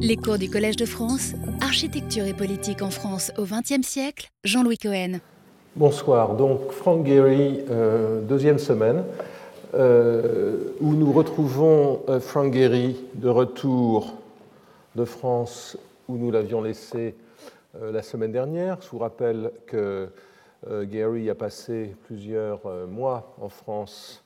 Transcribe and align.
Les 0.00 0.16
cours 0.16 0.38
du 0.38 0.50
Collège 0.50 0.74
de 0.74 0.86
France, 0.86 1.34
Architecture 1.60 2.24
et 2.24 2.34
politique 2.34 2.82
en 2.82 2.90
France 2.90 3.30
au 3.38 3.44
XXe 3.44 3.86
siècle, 3.86 4.28
Jean-Louis 4.42 4.76
Cohen. 4.76 5.20
Bonsoir, 5.76 6.34
donc 6.34 6.72
Frank 6.72 7.06
Gehry, 7.06 7.60
euh, 7.70 8.20
deuxième 8.20 8.58
semaine, 8.58 9.04
euh, 9.74 10.74
où 10.80 10.94
nous 10.94 11.12
retrouvons 11.12 12.02
euh, 12.08 12.18
Frank 12.18 12.52
de 12.52 13.28
retour 13.28 14.14
de 14.96 15.04
France 15.04 15.78
où 16.08 16.16
nous 16.16 16.32
l'avions 16.32 16.60
laissé 16.60 17.14
la 17.80 18.02
semaine 18.02 18.32
dernière. 18.32 18.78
Je 18.82 18.88
vous 18.90 18.98
rappelle 18.98 19.52
que 19.66 20.08
Gehry 20.68 21.30
a 21.30 21.34
passé 21.36 21.94
plusieurs 22.06 22.60
mois 22.88 23.34
en 23.40 23.48
France. 23.48 24.24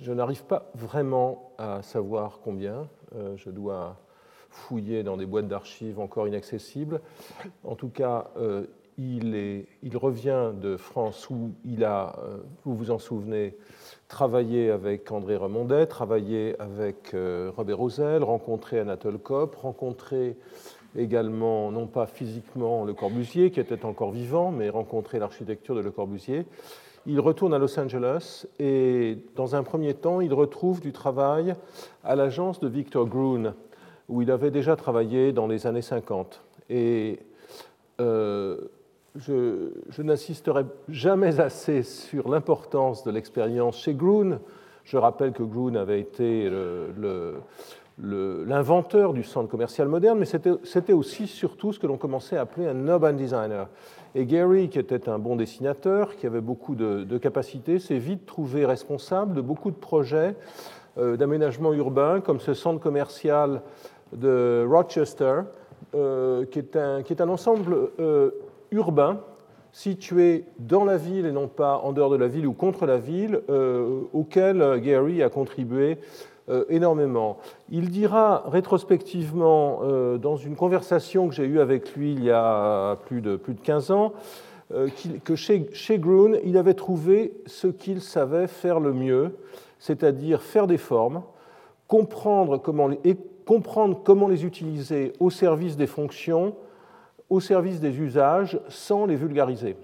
Je 0.00 0.12
n'arrive 0.12 0.44
pas 0.44 0.70
vraiment 0.74 1.52
à 1.58 1.82
savoir 1.82 2.40
combien. 2.42 2.88
je 3.36 3.50
dois 3.50 3.96
fouillé 4.50 5.02
dans 5.02 5.16
des 5.16 5.26
boîtes 5.26 5.48
d'archives 5.48 6.00
encore 6.00 6.26
inaccessibles. 6.26 7.00
En 7.64 7.74
tout 7.74 7.88
cas, 7.88 8.30
euh, 8.38 8.64
il, 8.98 9.96
revient 9.96 10.52
de 10.60 10.76
France 10.76 11.30
où 11.30 11.52
il 11.64 11.84
a, 11.84 12.16
euh, 12.18 12.38
vous 12.64 12.74
vous 12.74 12.90
en 12.90 12.98
souvenez, 12.98 13.56
travaillé 14.08 14.70
avec 14.70 15.10
André 15.12 15.36
Remondet, 15.36 15.86
travaillé 15.86 16.56
avec 16.58 17.14
euh, 17.14 17.52
Robert 17.56 17.78
Rosel, 17.78 18.24
rencontré 18.24 18.80
Anatole 18.80 19.18
Kopp, 19.18 19.54
rencontré 19.56 20.36
également, 20.96 21.70
non 21.70 21.86
pas 21.86 22.06
physiquement 22.06 22.84
Le 22.84 22.94
Corbusier, 22.94 23.50
qui 23.50 23.60
était 23.60 23.84
encore 23.84 24.10
vivant, 24.10 24.50
mais 24.50 24.68
rencontré 24.68 25.18
l'architecture 25.18 25.74
de 25.74 25.80
Le 25.80 25.90
Corbusier. 25.90 26.46
Il 27.06 27.20
retourne 27.20 27.54
à 27.54 27.58
Los 27.58 27.78
Angeles 27.78 28.46
et, 28.58 29.18
dans 29.36 29.54
un 29.54 29.62
premier 29.62 29.94
temps, 29.94 30.20
il 30.20 30.34
retrouve 30.34 30.80
du 30.80 30.92
travail 30.92 31.54
à 32.02 32.16
l'agence 32.16 32.58
de 32.60 32.68
Victor 32.68 33.06
Gruen, 33.06 33.54
où 34.08 34.22
il 34.22 34.30
avait 34.30 34.50
déjà 34.50 34.76
travaillé 34.76 35.32
dans 35.32 35.46
les 35.46 35.66
années 35.66 35.82
50. 35.82 36.40
Et 36.70 37.18
euh, 38.00 38.56
je, 39.16 40.02
n'insisterai 40.02 40.64
jamais 40.88 41.40
assez 41.40 41.82
sur 41.82 42.28
l'importance 42.28 43.04
de 43.04 43.10
l'expérience 43.10 43.78
chez 43.78 43.94
Gruen. 43.94 44.38
Je 44.84 44.96
rappelle 44.96 45.32
que 45.32 45.42
Gruen 45.42 45.76
avait 45.76 46.00
été 46.00 46.50
l'inventeur 47.98 49.12
du 49.12 49.22
centre 49.22 49.48
commercial 49.48 49.88
moderne, 49.88 50.18
mais 50.18 50.24
c'était 50.24 50.92
aussi 50.92 51.26
surtout 51.26 51.72
ce 51.72 51.78
que 51.78 51.86
l'on 51.86 51.98
commençait 51.98 52.36
à 52.36 52.42
appeler 52.42 52.66
un 52.66 52.86
urban 52.86 53.12
designer. 53.12 53.68
Et 54.14 54.24
Gary, 54.24 54.70
qui 54.70 54.78
était 54.78 55.08
un 55.10 55.18
bon 55.18 55.36
dessinateur, 55.36 56.16
qui 56.16 56.26
avait 56.26 56.40
beaucoup 56.40 56.74
de, 56.74 57.04
de 57.04 57.18
capacités, 57.18 57.78
s'est 57.78 57.98
vite 57.98 58.24
trouvé 58.24 58.64
responsable 58.64 59.34
de 59.34 59.42
beaucoup 59.42 59.70
de 59.70 59.76
projets 59.76 60.34
euh, 60.98 61.16
d'aménagement 61.16 61.72
urbain, 61.74 62.20
comme 62.20 62.40
ce 62.40 62.54
centre 62.54 62.80
commercial 62.80 63.62
de 64.12 64.66
Rochester, 64.68 65.42
euh, 65.94 66.44
qui, 66.44 66.58
est 66.58 66.76
un, 66.76 67.02
qui, 67.02 67.12
est 67.12 67.22
un, 67.22 67.28
ensemble 67.28 67.90
euh, 67.98 68.30
urbain 68.70 69.20
situé 69.72 70.44
dans 70.58 70.84
la 70.84 70.96
ville 70.96 71.24
et 71.24 71.32
non 71.32 71.48
pas 71.48 71.78
en 71.78 71.92
dehors 71.92 72.10
de 72.10 72.16
la 72.16 72.28
ville 72.28 72.46
ou 72.46 72.52
contre 72.52 72.84
la 72.84 72.98
ville, 72.98 73.40
euh, 73.48 74.00
auquel 74.12 74.80
Gary 74.82 75.22
a 75.22 75.28
contribué 75.30 75.98
énormément. 76.70 77.36
Il 77.68 77.90
dira 77.90 78.44
rétrospectivement, 78.46 79.82
dans 80.16 80.36
une 80.36 80.56
conversation 80.56 81.28
que 81.28 81.34
j'ai 81.34 81.44
eue 81.44 81.60
avec 81.60 81.94
lui 81.94 82.12
il 82.12 82.24
y 82.24 82.30
a 82.30 82.96
plus 83.04 83.20
de, 83.20 83.36
plus 83.36 83.52
de 83.52 83.60
15 83.60 83.90
ans, 83.90 84.14
que 85.24 85.36
chez, 85.36 85.68
chez 85.74 85.98
Gruen, 85.98 86.38
il 86.44 86.56
avait 86.56 86.72
trouvé 86.72 87.34
ce 87.44 87.66
qu'il 87.66 88.00
savait 88.00 88.46
faire 88.46 88.80
le 88.80 88.94
mieux, 88.94 89.36
c'est-à-dire 89.78 90.40
faire 90.40 90.66
des 90.66 90.78
formes, 90.78 91.20
comprendre 91.88 92.58
comment, 92.58 92.90
et 93.02 93.16
comprendre 93.44 94.00
comment 94.04 94.28
les 94.28 94.44
utiliser 94.44 95.12
au 95.18 95.30
service 95.30 95.76
des 95.76 95.86
fonctions, 95.88 96.54
au 97.30 97.40
service 97.40 97.80
des 97.80 97.98
usages, 97.98 98.60
sans 98.68 99.06
les 99.06 99.16
vulgariser. 99.16 99.76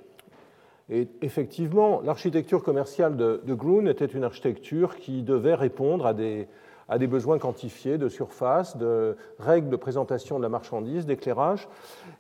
Et 0.90 1.08
effectivement, 1.22 2.02
l'architecture 2.04 2.62
commerciale 2.62 3.16
de, 3.16 3.42
de 3.44 3.90
était 3.90 4.04
une 4.04 4.22
architecture 4.22 4.96
qui 4.96 5.22
devait 5.22 5.54
répondre 5.54 6.06
à 6.06 6.12
des, 6.12 6.46
à 6.88 6.98
des 6.98 7.06
besoins 7.06 7.38
quantifiés 7.38 7.96
de 7.96 8.08
surface, 8.08 8.76
de 8.76 9.16
règles 9.38 9.70
de 9.70 9.76
présentation 9.76 10.36
de 10.36 10.42
la 10.42 10.50
marchandise, 10.50 11.06
d'éclairage. 11.06 11.68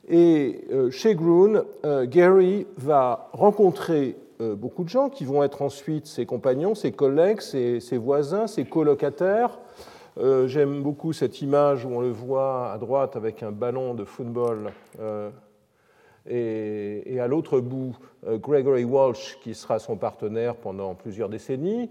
Et 0.08 0.64
euh, 0.72 0.90
chez 0.90 1.14
Gruen, 1.14 1.64
euh, 1.84 2.06
Gary 2.06 2.66
va 2.78 3.28
rencontrer 3.32 4.16
euh, 4.40 4.54
beaucoup 4.54 4.84
de 4.84 4.88
gens 4.88 5.10
qui 5.10 5.24
vont 5.24 5.42
être 5.42 5.60
ensuite 5.60 6.06
ses 6.06 6.24
compagnons, 6.24 6.74
ses 6.74 6.92
collègues, 6.92 7.40
ses 7.40 7.98
voisins, 7.98 8.46
ses 8.46 8.64
colocataires, 8.64 9.58
euh, 10.16 10.46
j'aime 10.46 10.82
beaucoup 10.82 11.12
cette 11.12 11.42
image 11.42 11.84
où 11.84 11.88
on 11.88 12.00
le 12.00 12.10
voit 12.10 12.70
à 12.72 12.78
droite 12.78 13.16
avec 13.16 13.42
un 13.42 13.50
ballon 13.50 13.94
de 13.94 14.04
football 14.04 14.70
euh, 15.00 15.30
et, 16.28 17.18
à 17.20 17.26
l'autre 17.26 17.60
bout, 17.60 17.96
euh, 18.26 18.38
Gregory 18.38 18.84
Walsh, 18.84 19.38
qui 19.42 19.54
sera 19.54 19.78
son 19.78 19.96
partenaire 19.96 20.54
pendant 20.54 20.94
plusieurs 20.94 21.28
décennies. 21.28 21.90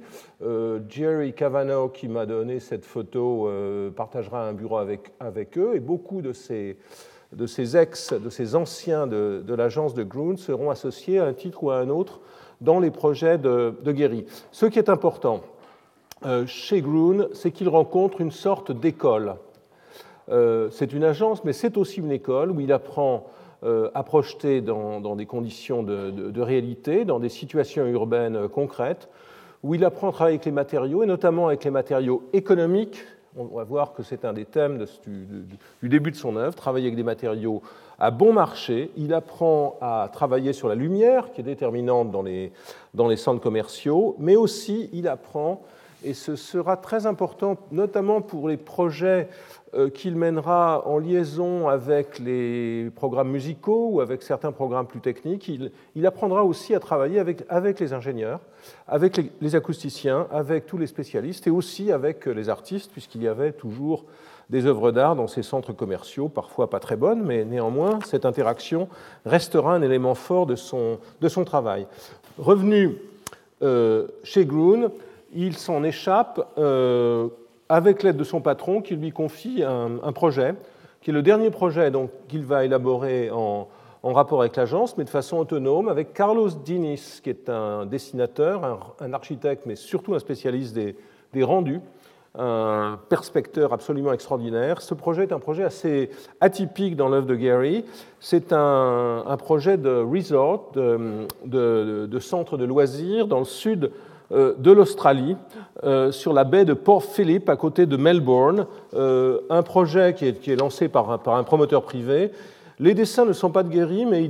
Jerry 0.90 1.34
Cavanaugh, 1.34 1.92
qui 1.92 2.08
m'a 2.08 2.26
donné 2.26 2.60
cette 2.60 2.86
photo, 2.86 3.50
partagera 3.96 4.48
un 4.48 4.54
bureau 4.54 4.78
avec, 4.78 5.12
avec 5.20 5.58
eux. 5.58 5.76
Et 5.76 5.80
beaucoup 5.80 6.22
de 6.22 6.34
ces, 6.34 6.78
de 7.34 7.46
ces 7.46 7.78
ex, 7.78 8.14
de 8.14 8.30
ces 8.30 8.56
anciens 8.56 9.06
de, 9.06 9.44
de 9.46 9.54
l'agence 9.54 9.94
de 9.94 10.04
Gruen 10.04 10.38
seront 10.38 10.70
associés 10.70 11.20
à 11.20 11.26
un 11.26 11.34
titre 11.34 11.64
ou 11.64 11.72
à 11.72 11.78
un 11.78 11.90
autre 11.90 12.22
dans 12.62 12.80
les 12.80 12.92
projets 12.92 13.38
de, 13.38 13.76
de. 13.84 14.26
Ce 14.52 14.66
qui 14.66 14.80
est 14.80 14.90
important, 14.90 15.42
chez 16.48 16.82
Gruen, 16.82 17.28
c'est 17.34 17.52
qu'il 17.52 17.70
rencontre 17.70 18.22
une 18.22 18.32
sorte 18.32 18.72
d'école. 18.72 19.36
Euh, 20.30 20.70
c'est 20.72 20.94
une 20.94 21.04
agence, 21.04 21.44
mais 21.44 21.54
c'est 21.54 21.78
aussi 21.78 22.00
une 22.00 22.12
école 22.12 22.52
où 22.52 22.60
il 22.60 22.72
apprend 22.72 23.26
euh, 23.64 23.90
à 23.94 24.04
projeter 24.04 24.62
dans, 24.62 25.16
des 25.16 25.26
conditions 25.26 25.84
de, 25.84 26.42
réalité, 26.42 27.06
dans 27.06 27.20
des 27.20 27.30
situations 27.30 27.86
urbaines 27.88 28.48
concrètes, 28.48 29.10
où 29.64 29.76
il 29.76 29.86
apprend 29.86 30.10
à 30.10 30.12
travailler 30.12 30.36
avec 30.36 30.46
les 30.46 30.52
matériaux, 30.52 31.04
et 31.04 31.06
notamment 31.06 31.48
avec 31.48 31.64
les 31.64 31.72
matériaux 31.72 32.24
économiques. 32.34 33.04
On 33.36 33.46
va 33.46 33.64
voir 33.64 33.94
que 33.94 34.04
c'est 34.04 34.26
un 34.26 34.34
des 34.34 34.46
thèmes 34.46 34.86
du, 35.82 35.90
début 35.90 36.12
de 36.12 36.16
son 36.16 36.36
œuvre, 36.36 36.54
travailler 36.54 36.88
avec 36.88 36.96
des 36.96 37.04
matériaux 37.04 37.64
à 37.98 38.12
bon 38.12 38.32
marché. 38.32 38.92
Il 38.96 39.12
apprend 39.14 39.78
à 39.82 40.08
travailler 40.14 40.54
sur 40.54 40.68
la 40.68 40.76
lumière, 40.76 41.32
qui 41.32 41.42
est 41.42 41.44
déterminante 41.44 42.12
dans 42.12 42.22
les 43.08 43.18
centres 43.18 43.42
commerciaux, 43.42 44.16
mais 44.20 44.36
aussi 44.36 44.90
il 44.94 45.08
apprend 45.08 45.64
et 46.04 46.14
ce 46.14 46.36
sera 46.36 46.78
très 46.78 47.06
important, 47.06 47.58
notamment 47.72 48.22
pour 48.22 48.50
les 48.50 48.58
projets 48.58 49.28
euh, 49.76 49.90
qu'il 49.90 50.16
mènera 50.16 50.88
en 50.88 51.00
liaison 51.00 51.68
avec 51.68 52.20
les 52.20 52.92
programmes 52.96 53.32
musicaux 53.32 53.90
ou 53.94 54.02
avec 54.02 54.22
certains 54.22 54.52
programmes 54.52 54.86
plus 54.86 55.00
techniques. 55.00 55.50
Il, 55.96 56.06
apprendra 56.06 56.44
aussi 56.44 56.76
à 56.76 56.80
travailler 56.80 57.20
avec, 57.20 57.80
les 57.80 57.94
ingénieurs, 57.94 58.40
avec 58.88 59.20
les, 59.42 59.56
acousticiens, 59.56 60.28
avec 60.32 60.68
tous 60.68 60.78
les 60.78 60.86
spécialistes 60.86 61.48
et 61.48 61.50
aussi 61.50 61.92
avec 61.92 62.28
les 62.28 62.50
artistes, 62.50 62.92
puisqu'il 62.92 63.24
y 63.24 63.28
avait 63.28 63.52
toujours 63.52 64.06
des 64.50 64.68
œuvres 64.68 64.92
d'art 64.92 65.16
dans 65.16 65.28
ces 65.28 65.42
centres 65.42 65.74
commerciaux, 65.74 66.30
parfois 66.30 66.70
pas 66.70 66.80
très 66.80 66.98
bonnes, 66.98 67.24
mais 67.24 67.46
néanmoins, 67.46 67.98
cette 68.06 68.26
interaction 68.26 68.90
restera 69.26 69.74
un 69.74 69.82
élément 69.82 70.14
fort 70.14 70.46
de 70.46 70.56
son, 70.56 71.00
travail. 71.46 71.88
Revenu 72.38 72.98
euh, 73.64 74.08
chez 74.24 74.46
Gruen, 74.46 74.92
il 75.36 75.58
s'en 75.58 75.84
échappe 75.84 76.46
euh, 76.58 77.28
avec 77.70 78.04
l'aide 78.04 78.18
de 78.18 78.24
son 78.24 78.42
patron 78.42 78.82
qui 78.82 78.96
lui 78.96 79.12
confie 79.12 79.64
un, 79.64 80.12
projet, 80.12 80.56
qui 81.02 81.10
est 81.10 81.14
le 81.14 81.22
dernier 81.22 81.50
projet 81.50 81.92
qu'il 82.28 82.44
va 82.44 82.66
élaborer 82.66 83.30
en, 83.32 83.68
rapport 84.04 84.42
avec 84.42 84.56
l'agence, 84.58 84.98
mais 84.98 85.06
de 85.06 85.10
façon 85.10 85.38
autonome, 85.38 85.88
avec 85.88 86.14
Carlos 86.14 86.50
Diniz, 86.50 87.22
qui 87.22 87.30
est 87.30 87.50
un 87.50 87.86
dessinateur, 87.86 88.94
un, 89.00 89.14
architecte, 89.14 89.66
mais 89.66 89.76
surtout 89.76 90.14
un 90.14 90.20
spécialiste 90.20 90.76
des, 90.76 91.44
rendus, 91.44 91.80
un 92.38 93.00
perspecteur 93.10 93.74
absolument 93.74 94.12
extraordinaire. 94.12 94.82
Ce 94.82 94.94
projet 94.94 95.24
est 95.24 95.32
un 95.32 95.40
projet 95.40 95.64
assez 95.64 96.10
atypique 96.42 96.96
dans 96.96 97.08
l'œuvre 97.08 97.28
de 97.28 97.36
Gary. 97.36 97.86
C'est 98.20 98.52
un, 98.52 99.38
projet 99.38 99.78
de 99.78 100.02
resort, 100.02 100.72
de, 100.76 101.28
de, 101.46 102.20
centre 102.20 102.58
de 102.58 102.66
loisirs 102.66 103.28
dans 103.28 103.40
le 103.40 103.46
sud 103.46 103.92
de 104.34 104.72
l'Australie, 104.72 105.36
euh, 105.84 106.12
sur 106.12 106.32
la 106.34 106.44
baie 106.44 106.66
de 106.66 106.74
Port 106.74 107.04
Phillip, 107.04 107.50
à 107.50 107.58
côté 107.58 107.86
de 107.86 107.98
Melbourne, 107.98 108.68
euh, 108.94 109.40
un 109.50 109.64
projet 109.64 110.14
qui 110.14 110.28
est, 110.28 110.56
lancé 110.56 110.88
par 110.88 111.10
un, 111.12 111.44
promoteur 111.44 111.84
privé. 111.84 112.32
Les 112.80 112.94
dessins 112.94 113.26
ne 113.26 113.34
sont 113.34 113.52
pas 113.52 113.64
de 113.64 113.70
Guéry, 113.70 114.06
mais 114.06 114.30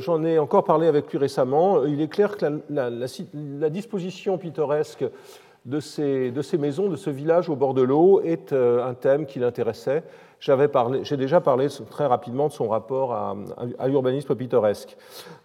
j'en 0.00 0.22
ai 0.24 0.38
encore 0.38 0.64
parlé 0.64 0.86
avec 0.86 1.10
lui 1.10 1.18
récemment. 1.18 1.84
Il 1.86 2.00
est 2.00 2.08
clair 2.08 2.36
que 2.36 2.60
la, 2.68 3.70
disposition 3.70 4.38
pittoresque 4.38 5.04
de 5.64 5.80
ces, 5.80 6.30
de 6.30 6.42
ces, 6.42 6.58
maisons, 6.58 6.88
de 6.88 6.96
ce 6.96 7.10
village 7.10 7.48
au 7.48 7.56
bord 7.56 7.72
de 7.72 7.82
l'eau, 7.82 8.20
est 8.22 8.52
un 8.52 8.94
thème 8.94 9.24
qui 9.24 9.38
l'intéressait. 9.38 10.02
J'ai 10.42 11.16
déjà 11.16 11.40
parlé 11.40 11.68
très 11.88 12.06
rapidement 12.06 12.48
de 12.48 12.52
son 12.52 12.68
rapport 12.68 13.14
à, 13.14 13.36
l'urbanisme 13.86 14.34
pittoresque. 14.34 14.96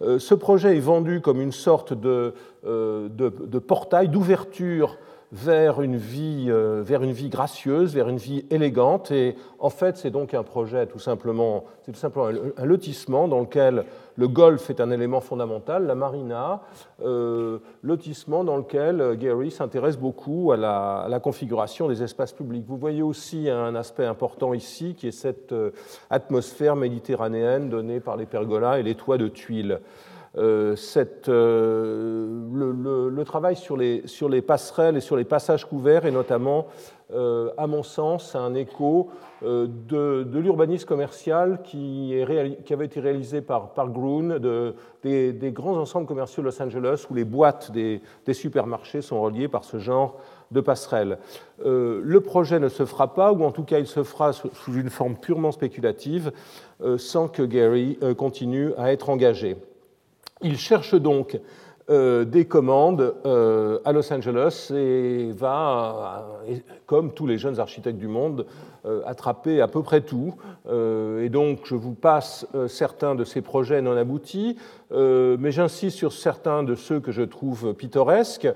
ce 0.01 0.33
projet 0.33 0.75
est 0.75 0.81
vendu 0.81 1.21
comme 1.21 1.39
une 1.39 1.51
sorte 1.51 1.93
de, 1.93 2.33
euh, 2.67 3.07
de, 3.09 3.59
portail, 3.59 4.09
d'ouverture 4.09 4.97
vers 5.31 5.81
une 5.81 5.95
vie, 5.95 6.47
euh, 6.49 6.81
vers 6.83 7.01
une 7.01 7.11
vie 7.11 7.29
gracieuse, 7.29 7.93
vers 7.93 8.09
une 8.09 8.17
vie 8.17 8.45
élégante. 8.49 9.11
Et 9.11 9.35
en 9.59 9.69
fait, 9.69 9.95
c'est 9.95 10.09
donc 10.09 10.33
un 10.33 10.43
projet 10.43 10.85
tout 10.85 10.99
simplement, 10.99 11.63
c'est 11.83 11.91
tout 11.93 11.99
simplement 11.99 12.29
un, 12.57 12.65
lotissement 12.65 13.27
dans 13.27 13.39
lequel 13.39 13.85
le 14.17 14.27
golf 14.27 14.69
est 14.69 14.81
un 14.81 14.91
élément 14.91 15.21
fondamental, 15.21 15.85
la 15.85 15.95
marina, 15.95 16.61
euh, 17.03 17.59
lotissement 17.83 18.43
dans 18.43 18.57
lequel 18.57 18.99
euh, 18.99 19.15
Gary 19.15 19.51
s'intéresse 19.51 19.97
beaucoup 19.97 20.51
à 20.51 20.57
la, 20.57 21.19
configuration 21.23 21.87
des 21.87 22.03
espaces 22.03 22.33
publics. 22.33 22.65
Vous 22.67 22.77
voyez 22.77 23.01
aussi 23.01 23.49
un 23.49 23.75
aspect 23.75 24.05
important 24.05 24.53
ici, 24.53 24.95
qui 24.95 25.07
est 25.07 25.11
cette 25.11 25.53
atmosphère 26.09 26.75
méditerranéenne 26.75 27.69
donnée 27.69 27.99
par 27.99 28.17
les 28.17 28.25
pergolas 28.25 28.79
et 28.79 28.83
les 28.83 28.95
toits 28.95 29.17
de 29.17 29.27
tuiles. 29.27 29.79
Euh, 30.37 30.75
euh, 31.29 33.09
le, 33.09 33.23
travail 33.23 33.55
sur 33.55 33.75
les, 33.75 34.03
sur 34.05 34.29
les, 34.29 34.41
passerelles 34.41 34.97
et 34.97 35.01
sur 35.01 35.15
les 35.15 35.23
passages 35.23 35.65
couverts 35.65 36.05
est 36.05 36.11
notamment, 36.11 36.67
euh, 36.67 36.96
à 37.13 37.67
mon 37.67 37.83
sens, 37.83 38.35
un 38.35 38.53
écho 38.53 39.09
de, 39.41 40.27
l'urbanisme 40.33 40.85
commercial 40.85 41.61
qui, 41.63 42.13
avait 42.21 42.85
été 42.85 42.99
réalisé 42.99 43.41
par, 43.41 43.73
par 43.73 43.87
des, 43.87 45.51
grands 45.53 45.77
ensembles 45.77 46.05
commerciaux 46.05 46.43
de 46.43 46.47
Los 46.47 46.61
Angeles 46.61 47.05
où 47.09 47.13
les 47.13 47.23
boîtes 47.23 47.71
des, 47.71 48.01
supermarchés 48.33 49.01
sont 49.01 49.21
reliées 49.21 49.47
par 49.47 49.63
ce 49.63 49.77
genre 49.77 50.17
de 50.51 50.59
passerelles. 50.61 51.17
le 51.63 52.19
projet 52.19 52.59
ne 52.59 52.69
se 52.69 52.85
fera 52.85 53.13
pas, 53.13 53.31
ou 53.31 53.43
en 53.43 53.51
tout 53.51 53.63
cas 53.63 53.79
il 53.79 53.87
se 53.87 54.03
fera 54.03 54.33
sous, 54.33 54.73
une 54.73 54.89
forme 54.89 55.15
purement 55.15 55.51
spéculative, 55.51 56.31
sans 56.97 57.29
que 57.29 57.43
Gary 57.43 57.97
continue 58.17 58.73
à 58.77 58.91
être 58.91 59.09
engagé. 59.09 59.55
Il 60.41 60.57
cherche 60.57 60.95
donc 60.95 61.35
euh, 61.35 61.39
des 61.89 62.45
commandes 62.45 63.15
euh, 63.25 63.79
à 63.85 63.93
Los 63.93 64.11
Angeles 64.11 64.71
et 64.75 65.31
va, 65.31 66.25
euh, 66.49 66.55
comme 66.85 67.13
tous 67.13 67.25
les 67.27 67.37
jeunes 67.37 67.59
architectes 67.59 67.97
du 67.97 68.07
monde, 68.07 68.45
attraper 69.05 69.59
à 69.59 69.67
peu 69.67 69.83
près 69.83 69.99
tout. 69.99 70.35
et 70.69 71.27
donc, 71.27 71.59
je 71.65 71.75
vous 71.75 71.93
passe 71.93 72.47
certains 72.69 73.15
de 73.15 73.25
ces 73.25 73.41
projets 73.41 73.81
non 73.81 73.97
aboutis, 73.97 74.55
mais 74.91 75.51
j'insiste 75.51 75.97
sur 75.97 76.13
certains 76.13 76.63
de 76.63 76.73
ceux 76.73 77.01
que 77.01 77.11
je 77.11 77.23
trouve 77.23 77.73
pittoresques. 77.73 78.47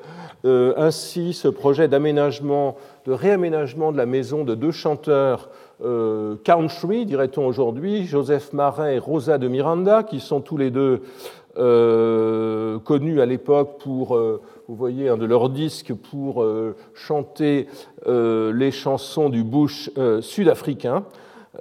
ainsi, 0.45 1.33
ce 1.33 1.50
projet 1.50 1.89
d'aménagement, 1.89 2.78
de 3.06 3.12
réaménagement 3.12 3.92
de 3.92 3.98
la 3.98 4.06
maison 4.06 4.45
de 4.45 4.56
deux 4.56 4.72
chanteurs 4.72 5.50
country, 6.44 7.06
dirait-on 7.06 7.45
aujourd'hui, 7.45 8.06
Joseph 8.06 8.54
Marais 8.54 8.95
et 8.95 9.00
Rosa 9.00 9.38
de 9.38 9.50
Miranda, 9.50 10.04
qui 10.04 10.22
sont 10.22 10.39
tous 10.39 10.56
les 10.56 10.72
deux 10.72 11.01
euh, 11.57 12.80
connus 12.80 13.19
à 13.19 13.25
l'époque 13.25 13.77
pour, 13.80 14.15
euh, 14.15 14.42
vous 14.69 14.75
voyez, 14.75 15.09
un 15.09 15.18
de 15.18 15.25
leurs 15.25 15.50
disques 15.50 15.94
pour 15.94 16.42
euh, 16.42 16.77
chanter 16.94 17.68
les 18.07 18.71
chansons 18.71 19.30
du 19.30 19.44
bush 19.44 19.92
sud-africain 20.21 21.03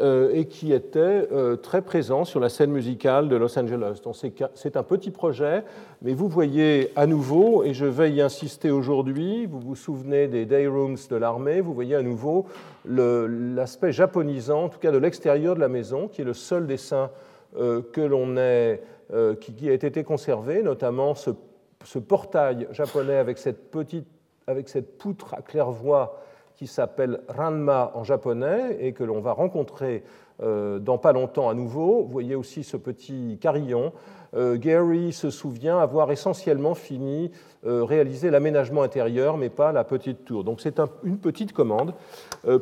et 0.00 0.46
qui 0.46 0.72
était 0.72 1.28
très 1.62 1.82
présent 1.82 2.24
sur 2.24 2.40
la 2.40 2.48
scène 2.48 2.70
musicale 2.70 3.28
de 3.28 3.36
Los 3.36 3.58
Angeles. 3.58 4.00
Donc 4.02 4.14
c'est 4.54 4.76
un 4.76 4.82
petit 4.82 5.10
projet, 5.10 5.64
mais 6.00 6.14
vous 6.14 6.28
voyez 6.28 6.90
à 6.96 7.06
nouveau, 7.06 7.62
et 7.62 7.74
je 7.74 7.84
vais 7.84 8.10
y 8.10 8.22
insister 8.22 8.70
aujourd'hui, 8.70 9.44
vous 9.44 9.60
vous 9.60 9.76
souvenez 9.76 10.28
des 10.28 10.46
day 10.46 10.66
rooms 10.66 10.96
de 11.10 11.16
l'armée, 11.16 11.60
vous 11.60 11.74
voyez 11.74 11.96
à 11.96 12.02
nouveau 12.02 12.46
l'aspect 12.86 13.92
japonisant, 13.92 14.64
en 14.64 14.68
tout 14.70 14.78
cas 14.78 14.92
de 14.92 14.98
l'extérieur 14.98 15.54
de 15.54 15.60
la 15.60 15.68
maison, 15.68 16.08
qui 16.08 16.22
est 16.22 16.24
le 16.24 16.34
seul 16.34 16.66
dessin 16.66 17.10
que 17.54 18.00
l'on 18.00 18.38
ait 18.38 18.80
euh, 19.12 19.34
qui, 19.34 19.68
a 19.68 19.72
été 19.72 20.04
conservé, 20.04 20.62
notamment 20.62 21.14
ce, 21.14 21.30
portail 21.98 22.68
japonais 22.70 23.16
avec 23.16 23.38
cette, 23.38 23.70
petite, 23.70 24.06
avec 24.46 24.68
cette 24.68 24.98
poutre 24.98 25.34
à 25.34 25.42
claire-voie 25.42 26.20
qui 26.54 26.66
s'appelle 26.66 27.20
Ranma 27.28 27.90
en 27.94 28.04
japonais 28.04 28.76
et 28.80 28.92
que 28.92 29.02
l'on 29.02 29.20
va 29.20 29.32
rencontrer 29.32 30.04
euh, 30.42 30.78
dans 30.78 30.98
pas 30.98 31.12
longtemps 31.12 31.48
à 31.48 31.54
nouveau. 31.54 32.02
Vous 32.02 32.12
voyez 32.12 32.34
aussi 32.34 32.62
ce 32.62 32.76
petit 32.76 33.38
carillon. 33.40 33.92
Euh, 34.34 34.56
Gary 34.56 35.12
se 35.12 35.30
souvient 35.30 35.78
avoir 35.78 36.10
essentiellement 36.12 36.74
fini, 36.74 37.30
réalisé 37.62 38.30
l'aménagement 38.30 38.82
intérieur, 38.82 39.36
mais 39.36 39.50
pas 39.50 39.70
la 39.70 39.84
petite 39.84 40.24
tour. 40.24 40.44
Donc 40.44 40.62
c'est 40.62 40.80
une 41.04 41.18
petite 41.18 41.52
commande, 41.52 41.92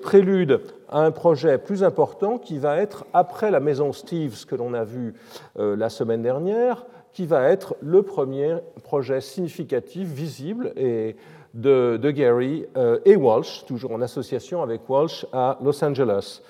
prélude 0.03 0.61
à 0.88 1.03
un 1.03 1.12
projet 1.12 1.56
plus 1.56 1.85
important 1.85 2.37
qui 2.38 2.59
va 2.59 2.79
être, 2.79 3.06
après 3.12 3.53
la 3.53 3.61
maison 3.61 3.93
Steves 3.93 4.44
que 4.44 4.56
l'on 4.56 4.75
a 4.75 4.82
vu 4.82 5.15
la 5.56 5.88
semaine 5.88 6.23
dernière, 6.23 6.85
qui 7.12 7.26
va 7.26 7.49
être 7.49 7.76
le 7.81 8.03
premier 8.03 8.56
projet 8.82 9.21
significatif, 9.21 10.09
visible 10.09 10.73
et 10.76 11.14
de, 11.55 12.11
Gary 12.11 12.67
et 13.05 13.14
Walsh, 13.17 13.64
toujours 13.67 13.93
en 13.93 14.00
association 14.03 14.62
avec 14.62 14.88
Walsh 14.88 15.26
à 15.32 15.59
Los 15.62 15.85
Angeles. 15.85 16.43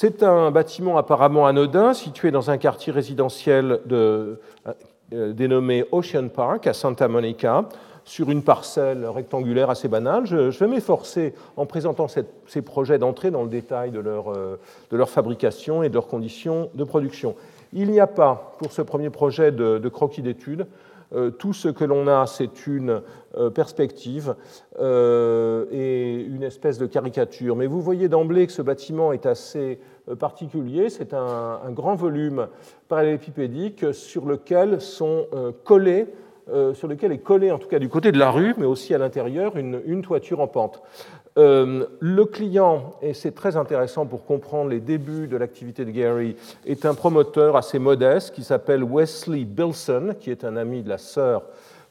C'est 0.00 0.22
un 0.22 0.52
bâtiment 0.52 0.96
apparemment 0.96 1.48
anodin, 1.48 1.92
situé 1.92 2.30
dans 2.30 2.52
un 2.52 2.56
quartier 2.56 2.92
résidentiel 2.92 3.80
de, 3.84 4.38
euh, 5.12 5.32
dénommé 5.32 5.84
Ocean 5.90 6.28
Park 6.28 6.68
à 6.68 6.72
Santa 6.72 7.08
Monica, 7.08 7.64
sur 8.04 8.30
une 8.30 8.44
parcelle 8.44 9.04
rectangulaire 9.06 9.70
assez 9.70 9.88
banale. 9.88 10.24
Je, 10.24 10.56
vais 10.56 10.68
m'efforcer, 10.68 11.34
en 11.56 11.66
présentant 11.66 12.06
ces 12.06 12.62
projets, 12.62 13.00
d'entrer 13.00 13.32
dans 13.32 13.42
le 13.42 13.48
détail 13.48 13.90
de 13.90 13.98
leur, 13.98 14.30
euh, 14.30 14.60
de 14.92 14.96
leur, 14.96 15.10
fabrication 15.10 15.82
et 15.82 15.88
de 15.88 15.94
leurs 15.94 16.06
conditions 16.06 16.70
de 16.74 16.84
production. 16.84 17.34
Il 17.72 17.90
n'y 17.90 17.98
a 17.98 18.06
pas, 18.06 18.54
pour 18.60 18.70
ce 18.70 18.82
premier 18.82 19.10
projet 19.10 19.50
de, 19.50 19.88
croquis 19.88 20.22
d'études, 20.22 20.68
tout 21.38 21.52
ce 21.52 21.68
que 21.68 21.84
l'on 21.84 22.06
a, 22.06 22.26
c'est 22.26 22.66
une 22.66 23.02
euh, 23.36 23.50
perspective 23.50 24.34
euh, 24.80 25.66
et 25.70 26.14
une 26.14 26.42
espèce 26.42 26.78
de 26.78 26.86
caricature. 26.86 27.56
Mais 27.56 27.66
vous 27.66 27.80
voyez 27.80 28.08
d'emblée 28.08 28.46
que 28.46 28.52
ce 28.52 28.62
bâtiment 28.62 29.12
est 29.12 29.26
assez 29.26 29.80
particulier. 30.18 30.88
C'est 30.88 31.12
un, 31.12 31.70
grand 31.70 31.94
volume 31.94 32.48
parallélépipédique 32.88 33.92
sur 33.92 34.24
lequel 34.24 34.80
sont 34.80 35.26
collés 35.64 36.06
sur 36.72 36.88
lequel 36.88 37.12
est 37.12 37.18
collé, 37.18 37.50
en 37.50 37.58
tout 37.58 37.68
cas 37.68 37.78
du 37.78 37.90
côté 37.90 38.10
de 38.10 38.18
la 38.18 38.30
rue, 38.30 38.54
mais 38.56 38.64
aussi 38.64 38.94
à 38.94 38.98
l'intérieur, 38.98 39.58
une, 39.58 40.00
toiture 40.00 40.40
en 40.40 40.46
pente. 40.46 40.82
Euh, 41.38 41.86
le 42.00 42.24
client, 42.24 42.96
et 43.00 43.14
c'est 43.14 43.30
très 43.30 43.56
intéressant 43.56 44.06
pour 44.06 44.24
comprendre 44.24 44.70
les 44.70 44.80
débuts 44.80 45.28
de 45.28 45.36
l'activité 45.36 45.84
de 45.84 45.92
Gary, 45.92 46.34
est 46.66 46.84
un 46.84 46.94
promoteur 46.94 47.56
assez 47.56 47.78
modeste 47.78 48.34
qui 48.34 48.42
s'appelle 48.42 48.82
Wesley 48.82 49.44
Bilson, 49.44 50.16
qui 50.18 50.32
est 50.32 50.44
un 50.44 50.56
ami 50.56 50.82
de 50.82 50.88
la 50.88 50.98
sœur 50.98 51.44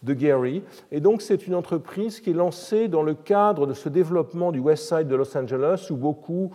de 0.03 0.13
Gary. 0.13 0.63
Et 0.91 0.99
donc 0.99 1.21
c'est 1.21 1.47
une 1.47 1.55
entreprise 1.55 2.19
qui 2.19 2.31
est 2.31 2.33
lancée 2.33 2.89
dans 2.89 3.03
le 3.03 3.13
cadre 3.13 3.65
de 3.65 3.73
ce 3.73 3.88
développement 3.88 4.51
du 4.51 4.59
West 4.59 4.89
Side 4.89 5.07
de 5.07 5.15
Los 5.15 5.35
Angeles, 5.38 5.88
où 5.91 5.95
beaucoup 5.95 6.51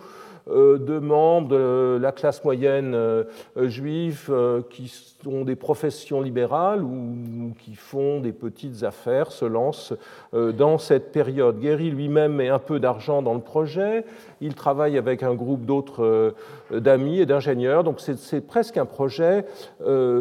de 0.47 0.99
membres 0.99 1.47
de 1.49 1.97
la 2.01 2.11
classe 2.11 2.43
moyenne 2.43 2.93
euh, 2.95 3.23
juive 3.55 4.27
euh, 4.29 4.61
qui 4.69 4.91
ont 5.25 5.45
des 5.45 5.55
professions 5.55 6.21
libérales 6.21 6.83
ou 6.83 7.53
qui 7.63 7.75
font 7.75 8.19
des 8.19 8.33
petites 8.33 8.83
affaires 8.83 9.31
se 9.31 9.45
lancent 9.45 9.93
dans 10.33 10.77
cette 10.77 11.11
période. 11.11 11.59
Gary 11.59 11.91
lui-même 11.91 12.33
met 12.33 12.49
un 12.49 12.59
peu 12.59 12.79
d'argent 12.79 13.21
dans 13.21 13.33
le 13.33 13.39
projet, 13.39 14.05
il 14.41 14.53
travaille 14.53 14.97
avec 14.97 15.23
un 15.23 15.33
groupe 15.33 15.65
d'autres 15.65 16.33
d'amis 16.71 17.19
et 17.19 17.25
d'ingénieurs, 17.25 17.83
donc 17.83 18.01
c'est 18.01 18.45
presque 18.45 18.77
un 18.77 18.85
projet 18.85 19.45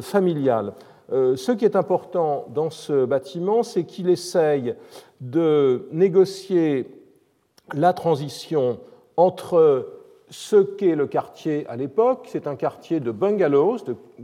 familial. 0.01 0.75
Ce 1.11 1.51
qui 1.53 1.65
est 1.65 1.75
important 1.75 2.47
dans 2.55 2.71
ce 2.71 3.05
bâtiment, 3.05 3.63
c'est 3.63 3.85
qu'il 3.85 4.09
essaye 4.09 4.75
de 5.21 5.89
négocier 5.91 6.87
la 7.75 7.93
transition 7.93 8.79
entre 9.17 10.02
ce 10.33 10.57
qu'est 10.57 10.97
le 10.97 11.07
quartier 11.07 11.67
à 11.69 11.77
l'époque. 11.77 12.27
C'est 12.27 12.47
un 12.47 12.57
quartier 12.57 13.01
de 13.01 13.11
bungalows, 13.11 13.77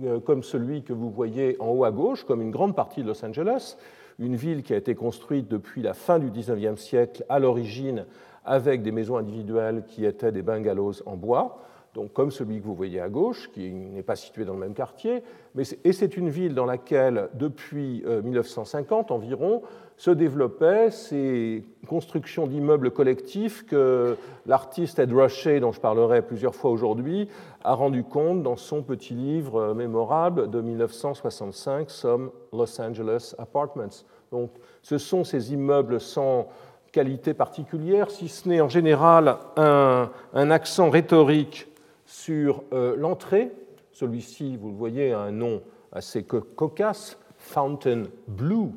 euh, 0.03 0.21
comme 0.21 0.43
celui 0.43 0.83
que 0.83 0.95
vous 0.95 1.11
voyez 1.11 1.57
en 1.61 1.69
haut 1.69 1.85
à 1.85 1.91
gauche, 1.91 2.25
comme 2.25 2.41
une 2.41 2.50
grande 2.50 2.75
partie 2.75 3.03
de 3.03 3.09
Los 3.09 3.23
Angeles, 3.25 3.77
une 4.19 4.35
ville 4.35 4.62
qui 4.62 4.73
a 4.73 4.77
été 4.77 4.95
construite 4.95 5.49
depuis 5.49 5.83
la 5.83 5.93
fin 5.93 6.19
du 6.19 6.31
19e 6.31 6.77
siècle 6.77 7.25
à 7.29 7.38
l'origine 7.38 8.07
avec 8.47 8.83
des 8.83 8.91
maisons 8.91 9.19
individuelles 9.19 9.85
qui 9.87 10.07
étaient 10.07 10.33
des 10.33 10.43
bungalows 10.43 11.03
en 11.05 11.17
bois 11.17 11.59
donc 11.95 12.12
comme 12.12 12.31
celui 12.31 12.61
que 12.61 12.65
vous 12.65 12.75
voyez 12.77 13.00
à 13.00 13.09
gauche, 13.09 13.50
qui 13.53 13.73
n'est 13.73 14.05
pas 14.05 14.15
situé 14.15 14.45
dans 14.45 14.53
le 14.53 14.61
même 14.61 14.75
quartier, 14.75 15.23
mais 15.57 15.65
et 15.83 15.93
c'est 15.93 16.17
une 16.17 16.29
ville 16.29 16.55
dans 16.55 16.65
laquelle, 16.65 17.29
depuis 17.35 18.05
1950 18.07 19.11
euh, 19.11 19.15
environ, 19.15 19.62
se 19.99 20.12
développaient 20.12 20.90
ces 20.90 21.64
constructions 21.88 22.47
d'immeubles 22.47 22.93
collectifs 22.93 23.67
que 23.67 24.17
l'artiste 24.47 25.00
Ed 25.00 25.12
Rushay, 25.12 25.59
dont 25.61 25.73
je 25.73 25.81
parlerai 25.81 26.23
plusieurs 26.23 26.55
fois 26.55 26.71
aujourd'hui, 26.71 27.28
a 27.64 27.75
rendu 27.75 28.05
compte 28.05 28.43
dans 28.45 28.57
son 28.57 28.83
petit 28.83 29.14
livre 29.14 29.75
mémorable 29.75 30.49
de 30.50 30.61
1965, 30.61 31.90
Some 31.90 32.31
Los 32.52 32.81
Angeles 32.81 33.35
Apartments. 33.38 34.05
Donc, 34.31 34.50
ce 34.83 34.99
sont 34.99 35.25
ces 35.25 35.52
immeubles 35.52 36.00
sans 36.00 36.49
qualité 36.93 37.35
particulière, 37.35 38.11
si 38.11 38.28
ce 38.28 38.49
n'est 38.49 38.61
en 38.61 38.69
général 38.69 39.37
un, 39.57 40.11
un 40.33 40.50
accent 40.50 40.90
rhétorique 40.90 41.69
sur 42.07 42.62
euh, 42.73 42.95
l'entrée. 42.97 43.50
Celui-ci, 43.93 44.57
vous 44.57 44.69
le 44.69 44.76
voyez, 44.76 45.12
a 45.12 45.21
un 45.21 45.33
nom 45.33 45.61
assez 45.93 46.23
cocasse, 46.23 47.19
Fountain 47.37 48.05
Blue. 48.28 48.71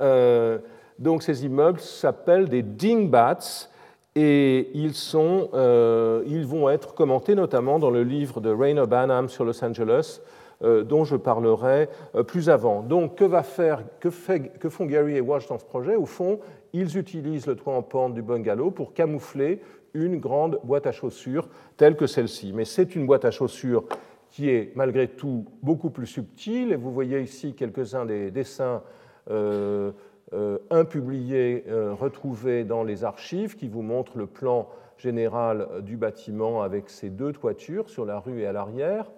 Euh, 0.00 0.58
Donc 0.98 1.22
ces 1.22 1.44
immeubles 1.44 1.80
s'appellent 1.80 2.48
des 2.48 2.62
dingbats 2.62 3.68
et 4.14 4.70
ils, 4.74 4.94
sont, 4.94 5.50
ils 6.24 6.46
vont 6.46 6.68
être 6.70 6.94
commentés 6.94 7.34
notamment 7.34 7.80
dans 7.80 7.90
le 7.90 8.04
livre 8.04 8.40
de 8.40 8.50
Rainer 8.50 8.86
Banham 8.86 9.28
sur 9.28 9.44
Los 9.44 9.64
Angeles, 9.64 10.20
dont 10.62 11.02
je 11.02 11.16
parlerai 11.16 11.88
plus 12.28 12.48
avant. 12.48 12.82
Donc, 12.82 13.16
que, 13.16 13.24
va 13.24 13.42
faire, 13.42 13.82
que, 13.98 14.10
font 14.10 14.86
Gary 14.86 15.16
et 15.16 15.20
Walsh 15.20 15.48
dans 15.48 15.58
ce 15.58 15.64
projet? 15.64 15.96
Au 15.96 16.06
fond, 16.06 16.38
ils 16.72 16.96
utilisent 16.96 17.46
le 17.46 17.56
toit 17.56 17.74
en 17.74 17.82
pente 17.82 18.14
du 18.14 18.22
bungalow 18.22 18.70
pour 18.70 18.94
camoufler 18.94 19.60
une 19.94 20.20
grande 20.20 20.60
boîte 20.62 20.86
à 20.86 20.92
chaussures 20.92 21.48
telle 21.76 21.96
que 21.96 22.06
celle-ci. 22.06 22.52
Mais 22.52 22.64
c'est 22.64 22.94
une 22.94 23.06
boîte 23.06 23.24
à 23.24 23.32
chaussures 23.32 23.84
qui 24.30 24.48
est 24.48 24.72
malgré 24.76 25.08
tout 25.08 25.44
beaucoup 25.62 25.90
plus 25.90 26.06
subtile. 26.06 26.72
Et 26.72 26.76
vous 26.76 26.92
voyez 26.92 27.20
ici 27.20 27.54
quelques-uns 27.54 28.04
des 28.04 28.30
dessins 28.30 28.82
euh, 29.30 29.92
euh, 30.32 30.58
impubliés 30.70 31.64
euh, 31.68 31.94
retrouvés 31.94 32.64
dans 32.64 32.82
les 32.82 33.04
archives 33.04 33.56
qui 33.56 33.68
vous 33.68 33.82
montrent 33.82 34.18
le 34.18 34.26
plan 34.26 34.68
général 34.96 35.68
du 35.82 35.96
bâtiment 35.96 36.62
avec 36.62 36.88
ses 36.88 37.10
deux 37.10 37.32
toitures 37.32 37.88
sur 37.88 38.04
la 38.04 38.18
rue 38.18 38.40
et 38.40 38.46
à 38.46 38.52
l'arrière. 38.52 39.10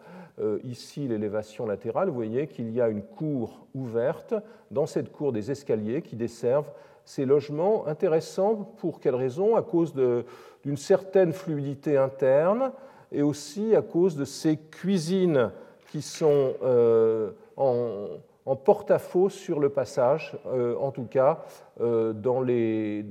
ici, 0.65 1.07
l'élévation 1.07 1.67
latérale, 1.67 2.09
vous 2.09 2.15
voyez 2.15 2.47
qu'il 2.47 2.71
y 2.71 2.81
a 2.81 2.89
une 2.89 3.03
cour 3.03 3.67
ouverte. 3.75 4.35
Dans 4.71 4.87
cette 4.87 5.13
cour, 5.13 5.33
des 5.33 5.51
escaliers 5.51 6.03
qui 6.03 6.17
desservent 6.17 6.71
ces 7.05 7.25
logements 7.25 7.87
intéressants. 7.87 8.57
Pour 8.79 9.01
quelle 9.01 9.15
raison? 9.15 9.55
À 9.55 9.63
cause 9.63 9.95
d'une 9.95 10.77
certaine 10.77 11.33
fluidité 11.33 11.97
interne 11.97 12.73
et 13.13 13.23
aussi 13.23 13.77
à 13.77 13.83
cause 13.83 14.17
de 14.17 14.25
ces 14.25 14.57
cuisines 14.57 15.51
qui 15.91 16.03
sont 16.03 16.55
en, 17.57 18.09
porte-à-faux 18.55 19.29
sur 19.29 19.59
le 19.59 19.71
passage, 19.71 20.37
euh, 20.47 20.77
en 20.79 20.93
tout 20.93 21.05
cas 21.05 21.45
euh, 21.81 22.13
dans, 22.13 22.41
les, 22.41 23.05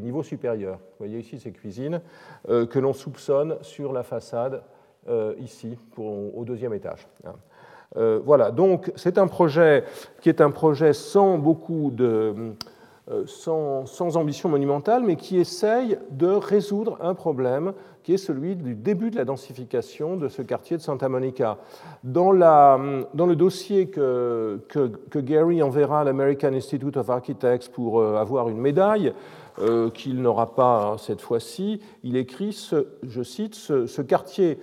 niveaux 0.00 0.22
supérieurs. 0.22 0.78
Vous 0.78 1.06
voyez 1.06 1.18
ici 1.18 1.38
ces 1.38 1.52
cuisines 1.52 2.00
que 2.46 2.78
l'on 2.78 2.92
soupçonne 2.92 3.56
sur 3.62 3.92
la 3.92 4.02
façade 4.02 4.62
ici, 5.38 5.78
au 5.96 6.44
deuxième 6.44 6.74
étage. 6.74 7.06
voilà, 7.94 8.50
donc 8.50 8.92
c'est 8.96 9.16
un 9.18 9.26
projet 9.26 9.84
qui 10.20 10.28
est 10.28 10.40
un 10.40 10.50
projet 10.50 10.92
sans 10.92 11.38
beaucoup 11.38 11.90
de 11.90 12.54
euh, 13.10 13.22
sans, 13.26 14.16
ambition 14.18 14.50
monumentale, 14.50 15.02
mais 15.02 15.16
qui 15.16 15.38
essaye 15.38 15.98
de 16.10 16.26
résoudre 16.26 16.98
un 17.00 17.14
problème 17.14 17.72
qui 18.02 18.12
est 18.12 18.18
celui 18.18 18.54
du 18.54 18.74
début 18.74 19.10
de 19.10 19.16
la 19.16 19.24
densification 19.24 20.16
de 20.16 20.28
ce 20.28 20.42
quartier 20.42 20.76
de 20.76 20.82
Santa 20.82 21.08
Monica. 21.08 21.56
Dans, 22.04 22.32
le 22.32 23.34
dossier 23.34 23.88
que, 23.88 24.60
Gary 25.14 25.62
enverra 25.62 26.00
à 26.00 26.04
l'American 26.04 26.52
Institute 26.52 26.98
of 26.98 27.08
Architects 27.08 27.70
pour 27.70 27.98
euh, 27.98 28.16
avoir 28.16 28.50
une 28.50 28.58
médaille, 28.58 29.14
euh, 29.58 29.88
qu'il 29.88 30.20
n'aura 30.20 30.54
pas 30.54 30.84
hein, 30.84 30.98
cette 30.98 31.22
fois-ci, 31.22 31.80
il 32.04 32.14
écrit, 32.16 32.70
je 33.02 33.22
cite, 33.22 33.54
ce 33.54 34.02
quartier 34.02 34.58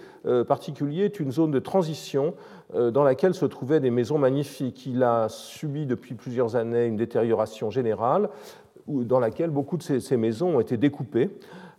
particulier 0.48 1.06
est 1.06 1.20
une 1.20 1.32
zone 1.32 1.52
de 1.52 1.60
transition 1.60 2.36
dans 2.74 3.04
laquelle 3.04 3.34
se 3.34 3.46
trouvaient 3.46 3.80
des 3.80 3.92
maisons 3.92 4.18
magnifiques. 4.18 4.86
Il 4.86 5.04
a 5.04 5.28
subi 5.30 5.86
depuis 5.86 6.16
plusieurs 6.16 6.56
années 6.56 6.86
une 6.86 6.98
détérioration 6.98 7.70
générale, 7.70 8.30
dans 8.88 9.20
laquelle 9.20 9.50
beaucoup 9.50 9.78
de 9.78 9.84
ces, 9.84 10.18
maisons 10.18 10.58
ont 10.58 10.60
été 10.60 10.78
découpées. 10.78 11.30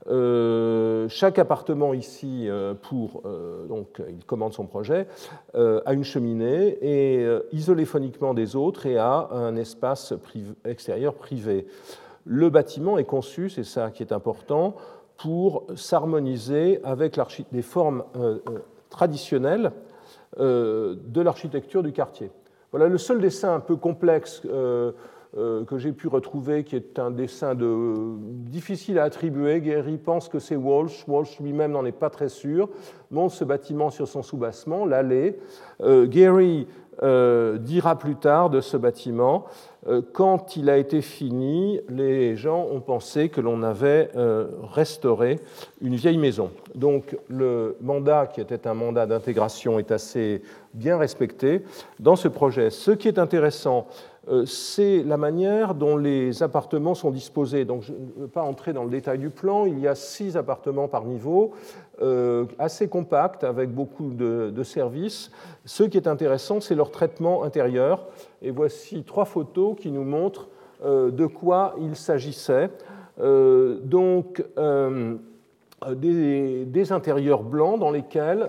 Euh, 0.09 1.09
chaque 1.09 1.40
appartement 1.40 1.93
ici, 1.93 2.49
euh, 2.49 2.75
pour, 2.75 3.23
donc 3.69 4.00
il 4.09 4.25
commande 4.25 4.52
son 4.52 4.66
projet, 4.66 5.09
a 5.55 5.93
une 5.93 6.05
cheminée 6.05 6.78
et 6.81 7.26
isolé 7.52 7.85
phoniquement 7.85 8.35
des 8.35 8.55
autres 8.55 8.87
et 8.87 8.97
a 8.97 9.28
un 9.33 9.57
espace 9.57 10.14
extérieur 10.64 11.14
privé. 11.14 11.66
Le 12.25 12.50
bâtiment 12.50 12.99
est 12.99 13.05
conçu, 13.05 13.49
c'est 13.50 13.64
ça 13.64 13.90
qui 13.90 14.02
est 14.02 14.12
important, 14.12 14.75
pour 15.16 15.66
s'harmoniser 15.76 16.81
avec 16.85 17.19
les 17.52 17.62
formes 17.62 18.05
traditionnelles 18.90 19.66
euh, 19.66 19.86
de 20.38 21.21
l'architecture 21.21 21.83
du 21.83 21.93
quartier. 21.93 22.31
Voilà 22.73 22.88
le 22.88 22.99
seul 22.99 23.21
dessin 23.21 23.55
un 23.55 23.61
peu 23.61 23.76
complexe 23.76 24.43
euh, 24.45 24.93
euh, 25.37 25.64
que 25.64 25.78
j'ai 25.78 25.93
pu 25.93 26.09
retrouver, 26.09 26.64
qui 26.64 26.76
est 26.76 26.99
un 26.99 27.11
dessin 27.11 27.55
de, 27.55 27.95
difficile 28.19 28.99
à 28.99 29.05
attribuer. 29.05 29.61
Gary 29.61 29.99
pense 29.99 30.28
que 30.28 30.38
c'est 30.38 30.57
Walsh. 30.57 31.07
Walsh 31.07 31.40
lui-même 31.40 31.73
n'en 31.73 31.85
est 31.85 31.93
pas 31.93 32.11
très 32.11 32.28
sûr. 32.28 32.69
Montre 33.11 33.35
ce 33.35 33.45
bâtiment 33.45 33.90
sur 33.90 34.09
son 34.09 34.23
soubassement, 34.23 34.85
l'allée. 34.85 35.38
Gary 37.03 37.59
dira 37.61 37.99
plus 37.99 38.17
tard 38.17 38.50
de 38.50 38.61
ce 38.61 38.76
bâtiment 38.76 39.47
euh, 39.88 40.03
quand 40.12 40.57
il 40.57 40.69
a 40.69 40.79
été 40.79 41.00
fini, 41.00 41.81
les 41.88 42.37
gens 42.37 42.67
ont 42.71 42.81
pensé 42.81 43.29
que 43.29 43.41
l'on 43.41 43.62
avait 43.62 44.11
euh, 44.17 44.49
restauré 44.73 45.38
une 45.81 45.95
vieille 45.95 46.19
maison. 46.19 46.50
Donc 46.75 47.17
le 47.29 47.76
mandat, 47.81 48.26
qui 48.26 48.41
était 48.41 48.67
un 48.67 48.75
mandat 48.75 49.07
d'intégration, 49.07 49.79
est 49.79 49.93
assez 49.93 50.43
bien 50.75 50.99
respecté 50.99 51.62
dans 52.00 52.17
ce 52.17 52.29
projet. 52.29 52.71
Ce 52.71 52.91
qui 52.91 53.07
est 53.07 53.19
intéressant, 53.19 53.87
euh, 53.87 54.15
c'est 54.45 55.04
la 55.04 55.16
manière 55.16 55.75
dont 55.75 55.97
les 55.97 56.42
appartements 56.42 56.95
sont 56.95 57.11
disposés. 57.11 57.64
Donc, 57.64 57.83
je 57.83 57.92
ne 57.92 58.23
veux 58.23 58.28
pas 58.28 58.42
entrer 58.42 58.73
dans 58.73 58.83
le 58.83 58.90
détail 58.90 59.18
du 59.18 59.30
plan. 59.30 59.66
Il 59.66 59.78
y 59.78 59.87
a 59.87 59.95
six 59.95 60.37
appartements 60.37 60.88
par 60.88 61.04
niveau, 61.04 61.52
euh, 62.02 62.45
assez 62.59 62.88
compacts, 62.88 63.45
avec 63.45 63.73
beaucoup 63.73 64.11
de, 64.11 64.62
services. 64.64 65.30
Ce 65.64 65.85
qui 65.85 65.97
est 65.97 66.09
intéressant, 66.09 66.61
c'est 66.61 66.75
leur 66.75 66.90
traitement 66.90 67.45
intérieur. 67.45 68.06
Et 68.42 68.50
voici 68.50 69.04
trois 69.04 69.26
photos 69.26 69.76
qui 69.78 69.92
nous 69.92 70.04
montrent 70.04 70.49
euh, 70.85 71.11
de 71.11 71.26
quoi 71.26 71.76
il 71.80 71.95
s'agissait. 71.95 72.71
donc, 73.18 74.42
des, 75.95 76.92
intérieurs 76.92 77.42
blancs 77.45 77.78
dans 77.78 77.90
lesquels 77.90 78.49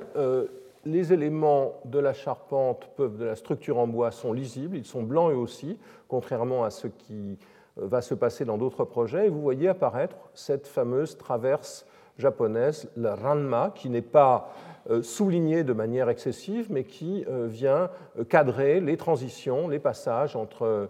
les 0.87 1.13
éléments 1.13 1.73
de 1.85 1.99
la 1.99 2.13
charpente, 2.13 2.89
de 2.97 3.25
la 3.25 3.35
structure 3.35 3.77
en 3.77 3.87
bois, 3.87 4.11
sont 4.11 4.33
lisibles, 4.33 4.77
ils 4.77 4.85
sont 4.85 5.03
blancs 5.03 5.31
eux 5.31 5.37
aussi, 5.37 5.77
contrairement 6.07 6.63
à 6.63 6.69
ce 6.69 6.87
qui 6.87 7.37
euh, 7.79 7.87
va 7.87 8.01
se 8.01 8.13
passer 8.13 8.45
dans 8.45 8.57
d'autres 8.57 8.85
projets. 8.85 9.27
Et 9.27 9.29
vous 9.29 9.41
voyez 9.41 9.67
apparaître 9.67 10.15
cette 10.33 10.67
fameuse 10.67 11.17
traverse 11.17 11.85
japonaise, 12.17 12.89
la 12.95 13.15
ranma, 13.15 13.71
qui 13.75 13.89
n'est 13.89 14.01
pas 14.01 14.53
euh, 14.89 15.01
soulignée 15.01 15.63
de 15.63 15.73
manière 15.73 16.09
excessive, 16.09 16.67
mais 16.69 16.83
qui 16.83 17.25
euh, 17.27 17.47
vient 17.47 17.89
cadrer 18.29 18.79
les 18.79 18.97
transitions, 18.97 19.67
les 19.67 19.79
passages 19.79 20.35
entre, 20.35 20.89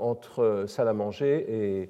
entre 0.00 0.64
salle 0.66 0.88
à 0.88 0.92
manger 0.92 1.88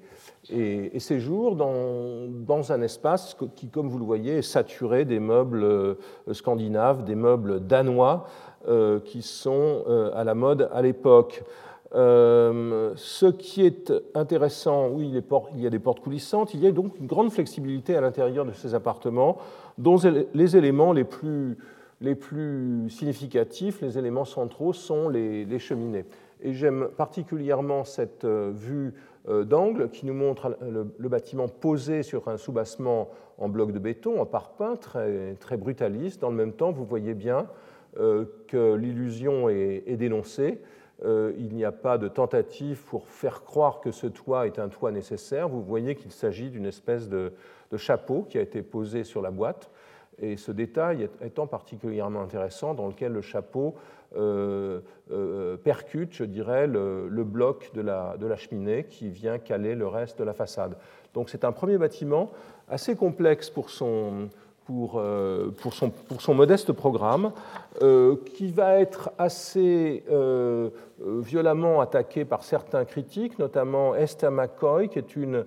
et, 0.50 1.00
séjour 1.00 1.56
dans, 1.56 2.72
un 2.72 2.82
espace 2.82 3.36
qui, 3.54 3.68
comme 3.68 3.88
vous 3.88 3.98
le 3.98 4.04
voyez, 4.04 4.38
est 4.38 4.42
saturé 4.42 5.04
des 5.04 5.20
meubles 5.20 5.64
euh, 5.64 5.94
scandinaves, 6.32 7.04
des 7.04 7.14
meubles 7.14 7.60
danois 7.66 8.26
euh, 8.68 9.00
qui 9.00 9.22
sont 9.22 9.84
euh, 9.88 10.10
à 10.14 10.24
la 10.24 10.34
mode 10.34 10.68
à 10.72 10.82
l'époque. 10.82 11.44
ce 11.92 13.30
qui 13.30 13.64
est 13.64 13.92
intéressant, 14.14 14.88
oui, 14.88 15.06
il 15.06 15.62
y 15.62 15.66
a 15.66 15.70
des 15.70 15.78
portes 15.78 16.00
coulissantes, 16.00 16.54
il 16.54 16.60
y 16.60 16.66
a 16.66 16.72
donc 16.72 16.98
une 16.98 17.06
grande 17.06 17.30
flexibilité 17.30 17.96
à 17.96 18.00
l'intérieur 18.00 18.44
de 18.44 18.52
ces 18.52 18.74
appartements, 18.74 19.38
dont 19.78 19.96
les 20.34 20.56
éléments 20.56 20.92
les 20.92 21.04
plus, 21.04 21.56
significatifs, 22.90 23.80
les 23.80 23.96
éléments 23.98 24.26
centraux, 24.26 24.72
sont 24.72 25.08
les 25.08 25.58
cheminées. 25.58 26.04
Et 26.42 26.52
j'aime 26.52 26.88
particulièrement 26.96 27.84
cette 27.84 28.24
vue 28.26 28.94
euh, 29.28 29.44
d'angle 29.44 29.88
qui 29.90 30.06
nous 30.06 30.14
montre 30.14 30.56
le, 30.60 31.08
bâtiment 31.08 31.48
posé 31.48 32.04
sur 32.04 32.28
un 32.28 32.36
soubassement 32.36 33.10
en 33.38 33.48
bloc 33.48 33.72
de 33.72 33.80
béton, 33.80 34.20
en 34.20 34.26
parpaing, 34.26 34.76
très, 34.76 35.34
très 35.40 35.56
brutaliste. 35.56 36.20
Dans 36.20 36.30
le 36.30 36.36
même 36.36 36.52
temps, 36.52 36.70
vous 36.70 36.84
voyez 36.84 37.12
bien 37.12 37.48
euh, 37.98 38.24
que 38.46 38.74
l'illusion 38.74 39.48
est, 39.48 39.96
dénoncée. 39.96 40.60
Euh, 41.04 41.32
il 41.38 41.54
n'y 41.54 41.64
a 41.64 41.72
pas 41.72 41.98
de 41.98 42.06
tentative 42.06 42.82
pour 42.84 43.08
faire 43.08 43.42
croire 43.42 43.80
que 43.80 43.90
ce 43.90 44.06
toit 44.06 44.46
est 44.46 44.60
un 44.60 44.68
toit 44.68 44.92
nécessaire. 44.92 45.48
Vous 45.48 45.62
voyez 45.62 45.96
qu'il 45.96 46.12
s'agit 46.12 46.48
d'une 46.48 46.66
espèce 46.66 47.08
de, 47.08 47.32
chapeau 47.76 48.22
qui 48.28 48.38
a 48.38 48.42
été 48.42 48.62
posé 48.62 49.02
sur 49.02 49.22
la 49.22 49.32
boîte. 49.32 49.70
Et 50.18 50.36
ce 50.36 50.52
détail 50.52 51.10
étant 51.20 51.48
particulièrement 51.48 52.22
intéressant, 52.22 52.74
dans 52.74 52.86
lequel 52.86 53.12
le 53.12 53.22
chapeau 53.22 53.74
euh, 53.74 53.74
euh, 53.74 53.94
percute, 55.62 56.14
je 56.14 56.24
dirais, 56.24 56.66
le, 56.66 57.24
bloc 57.24 57.70
de 57.74 57.80
la, 57.80 58.16
de 58.18 58.26
la, 58.26 58.36
cheminée 58.36 58.84
qui 58.84 59.08
vient 59.08 59.38
caler 59.38 59.74
le 59.74 59.86
reste 59.86 60.18
de 60.18 60.24
la 60.24 60.32
façade. 60.32 60.76
Donc 61.14 61.30
c'est 61.30 61.44
un 61.44 61.52
premier 61.52 61.78
bâtiment 61.78 62.30
assez 62.68 62.96
complexe 62.96 63.50
pour 63.50 63.70
son, 63.70 64.28
pour, 64.64 64.94
euh, 64.96 65.50
pour, 65.62 65.74
son, 65.74 65.90
pour 65.90 66.20
son, 66.20 66.34
modeste 66.34 66.72
programme, 66.72 67.32
qui 68.34 68.50
va 68.50 68.80
être 68.80 69.10
assez 69.18 70.02
violemment 71.00 71.80
attaqué 71.80 72.24
par 72.24 72.42
certains 72.42 72.84
critiques, 72.84 73.38
notamment 73.38 73.94
Esther 73.94 74.30
McCoy, 74.30 74.88
qui 74.88 74.98
est 74.98 75.16
une 75.16 75.44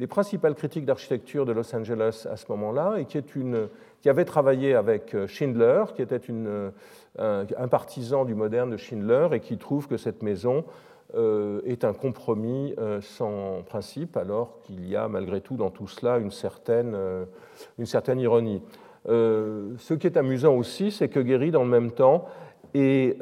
des 0.00 0.06
principales 0.06 0.54
critiques 0.54 0.86
d'architecture 0.86 1.44
de 1.44 1.52
Los 1.52 1.76
Angeles 1.76 2.26
à 2.30 2.36
ce 2.36 2.46
moment-là, 2.48 2.96
et 2.98 3.04
qui, 3.04 3.18
est 3.18 3.36
une, 3.36 3.68
qui 4.00 4.08
avait 4.08 4.24
travaillé 4.24 4.74
avec 4.74 5.14
Schindler, 5.26 5.84
qui 5.94 6.02
était 6.02 6.16
une, 6.16 6.72
un 7.18 7.68
partisan 7.68 8.24
du 8.24 8.34
moderne 8.34 8.70
de 8.70 8.76
Schindler 8.76 9.28
et 9.32 9.40
qui 9.40 9.58
trouve 9.58 9.88
que 9.88 9.96
cette 9.96 10.22
maison 10.22 10.64
est 11.66 11.84
un 11.84 11.92
compromis 11.92 12.74
sans 13.00 13.62
principe, 13.62 14.16
alors 14.16 14.60
qu'il 14.62 14.88
y 14.88 14.96
a 14.96 15.08
malgré 15.08 15.40
tout 15.40 15.56
dans 15.56 15.70
tout 15.70 15.88
cela 15.88 16.18
une 16.18 16.30
certaine, 16.30 16.96
une 17.78 17.86
certaine 17.86 18.20
ironie. 18.20 18.62
ce 19.06 19.94
qui 19.94 20.06
est 20.06 20.16
amusant 20.16 20.54
aussi, 20.54 20.92
c'est 20.92 21.08
que 21.08 21.20
Guéry, 21.20 21.50
dans 21.50 21.64
le 21.64 21.68
même 21.68 21.90
temps, 21.90 22.26
est, 22.74 23.20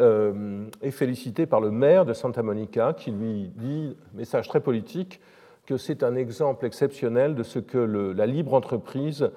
est, 0.83 0.91
félicité 0.91 1.47
par 1.47 1.61
le 1.61 1.71
maire 1.71 2.05
de 2.05 2.13
Santa 2.13 2.43
Monica, 2.43 2.93
qui 2.93 3.11
lui 3.11 3.51
dit, 3.57 3.97
message 4.15 4.49
très 4.49 4.61
politique, 4.61 5.21
que 5.69 5.77
c'est 5.77 6.03
un 6.03 6.17
exemple 6.17 6.65
exceptionnel 6.65 7.35
de 7.35 7.43
ce 7.43 7.59
que 7.59 7.79
la 7.79 8.27
libre 8.27 8.55
entreprise 8.55 9.31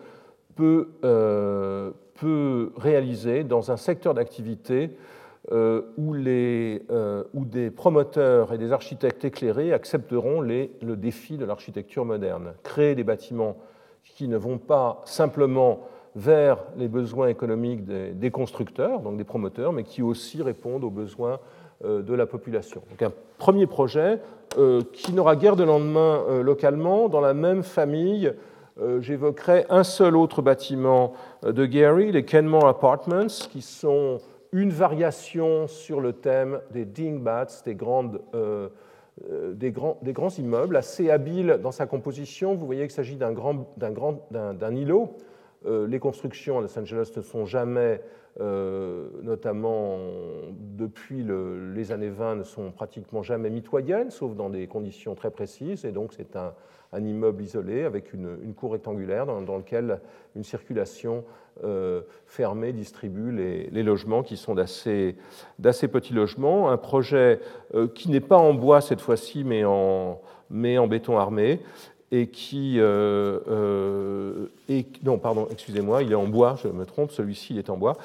peut, 0.55 0.89
euh, 1.03 1.91
peut, 2.15 2.71
réaliser 2.77 3.43
dans 3.43 3.71
un 3.71 3.77
secteur 3.77 4.13
d'activité 4.13 4.91
euh, 5.51 5.81
où, 5.97 6.15
euh, 6.15 7.23
où, 7.33 7.45
des 7.45 7.71
promoteurs 7.71 8.53
et 8.53 8.57
des 8.57 8.71
architectes 8.71 9.25
éclairés 9.25 9.73
accepteront 9.73 10.41
le 10.41 10.95
défi 10.95 11.37
de 11.37 11.45
l'architecture 11.45 12.05
moderne. 12.05 12.53
Créer 12.63 12.95
des 12.95 13.03
bâtiments 13.03 13.57
qui 14.03 14.27
ne 14.27 14.37
vont 14.37 14.57
pas 14.57 15.01
simplement 15.05 15.87
vers 16.15 16.57
les 16.77 16.87
besoins 16.87 17.27
économiques 17.27 17.85
des, 17.85 18.31
constructeurs, 18.31 18.99
donc 18.99 19.17
des 19.17 19.23
promoteurs, 19.23 19.71
mais 19.71 19.83
qui 19.83 20.01
aussi 20.01 20.43
répondent 20.43 20.83
aux 20.83 20.89
besoins 20.89 21.39
de 21.83 22.13
la 22.13 22.25
population. 22.25 22.81
Donc 22.89 23.01
un 23.01 23.13
premier 23.37 23.65
projet 23.65 24.19
euh, 24.57 24.81
qui 24.91 25.13
n'aura 25.13 25.37
guère 25.37 25.55
de 25.55 25.63
lendemain 25.63 26.23
euh, 26.27 26.43
localement. 26.43 27.07
Dans 27.07 27.21
la 27.21 27.33
même 27.33 27.63
famille, 27.63 28.27
euh, 28.27 28.33
j'évoquerai 28.99 29.65
un 29.69 29.83
seul 29.83 30.15
autre 30.15 30.41
bâtiment 30.41 31.13
de 31.43 31.65
Gary, 31.65 32.11
les 32.11 32.25
Kenmore 32.25 32.67
Apartments, 32.67 33.27
qui 33.49 33.61
sont 33.61 34.19
une 34.51 34.71
variation 34.71 35.67
sur 35.67 36.01
le 36.01 36.13
thème 36.13 36.59
des 36.71 36.85
dingbats, 36.85 37.47
des, 37.65 37.75
grandes, 37.75 38.21
des, 39.53 39.71
grands, 39.71 39.97
des 40.01 40.13
grands, 40.13 40.29
immeubles, 40.29 40.75
assez 40.75 41.09
habiles 41.09 41.59
dans 41.61 41.71
sa 41.71 41.85
composition. 41.85 42.55
Vous 42.55 42.65
voyez 42.65 42.81
qu'il 42.83 42.91
s'agit 42.91 43.17
d'un 43.17 44.75
îlot. 44.75 45.15
Les 45.65 45.99
constructions 45.99 46.57
à 46.57 46.61
Los 46.61 46.77
Angeles 46.77 47.11
ne 47.15 47.21
sont 47.21 47.45
jamais 47.45 48.01
euh, 48.39 49.09
notamment 49.23 49.97
depuis 50.53 51.25
les 51.75 51.91
années 51.91 52.09
20, 52.09 52.37
ne 52.37 52.43
sont 52.43 52.71
pratiquement 52.71 53.23
jamais 53.23 53.49
mitoyennes, 53.49 54.09
sauf 54.09 54.35
dans 54.35 54.49
des 54.49 54.67
conditions 54.67 55.15
très 55.15 55.31
précises. 55.31 55.83
Et 55.83 55.91
donc, 55.91 56.13
c'est 56.13 56.37
un, 56.37 56.53
immeuble 56.93 57.43
isolé 57.43 57.83
avec 57.83 58.13
une, 58.13 58.53
cour 58.53 58.71
rectangulaire 58.73 59.25
dans, 59.25 59.57
lequel 59.57 59.99
une 60.35 60.43
circulation 60.43 61.23
euh, 61.63 62.01
fermée 62.25 62.73
distribue 62.73 63.31
les, 63.31 63.83
logements 63.83 64.23
qui 64.23 64.37
sont 64.37 64.55
d'assez 64.55 65.17
petits 65.59 66.13
logements. 66.13 66.69
Un 66.69 66.77
projet 66.77 67.39
euh, 67.75 67.87
qui 67.87 68.09
n'est 68.09 68.21
pas 68.21 68.37
en 68.37 68.53
bois 68.53 68.79
cette 68.81 69.01
fois-ci, 69.01 69.43
mais 69.43 69.65
en 69.65 70.87
béton 70.87 71.17
armé 71.17 71.59
et 72.11 72.27
qui 72.27 72.75
euh, 72.77 73.39
euh, 73.47 74.47
non 75.03 75.17
pardon 75.17 75.47
excusez-moi 75.49 76.03
il 76.03 76.11
est 76.11 76.15
en 76.15 76.27
bois 76.27 76.55
je 76.61 76.67
me 76.67 76.85
trompe 76.85 77.11
celui-ci 77.11 77.57
est 77.57 77.69
en 77.69 77.77
bois 77.77 77.97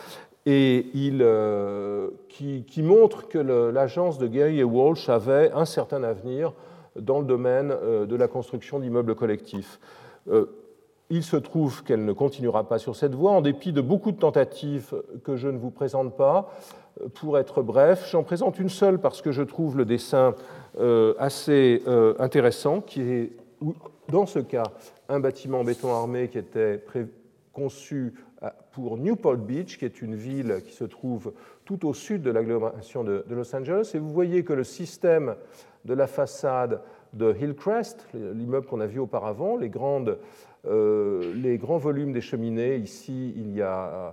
et 0.49 0.87
il, 0.95 1.23
euh, 1.23 2.11
qui, 2.29 2.65
montre 2.83 3.27
que 3.27 3.39
l'agence 3.39 4.19
de 4.19 4.29
Gary 4.29 4.61
et 4.61 4.65
Walsh 4.65 5.09
avait 5.09 5.51
un 5.51 5.65
certain 5.65 6.05
avenir 6.05 6.53
dans 6.95 7.19
le 7.19 7.25
domaine 7.25 7.75
de 8.07 8.17
la 8.17 8.29
construction 8.29 8.79
d'immeubles 8.79 9.17
collectifs. 9.17 9.81
il 11.11 11.25
se 11.25 11.37
trouve 11.37 11.83
qu'elle 11.83 12.05
ne 12.05 12.13
continuera 12.13 12.69
pas 12.69 12.79
sur 12.79 12.95
cette 12.95 13.17
voie, 13.17 13.33
en 13.33 13.41
dépit 13.41 13.73
de 13.73 13.81
beaucoup 13.81 14.13
de 14.13 14.19
tentatives 14.19 14.95
que 15.25 15.35
je 15.35 15.49
ne 15.49 15.59
vous 15.59 15.73
présente 15.73 16.17
pas. 16.17 16.55
Pour 17.15 17.39
être 17.39 17.61
bref, 17.63 18.09
j'en 18.13 18.23
présente 18.23 18.61
une 18.61 18.69
seule 18.69 19.01
parce 19.01 19.23
que 19.23 19.33
je 19.33 19.43
trouve 19.43 19.77
le 19.77 19.85
dessin 19.85 20.37
assez 21.19 21.83
intéressant, 22.21 22.81
qui 22.81 23.01
est 23.01 23.33
dans 24.09 24.27
ce 24.27 24.39
cas, 24.39 24.65
un 25.09 25.21
bâtiment 25.21 25.61
en 25.61 25.65
béton 25.65 25.93
armé 25.93 26.29
qui 26.29 26.39
était 26.39 26.83
conçu 27.53 28.15
euh, 28.43 28.51
pour 28.73 28.99
Newport 28.99 29.37
Beach, 29.37 29.79
qui 29.79 29.85
est 29.85 30.03
une 30.03 30.15
ville 30.15 30.61
qui 30.65 30.73
se 30.73 30.85
trouve 30.85 31.33
tout 31.65 31.87
au 31.87 31.95
sud 31.95 32.23
de 32.23 32.31
l'agglomération 32.31 33.03
de, 33.03 33.25
Los 33.31 33.55
Angeles. 33.55 33.93
Et 33.95 33.99
vous 33.99 34.11
voyez 34.11 34.45
que 34.45 34.53
le 34.53 34.65
système 34.65 35.35
de 35.85 35.95
la 35.95 36.07
façade 36.07 36.81
de 37.13 37.35
Hillcrest, 37.35 38.07
l'immeuble 38.15 38.67
qu'on 38.67 38.81
a 38.81 38.87
vu 38.87 38.99
auparavant, 38.99 39.57
les, 39.57 39.71
euh, 40.67 41.57
grands 41.57 41.79
volumes 41.79 42.13
des 42.13 42.21
cheminées, 42.21 42.77
ici 42.77 43.35
euh, 43.59 44.11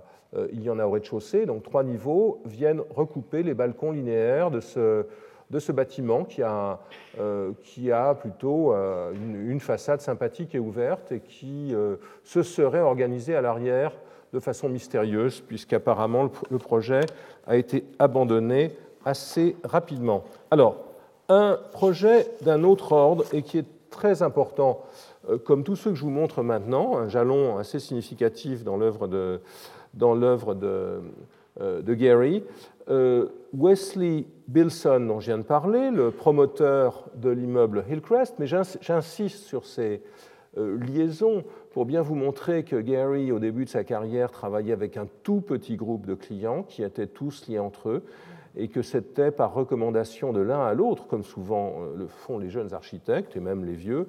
il 0.52 0.62
y 0.62 0.70
en 0.70 0.78
a 0.78 0.86
au 0.86 0.90
rez-de-chaussée, 0.90 1.46
donc 1.46 1.62
trois 1.62 1.84
niveaux, 1.84 2.40
viennent 2.44 2.82
recouper 2.90 3.42
les 3.42 3.54
balcons 3.54 3.92
linéaires 3.92 4.50
de 4.50 4.60
ce, 4.60 5.04
de 5.50 5.58
ce 5.58 5.72
bâtiment 5.72 6.24
qui 6.24 6.42
a, 6.42 6.78
euh, 7.20 7.52
qui 7.62 7.92
a 7.92 8.14
plutôt 8.14 8.72
euh, 8.72 9.12
une, 9.12 9.60
façade 9.60 10.00
sympathique 10.00 10.54
et 10.54 10.58
ouverte 10.58 11.12
et 11.12 11.20
qui 11.20 11.74
euh, 11.74 11.96
se 12.24 12.42
serait 12.42 12.80
organisé 12.80 13.34
à 13.34 13.40
l'arrière 13.40 13.92
de 14.32 14.40
façon 14.40 14.68
mystérieuse, 14.68 15.40
puisqu'apparemment 15.40 16.30
le 16.50 16.58
projet 16.58 17.00
a 17.46 17.56
été 17.56 17.84
abandonné 17.98 18.76
assez 19.04 19.56
rapidement. 19.62 20.24
Alors, 20.50 20.76
un 21.28 21.58
projet 21.72 22.26
d'un 22.40 22.64
autre 22.64 22.92
ordre 22.92 23.24
et 23.32 23.42
qui 23.42 23.58
est 23.58 23.66
très 23.90 24.22
important, 24.22 24.82
comme 25.44 25.62
tous 25.62 25.76
ceux 25.76 25.90
que 25.90 25.96
je 25.96 26.02
vous 26.02 26.10
montre 26.10 26.42
maintenant, 26.42 26.98
un 26.98 27.08
jalon 27.08 27.58
assez 27.58 27.78
significatif 27.78 28.64
dans 28.64 28.76
l'œuvre 28.76 29.06
de, 29.06 29.40
de, 31.60 31.94
Gary, 31.94 32.42
Wesley 33.56 34.24
Bilson, 34.48 35.06
dont 35.08 35.20
je 35.20 35.26
viens 35.26 35.38
de 35.38 35.44
parler, 35.44 35.90
le 35.90 36.10
promoteur 36.10 37.08
de 37.14 37.30
l'immeuble 37.30 37.84
Hillcrest, 37.88 38.34
mais 38.38 38.46
j'insiste 38.46 39.44
sur 39.44 39.64
ces 39.64 40.02
euh, 40.58 40.78
liaisons 40.78 41.44
pour 41.72 41.86
bien 41.86 42.02
vous 42.02 42.14
montrer 42.14 42.62
que 42.62 42.76
Gary, 42.76 43.32
au 43.32 43.38
début 43.38 43.64
de 43.64 43.70
sa 43.70 43.84
carrière, 43.84 44.30
travaillait 44.30 44.72
avec 44.72 44.96
un 44.96 45.06
tout 45.22 45.40
petit 45.40 45.76
groupe 45.76 46.06
de 46.06 46.14
clients 46.14 46.62
qui 46.62 46.82
étaient 46.82 47.06
tous 47.06 47.48
liés 47.48 47.58
entre 47.58 47.88
eux 47.88 48.04
et 48.56 48.68
que 48.68 48.82
c'était 48.82 49.30
par 49.30 49.54
recommandation 49.54 50.32
de 50.32 50.40
l'un 50.40 50.64
à 50.64 50.74
l'autre, 50.74 51.06
comme 51.08 51.24
souvent 51.24 51.74
euh, 51.80 51.96
le 51.96 52.06
font 52.06 52.38
les 52.38 52.50
jeunes 52.50 52.74
architectes 52.74 53.36
et 53.36 53.40
même 53.40 53.64
les 53.64 53.74
vieux, 53.74 54.08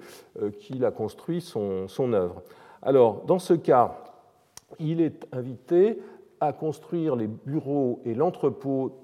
qu'il 0.60 0.84
a 0.86 0.92
construit 0.92 1.42
son, 1.42 1.88
son 1.88 2.14
œuvre. 2.14 2.44
Alors, 2.82 3.24
dans 3.26 3.40
ce 3.40 3.54
cas, 3.54 3.98
il 4.80 5.02
est 5.02 5.26
invité 5.32 6.00
à 6.40 6.54
construire 6.54 7.16
les 7.16 7.28
bureaux 7.28 8.02
et 8.06 8.14
l'entrepôt 8.14 9.00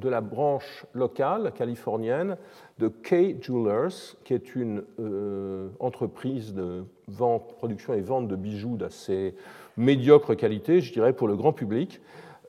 de 0.00 0.08
la 0.08 0.20
branche 0.20 0.86
locale 0.94 1.52
californienne 1.52 2.36
de 2.78 2.88
Kay 2.88 3.36
Jewelers, 3.40 4.16
qui 4.24 4.34
est 4.34 4.56
une 4.56 4.82
euh, 4.98 5.68
entreprise 5.78 6.54
de 6.54 6.84
vente, 7.06 7.54
production 7.58 7.92
et 7.92 8.00
vente 8.00 8.26
de 8.26 8.36
bijoux 8.36 8.76
d'assez 8.76 9.34
médiocre 9.76 10.34
qualité, 10.34 10.80
je 10.80 10.92
dirais, 10.92 11.12
pour 11.12 11.28
le 11.28 11.36
grand 11.36 11.52
public, 11.52 12.00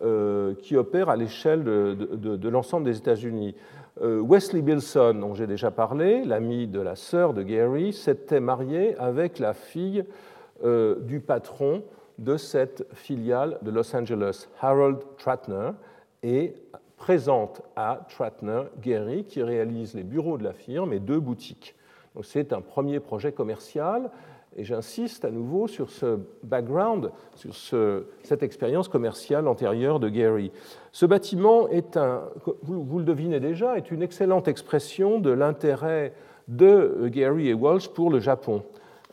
euh, 0.01 0.55
qui 0.55 0.77
opère 0.77 1.09
à 1.09 1.15
l'échelle 1.17 1.63
de, 1.63 2.49
l'ensemble 2.49 2.85
des 2.85 2.97
États-Unis. 2.97 3.53
Euh, 4.01 4.21
Wesley 4.21 4.61
Bilson, 4.61 5.15
dont 5.19 5.35
j'ai 5.35 5.47
déjà 5.47 5.69
parlé, 5.69 6.23
l'ami 6.23 6.67
de 6.67 6.79
la 6.79 6.95
sœur 6.95 7.33
de 7.33 7.43
Gary, 7.43 7.91
s'était 7.93 8.39
marié 8.39 8.97
avec 8.97 9.37
la 9.37 9.53
fille 9.53 10.05
du 10.63 11.19
patron 11.21 11.81
de 12.19 12.37
cette 12.37 12.85
filiale 12.93 13.57
de 13.63 13.71
Los 13.71 13.95
Angeles, 13.95 14.47
Harold 14.61 14.99
Tratner, 15.17 15.71
et 16.21 16.53
présente 17.01 17.63
à 17.75 18.05
Tratner 18.09 18.61
Gary, 18.79 19.23
qui 19.23 19.41
réalise 19.41 19.95
les 19.95 20.03
bureaux 20.03 20.37
de 20.37 20.43
la 20.43 20.53
firme 20.53 20.93
et 20.93 20.99
deux 20.99 21.19
boutiques. 21.19 21.73
c'est 22.21 22.53
un 22.53 22.61
premier 22.61 22.99
projet 22.99 23.31
commercial, 23.31 24.11
et 24.55 24.63
j'insiste 24.63 25.25
à 25.25 25.31
nouveau 25.31 25.67
sur 25.67 25.89
ce 25.89 26.19
background, 26.43 27.09
sur 27.33 28.03
cette 28.21 28.43
expérience 28.43 28.87
commerciale 28.87 29.47
antérieure 29.47 29.99
de 29.99 30.09
Gary. 30.09 30.51
Ce 30.91 31.07
bâtiment 31.07 31.67
est 31.69 31.97
un, 31.97 32.21
vous, 32.61 32.99
le 32.99 33.05
devinez 33.05 33.39
déjà, 33.39 33.77
est 33.77 33.89
une 33.89 34.03
excellente 34.03 34.47
expression 34.47 35.19
de 35.19 35.31
l'intérêt 35.31 36.13
de 36.47 37.07
Gary 37.07 37.49
et 37.49 37.55
Walsh 37.55 37.87
pour 37.87 38.11
le 38.11 38.19
Japon. 38.19 38.61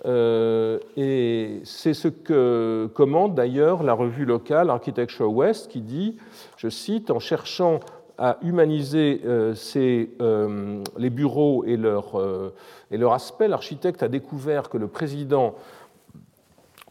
Euh, 0.07 0.79
et 0.97 1.61
c'est 1.65 1.95
ce 1.95 2.09
que 2.09 2.89
commande 2.95 3.35
d'ailleurs 3.35 3.83
la 3.83 3.95
revue 3.95 4.25
locale 4.25 4.71
Architecture 4.71 5.33
West 5.33 5.69
qui 5.69 5.81
dit, 5.81 6.17
je 6.57 6.69
cite, 6.69 7.11
en 7.11 7.19
cherchant 7.19 7.81
à 8.17 8.37
humaniser 8.43 9.23
euh, 9.25 9.55
euh, 9.77 10.83
les 10.97 11.11
bureaux 11.11 11.65
et 11.65 11.77
leur, 11.77 13.13
aspect, 13.13 13.49
l'architecte 13.49 14.03
a 14.03 14.09
découvert 14.09 14.69
que 14.69 14.79
le 14.79 14.89
président 14.89 15.55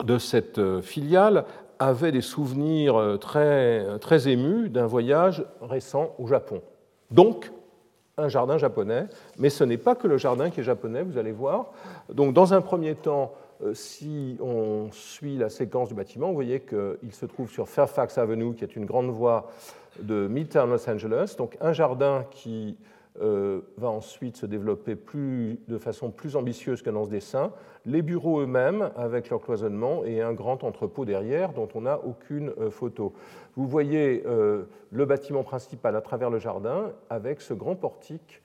de 0.03 0.17
cette 0.17 0.81
filiale 0.81 1.45
avait 1.79 2.11
des 2.11 2.21
souvenirs 2.21 3.17
très, 3.19 3.99
très 3.99 4.27
émus 4.29 4.69
d'un 4.69 4.85
voyage 4.85 5.45
récent 5.61 6.15
au 6.17 6.27
Japon. 6.27 6.61
Donc, 7.11 7.51
un 8.17 8.29
jardin 8.29 8.57
japonais, 8.57 9.05
mais 9.37 9.49
ce 9.49 9.63
n'est 9.63 9.77
pas 9.77 9.95
que 9.95 10.07
le 10.07 10.17
jardin 10.17 10.49
qui 10.49 10.61
est 10.61 10.63
japonais, 10.63 11.03
vous 11.03 11.17
allez 11.17 11.31
voir. 11.31 11.67
Donc, 12.11 12.33
dans 12.33 12.53
un 12.53 12.61
premier 12.61 12.95
temps, 12.95 13.33
euh, 13.63 13.73
si 13.75 14.37
on 14.41 14.89
suit 14.91 15.37
la 15.37 15.49
séquence 15.49 15.89
du 15.89 15.93
bâtiment, 15.93 16.27
vous 16.29 16.33
voyez 16.33 16.61
qu'il 16.61 17.11
se 17.13 17.25
trouve 17.27 17.49
sur 17.49 17.69
Fairfax 17.69 18.17
Avenue, 18.17 18.55
qui 18.55 18.63
est 18.63 18.75
une 18.75 18.85
grande 18.85 19.11
voie 19.11 19.51
de 19.99 20.27
Midtown 20.27 20.69
Los 20.69 20.89
Angeles. 20.89 21.35
Donc, 21.37 21.57
un 21.61 21.73
jardin 21.73 22.25
qui 22.31 22.75
va 23.19 23.89
ensuite 23.89 24.37
se 24.37 24.45
développer 24.45 24.95
de 25.67 25.77
façon 25.77 26.11
plus 26.11 26.35
ambitieuse 26.35 26.81
que 26.81 26.89
dans 26.89 27.05
ce 27.05 27.09
dessin. 27.09 27.51
Les 27.85 28.01
bureaux 28.01 28.41
eux-mêmes, 28.41 28.91
avec 28.95 29.29
leur 29.29 29.41
cloisonnement, 29.41 30.03
et 30.05 30.21
un 30.21 30.33
grand 30.33 30.63
entrepôt 30.63 31.05
derrière 31.05 31.53
dont 31.53 31.67
on 31.73 31.81
n'a 31.81 31.99
aucune 32.03 32.51
photo. 32.69 33.13
Vous 33.55 33.67
voyez 33.67 34.23
le 34.23 35.05
bâtiment 35.05 35.43
principal 35.43 35.95
à 35.95 36.01
travers 36.01 36.29
le 36.29 36.39
jardin 36.39 36.91
avec 37.09 37.41
ce 37.41 37.53
grand 37.53 37.75
portique 37.75 38.41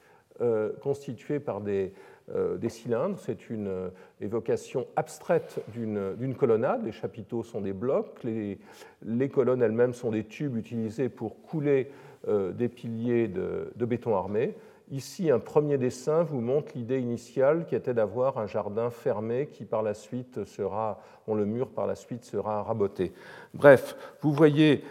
constitué 0.81 1.39
par 1.39 1.61
des, 1.61 1.93
euh, 2.35 2.57
cylindres. 2.69 3.19
C'est 3.19 3.51
une 3.51 3.69
euh, 3.69 3.89
évocation 4.21 4.87
abstraite 4.97 5.61
d'une 5.75 6.35
colonnade. 6.35 6.85
Les 6.85 6.93
chapiteaux 6.93 7.43
sont 7.43 7.61
des 7.61 7.73
blocs, 7.73 8.23
les, 8.25 9.29
colonnes 9.29 9.61
elles-mêmes 9.61 9.93
sont 9.93 10.13
des 10.13 10.25
tubes 10.25 10.57
utilisés 10.57 11.09
pour 11.09 11.43
couler 11.43 11.91
euh, 11.91 12.12
des 12.27 12.69
piliers 12.69 13.29
de, 13.29 13.85
béton 13.85 14.17
armé. 14.17 14.55
Ici, 14.91 15.31
un 15.31 15.39
premier 15.39 15.79
dessin 15.79 16.23
vous 16.23 16.41
montre 16.41 16.73
l'idée 16.75 17.01
initiale 17.01 17.65
qui 17.67 17.75
était 17.75 17.95
d'avoir 17.95 18.39
un 18.39 18.47
jardin 18.47 18.91
fermé 18.91 19.49
qui 19.51 19.65
par 19.65 19.83
la 19.83 19.95
suite 19.95 20.45
sera, 20.45 21.01
dont 21.27 21.35
le 21.35 21.47
mur 21.47 21.69
par 21.69 21.87
la 21.87 21.95
suite 21.95 22.25
sera 22.25 22.63
raboté. 22.63 23.13
Bref, 23.55 23.97
vous 24.21 24.33
voyez 24.33 24.85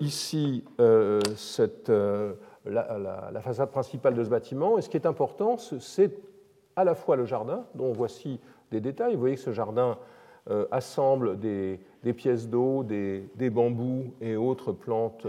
ici 0.00 0.64
cette, 1.36 1.92
la, 2.64 3.40
façade 3.40 3.70
principale 3.70 4.14
de 4.14 4.24
ce 4.24 4.30
bâtiment. 4.30 4.78
Et 4.78 4.82
ce 4.82 4.88
qui 4.88 4.96
est 4.96 5.06
important, 5.06 5.56
c'est 5.56 6.12
à 6.76 6.84
la 6.84 6.94
fois 6.94 7.16
le 7.16 7.26
jardin, 7.26 7.64
dont 7.74 7.92
voici 7.92 8.40
des 8.70 8.80
détails. 8.80 9.14
Vous 9.14 9.20
voyez 9.20 9.36
que 9.36 9.40
ce 9.40 9.52
jardin 9.52 9.98
euh, 10.50 10.66
assemble 10.70 11.38
des, 11.38 11.78
pièces 12.16 12.48
d'eau, 12.48 12.82
des, 12.82 13.50
bambous 13.50 14.12
et 14.20 14.36
autres 14.36 14.72
plantes 14.72 15.26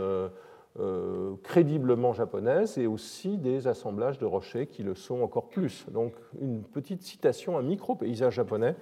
euh, 0.80 0.84
euh, 0.84 1.36
crédiblement 1.44 2.14
japonaises, 2.14 2.78
et 2.78 2.88
aussi 2.88 3.38
des 3.38 3.68
assemblages 3.68 4.18
de 4.18 4.26
rochers 4.26 4.68
qui 4.68 4.84
le 4.84 4.96
sont 4.96 5.22
encore 5.22 5.50
plus. 5.50 5.86
Donc 5.92 6.14
une 6.42 6.64
petite 6.64 7.04
citation, 7.04 7.58
un 7.58 7.62
micro-paysage 7.62 8.34
japonais 8.34 8.76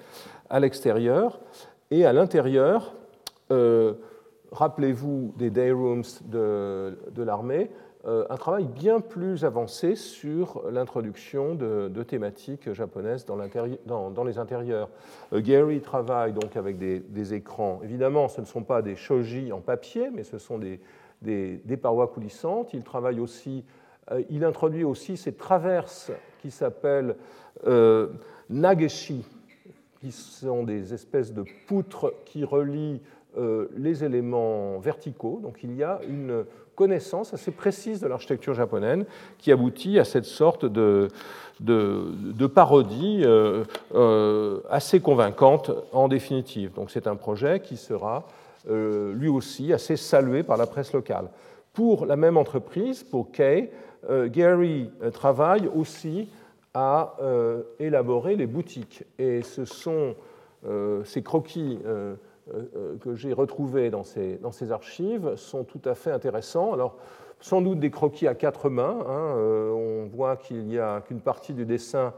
à 0.50 0.60
l'extérieur. 0.60 1.40
Et 1.90 2.06
à 2.06 2.14
l'intérieur, 2.14 2.94
rappelez-vous 4.52 5.34
des 5.38 5.50
day 5.50 5.72
rooms 5.72 6.22
de, 6.26 6.98
de 7.14 7.24
l'armée, 7.24 7.70
euh, 8.08 8.26
un 8.32 8.36
travail 8.36 8.66
bien 8.66 9.00
plus 9.00 9.46
avancé 9.46 9.94
sur 9.96 10.64
l'introduction 10.72 11.54
de, 11.54 12.04
thématiques 12.04 12.74
japonaises 12.74 13.26
dans, 13.26 13.38
les 14.24 14.40
intérieurs. 14.40 14.90
Euh, 15.34 15.40
Gary 15.40 15.82
travaille 15.82 16.34
donc 16.34 16.56
avec 16.58 16.80
des, 16.80 17.34
écrans. 17.34 17.80
Évidemment, 17.84 18.28
ce 18.28 18.42
ne 18.42 18.48
sont 18.48 18.64
pas 18.64 18.82
des 18.82 18.96
shoji 18.96 19.52
en 19.52 19.62
papier, 19.62 20.10
mais 20.12 20.24
ce 20.24 20.40
sont 20.40 20.58
des, 20.58 20.80
parois 21.82 22.08
coulissantes. 22.08 22.74
Il 22.74 22.84
travaille 22.84 23.20
aussi, 23.20 23.64
euh, 24.12 24.24
il 24.30 24.44
introduit 24.44 24.84
aussi 24.84 25.18
ces 25.18 25.34
traverses 25.34 26.12
qui 26.42 26.52
s'appellent 26.52 27.16
nageshi, 28.50 29.24
qui 30.00 30.12
sont 30.12 30.64
des 30.64 30.94
espèces 30.94 31.34
de 31.34 31.44
poutres 31.68 32.14
qui 32.26 32.44
relient 32.44 33.02
les 33.78 34.04
éléments 34.04 34.80
verticaux. 34.80 35.40
Donc 35.44 35.60
il 35.64 35.76
y 35.76 35.84
a 35.84 36.00
une 36.10 36.44
connaissance 36.76 37.34
assez 37.34 37.52
précise 37.52 38.00
de 38.00 38.08
l'architecture 38.08 38.56
japonaise 38.56 39.06
qui 39.38 39.52
aboutit 39.52 40.00
à 40.00 40.04
cette 40.04 40.26
sorte 40.26 40.66
de, 40.66 41.10
de, 41.60 42.48
parodie 42.48 43.22
euh, 43.24 43.64
euh, 43.94 44.62
assez 44.70 45.00
convaincante 45.00 45.72
en 45.94 46.08
définitive. 46.08 46.74
Donc 46.74 46.90
c'est 46.92 47.08
un 47.08 47.16
projet 47.16 47.60
qui 47.60 47.78
sera 47.78 48.18
euh, 48.18 48.41
lui 48.70 49.28
aussi 49.28 49.74
assez 49.74 49.98
salué 49.98 50.44
par 50.44 50.58
la 50.58 50.68
presse 50.68 50.94
locale. 50.94 51.30
Pour 51.74 52.06
la 52.06 52.16
même 52.16 52.38
entreprise, 52.38 53.04
pour 53.04 53.32
Kay, 53.32 53.72
Gary 54.28 54.90
travaille 55.14 55.68
aussi 55.74 56.30
à 56.74 57.16
élaborer 57.80 58.36
les 58.36 58.48
boutiques. 58.48 59.04
Et 59.18 59.42
ce 59.42 59.66
sont 59.66 60.16
ces 61.04 61.24
croquis 61.24 61.80
euh, 62.54 62.66
euh, 62.76 62.98
que 62.98 63.16
j'ai 63.16 63.34
retrouvés 63.34 63.92
dans 63.92 64.04
ces, 64.04 64.38
dans 64.38 64.52
ces, 64.52 64.72
archives 64.72 65.36
sont 65.36 65.64
tout 65.64 65.82
à 65.86 65.94
fait 65.94 66.12
intéressants. 66.12 66.74
Alors, 66.74 66.98
sans 67.40 67.62
doute 67.62 67.80
des 67.80 67.92
croquis 67.92 68.28
à 68.28 68.34
quatre 68.34 68.70
mains. 68.70 68.98
Hein, 69.08 69.36
euh, 69.38 69.72
on 69.72 70.08
voit 70.08 70.38
qu'il 70.38 70.68
y 70.72 70.80
a 70.80 71.02
qu'une 71.02 71.22
partie 71.22 71.54
du 71.54 71.66
dessin 71.66 72.14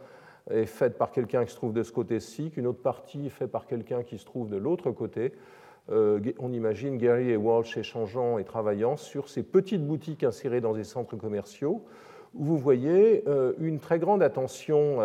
est 0.50 0.66
faite 0.66 0.98
par 0.98 1.12
quelqu'un 1.12 1.44
qui 1.44 1.52
se 1.52 1.58
trouve 1.58 1.74
de 1.74 1.84
ce 1.84 1.92
côté-ci, 1.92 2.52
qu'une 2.52 2.68
autre 2.68 2.82
partie 2.82 3.28
est 3.28 3.30
faite 3.30 3.52
par 3.52 3.68
quelqu'un 3.68 4.04
qui 4.04 4.18
se 4.18 4.26
trouve 4.26 4.50
de 4.50 4.58
l'autre 4.58 4.92
côté. 4.92 5.34
On 5.90 6.54
imagine 6.54 6.98
Gary 6.98 7.32
et 7.32 7.38
Walsh 7.38 7.78
échangeant 7.78 8.38
et 8.38 8.44
travaillant 8.44 8.98
sur 8.98 9.30
ces 9.30 9.44
petites 9.44 9.86
boutiques 9.86 10.24
insérées 10.24 10.62
dans 10.62 10.74
des 10.74 10.84
centres 10.84 11.16
commerciaux, 11.16 11.84
où 12.34 12.44
vous 12.44 12.58
voyez 12.58 13.24
une 13.60 13.80
très 13.80 14.00
grande 14.00 14.24
attention 14.24 15.00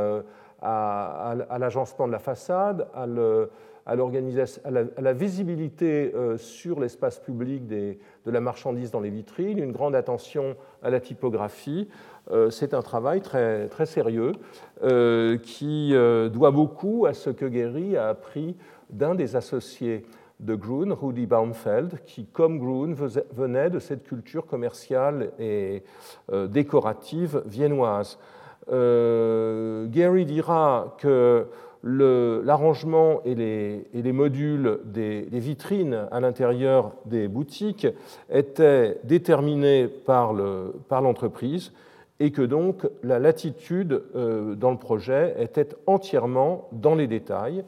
à, 0.62 1.34
à 1.50 1.58
l'agencement 1.58 2.06
de 2.06 2.12
la 2.12 2.18
façade, 2.18 2.88
à 3.88 3.96
la, 5.00 5.12
visibilité 5.14 6.12
euh, 6.14 6.36
sur 6.36 6.78
l'espace 6.78 7.18
public 7.18 7.66
de 7.66 7.96
la 8.26 8.40
marchandise 8.40 8.90
dans 8.90 9.00
les 9.00 9.08
vitrines, 9.08 9.58
une 9.58 9.72
grande 9.72 9.94
attention 9.94 10.56
à 10.82 10.90
la 10.90 11.00
typographie. 11.00 11.88
Euh, 12.30 12.50
c'est 12.50 12.74
un 12.74 12.82
travail 12.82 13.22
très, 13.22 13.68
sérieux 13.86 14.32
euh, 14.82 15.38
qui 15.38 15.94
doit 16.32 16.50
beaucoup 16.50 17.06
à 17.06 17.14
ce 17.14 17.30
que 17.30 17.50
Gehry 17.50 17.96
a 17.96 18.08
appris 18.08 18.56
d'un 18.90 19.14
des 19.14 19.36
associés 19.36 20.04
de 20.40 20.54
Grun, 20.54 20.94
Rudi 20.94 21.26
Baumfeld, 21.26 22.00
qui, 22.06 22.26
comme 22.26 22.58
Grun, 22.58 22.94
venait 23.34 23.70
de 23.70 23.78
cette 23.78 24.04
culture 24.04 24.46
commerciale 24.46 25.32
et 25.38 25.82
décorative 26.48 27.42
viennoise. 27.46 28.18
Gary 28.68 30.24
dira 30.26 30.96
que 30.98 31.46
l'arrangement 31.84 33.20
et, 33.24 33.34
les, 33.34 34.12
modules 34.12 34.80
des, 34.84 35.26
vitrines 35.32 36.06
à 36.10 36.20
l'intérieur 36.20 36.92
des 37.06 37.28
boutiques 37.28 37.86
étaient 38.30 38.98
déterminés 39.04 39.88
par 39.88 40.32
l'entreprise 40.32 41.72
et 42.20 42.32
que 42.32 42.42
donc 42.42 42.86
la 43.02 43.18
latitude 43.20 44.02
euh, 44.16 44.56
dans 44.56 44.72
le 44.72 44.76
projet 44.76 45.36
était 45.38 45.68
entièrement 45.86 46.68
dans 46.72 46.96
les 46.96 47.06
détails 47.06 47.64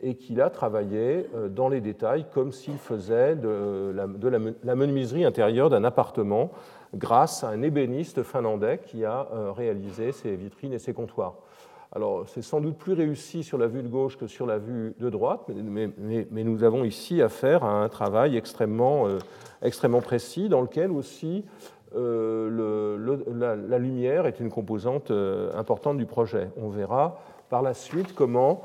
et 0.00 0.14
qu'il 0.14 0.40
a 0.40 0.48
travaillé 0.50 1.26
euh, 1.34 1.48
dans 1.48 1.68
les 1.68 1.80
détails 1.80 2.26
comme 2.32 2.52
s'il 2.52 2.78
faisait 2.78 3.34
de 3.34 3.92
la, 3.94 4.74
menuiserie 4.74 5.24
intérieure 5.24 5.70
d'un 5.70 5.84
appartement 5.84 6.50
grâce 6.94 7.44
à 7.44 7.48
un 7.48 7.62
ébéniste 7.62 8.22
finlandais 8.22 8.80
qui 8.84 9.04
a 9.04 9.28
euh, 9.32 9.52
réalisé 9.52 10.12
ses 10.12 10.36
vitrines 10.36 10.72
et 10.72 10.78
ses 10.78 10.94
comptoirs. 10.94 11.34
Alors, 11.92 12.28
c'est 12.28 12.42
sans 12.42 12.60
doute 12.60 12.76
plus 12.76 12.92
réussi 12.92 13.42
sur 13.42 13.56
la 13.56 13.66
vue 13.66 13.82
de 13.82 13.88
gauche 13.88 14.18
que 14.18 14.26
sur 14.26 14.44
la 14.44 14.58
vue 14.58 14.94
de 15.00 15.08
droite, 15.08 15.40
mais, 15.48 15.88
nous 16.44 16.62
avons 16.62 16.84
ici 16.84 17.22
affaire 17.22 17.64
à 17.64 17.82
un 17.82 17.88
travail 17.88 18.36
extrêmement, 18.36 19.08
euh, 19.08 19.18
extrêmement 19.62 20.02
précis 20.02 20.50
dans 20.50 20.60
lequel 20.60 20.90
aussi 20.90 21.44
la, 21.94 23.78
lumière 23.78 24.26
est 24.26 24.38
une 24.38 24.50
composante 24.50 25.10
importante 25.56 25.96
du 25.96 26.04
projet. 26.04 26.50
On 26.58 26.68
verra 26.68 27.18
par 27.48 27.62
la 27.62 27.72
suite 27.72 28.14
comment, 28.14 28.62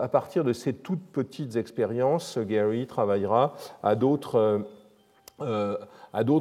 à 0.00 0.08
partir 0.08 0.42
de 0.44 0.52
ces 0.52 0.72
toutes 0.72 1.04
petites 1.12 1.56
expériences, 1.56 2.38
Gary 2.38 2.86
travaillera 2.86 3.54
à 3.82 3.94
d'autres 3.94 4.56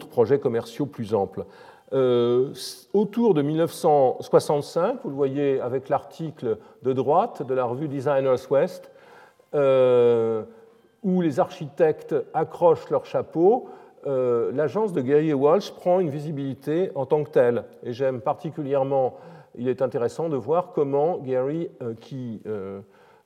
projets 0.09 0.39
commerciaux 0.39 0.85
plus 0.85 1.13
amples. 1.13 1.45
Euh, 1.93 2.53
autour 2.93 3.33
de 3.33 3.41
1965, 3.41 4.99
vous 5.03 5.09
le 5.09 5.15
voyez 5.15 5.61
avec 5.61 5.89
l'article 5.89 6.57
de 6.83 6.93
droite 6.93 7.45
de 7.45 7.53
la 7.53 7.65
revue 7.65 7.87
Designers 7.87 8.47
West, 8.49 8.91
euh, 9.53 10.43
où 11.03 11.21
les 11.21 11.39
architectes 11.39 12.15
accrochent 12.33 12.89
leur 12.89 13.05
chapeau, 13.05 13.69
euh, 14.07 14.51
l'agence 14.51 14.93
de 14.93 15.01
Gary 15.01 15.33
Walsh 15.33 15.71
prend 15.71 15.99
une 15.99 16.09
visibilité 16.09 16.91
en 16.95 17.05
tant 17.05 17.23
que 17.23 17.29
telle. 17.29 17.65
Et 17.83 17.93
j'aime 17.93 18.19
particulièrement, 18.19 19.17
il 19.55 19.67
est 19.69 19.81
intéressant 19.81 20.27
de 20.27 20.37
voir 20.37 20.71
comment 20.73 21.19
Gary, 21.19 21.69
qui 22.01 22.41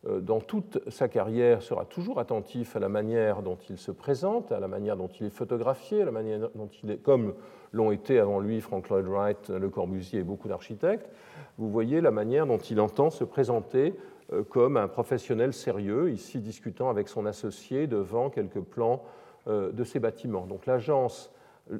dans 0.07 0.39
toute 0.39 0.79
sa 0.89 1.09
carrière 1.09 1.61
sera 1.61 1.83
toujours 1.83 2.19
attentif 2.19 2.75
à 2.75 2.79
la 2.79 2.87
manière 2.87 3.41
dont 3.41 3.57
il 3.69 3.77
se 3.77 3.91
présente, 3.91 4.51
à 4.51 4.59
la 4.59 4.69
manière 4.69 4.95
dont 4.95 5.09
il 5.09 5.25
est 5.25 5.29
photographié, 5.29 6.03
à 6.03 6.05
la 6.05 6.11
manière 6.11 6.49
dont 6.55 6.69
il 6.83 6.91
est, 6.91 6.97
comme 6.97 7.33
l'ont 7.73 7.91
été 7.91 8.19
avant 8.19 8.39
lui 8.39 8.61
Frank 8.61 8.87
Lloyd 8.89 9.05
Wright, 9.05 9.49
Le 9.49 9.69
Corbusier 9.69 10.19
et 10.19 10.23
beaucoup 10.23 10.47
d'architectes, 10.47 11.09
vous 11.57 11.69
voyez 11.69 11.99
la 11.99 12.11
manière 12.11 12.47
dont 12.47 12.57
il 12.57 12.79
entend 12.79 13.09
se 13.09 13.25
présenter 13.25 13.93
euh, 14.31 14.43
comme 14.43 14.77
un 14.77 14.87
professionnel 14.87 15.53
sérieux, 15.53 16.11
ici 16.11 16.39
discutant 16.39 16.89
avec 16.89 17.07
son 17.07 17.25
associé 17.25 17.87
devant 17.87 18.29
quelques 18.29 18.61
plans 18.61 19.03
euh, 19.47 19.71
de 19.71 19.83
ses 19.83 19.99
bâtiments. 19.99 20.45
Donc 20.45 20.65
l'agence, 20.65 21.31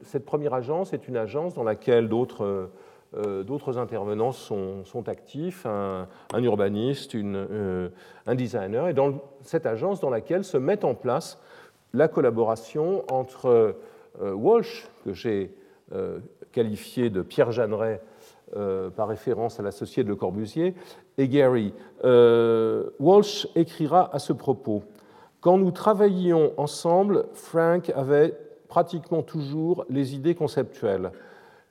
cette 0.03 0.25
première 0.25 0.53
agence 0.53 0.93
est 0.93 1.07
une 1.07 1.17
agence 1.17 1.53
dans 1.53 1.63
laquelle 1.63 2.09
d'autres 2.09 2.43
euh, 2.43 2.71
d'autres 3.13 3.77
intervenants 3.77 4.31
sont, 4.31 5.03
actifs, 5.07 5.65
un, 5.65 6.07
urbaniste, 6.33 7.13
une, 7.13 7.89
un 8.27 8.35
designer, 8.35 8.87
et 8.87 8.93
dans 8.93 9.21
cette 9.41 9.65
agence 9.65 9.99
dans 9.99 10.09
laquelle 10.09 10.43
se 10.43 10.57
met 10.57 10.85
en 10.85 10.93
place 10.93 11.41
la 11.93 12.07
collaboration 12.07 13.03
entre 13.11 13.75
Walsh, 14.21 14.87
que 15.03 15.13
j'ai 15.13 15.55
euh, 15.93 16.19
qualifié 16.51 17.09
de 17.09 17.21
Pierre 17.21 17.51
Jeanneret 17.51 18.01
par 18.95 19.07
référence 19.07 19.59
à 19.59 19.63
l'associé 19.63 20.03
de 20.03 20.09
Le 20.09 20.15
Corbusier, 20.15 20.73
et 21.19 21.27
Gary. 21.27 21.71
Walsh 22.99 23.47
écrira 23.55 24.09
à 24.13 24.17
ce 24.17 24.33
propos 24.33 24.83
Quand 25.39 25.59
nous 25.59 25.69
travaillions 25.71 26.53
ensemble, 26.57 27.25
Frank 27.33 27.91
avait 27.95 28.35
pratiquement 28.69 29.23
toujours 29.23 29.83
les 29.89 30.15
idées 30.15 30.35
conceptuelles. 30.35 31.11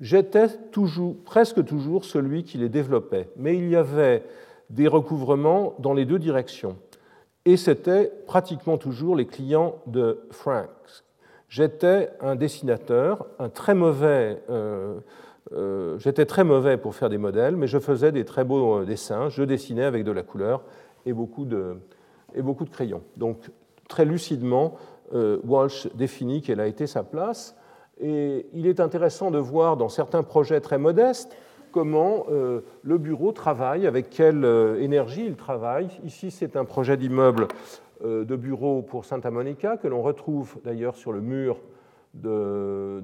J'étais 0.01 0.49
toujours, 0.71 1.17
presque 1.25 1.65
toujours 1.65 2.05
celui 2.05 2.45
qui 2.45 2.59
les 2.59 2.69
développait, 2.69 3.29
mais 3.37 3.57
il 3.57 3.69
y 3.69 3.77
avait 3.77 4.25
des 4.71 4.87
recouvrements 4.87 5.75
dans 5.79 5.93
les 5.93 6.05
deux 6.05 6.19
directions. 6.19 6.77
Et 7.45 7.57
c'était 7.57 8.13
pratiquement 8.27 8.77
toujours 8.77 9.17
les 9.17 9.27
clients 9.27 9.77
de 9.87 10.21
Frank. 10.31 10.69
J'étais 11.49 12.11
un 12.21 12.37
dessinateur, 12.37 13.27
un 13.39 13.49
très 13.49 13.75
mauvais. 13.75 14.43
Euh, 14.51 15.01
euh, 15.53 15.99
j'étais 15.99 16.27
très 16.27 16.45
mauvais 16.45 16.77
pour 16.77 16.95
faire 16.95 17.09
des 17.09 17.17
modèles, 17.17 17.57
mais 17.57 17.67
je 17.67 17.79
faisais 17.79 18.13
des 18.13 18.27
très 18.27 18.45
beaux 18.45 18.81
euh, 18.81 18.85
dessins. 18.85 19.31
Je 19.31 19.43
dessinais 19.43 19.85
avec 19.85 20.05
de 20.05 20.13
la 20.13 20.23
couleur 20.23 20.63
et 21.07 21.15
beaucoup 21.15 21.47
de, 21.47 21.79
et 22.35 22.43
beaucoup 22.43 22.65
de 22.65 22.71
crayons. 22.71 23.03
Donc, 23.17 23.39
très 23.89 24.05
lucidement, 24.05 24.77
Walsh 25.11 25.89
définit 25.95 26.43
quelle 26.43 26.61
a 26.61 26.67
été 26.67 26.87
sa 26.87 27.03
place. 27.03 27.57
Et 28.01 28.47
il 28.53 28.67
est 28.67 28.81
intéressant 28.81 29.31
de 29.31 29.39
voir 29.39 29.77
dans 29.77 29.89
certains 29.89 30.23
projets 30.23 30.61
très 30.61 30.79
modestes 30.79 31.37
comment 31.71 32.27
euh, 32.31 32.61
le 32.83 32.99
bureau 32.99 33.33
travaille, 33.33 33.87
avec 33.87 34.11
quelle 34.11 34.45
euh, 34.45 34.81
énergie 34.81 35.25
il 35.27 35.37
travaille. 35.37 35.89
Ici, 36.05 36.31
c'est 36.31 36.57
un 36.57 36.65
projet 36.65 36.97
d'immeuble 36.97 37.49
euh, 38.05 38.25
de 38.25 38.37
bureau 38.37 38.83
pour 38.83 39.05
Santa 39.05 39.31
Monica 39.31 39.77
que 39.77 39.89
l'on 39.89 40.03
retrouve 40.03 40.57
d'ailleurs 40.65 40.97
sur 40.97 41.13
le 41.13 41.21
mur 41.21 41.59
de, 42.15 43.03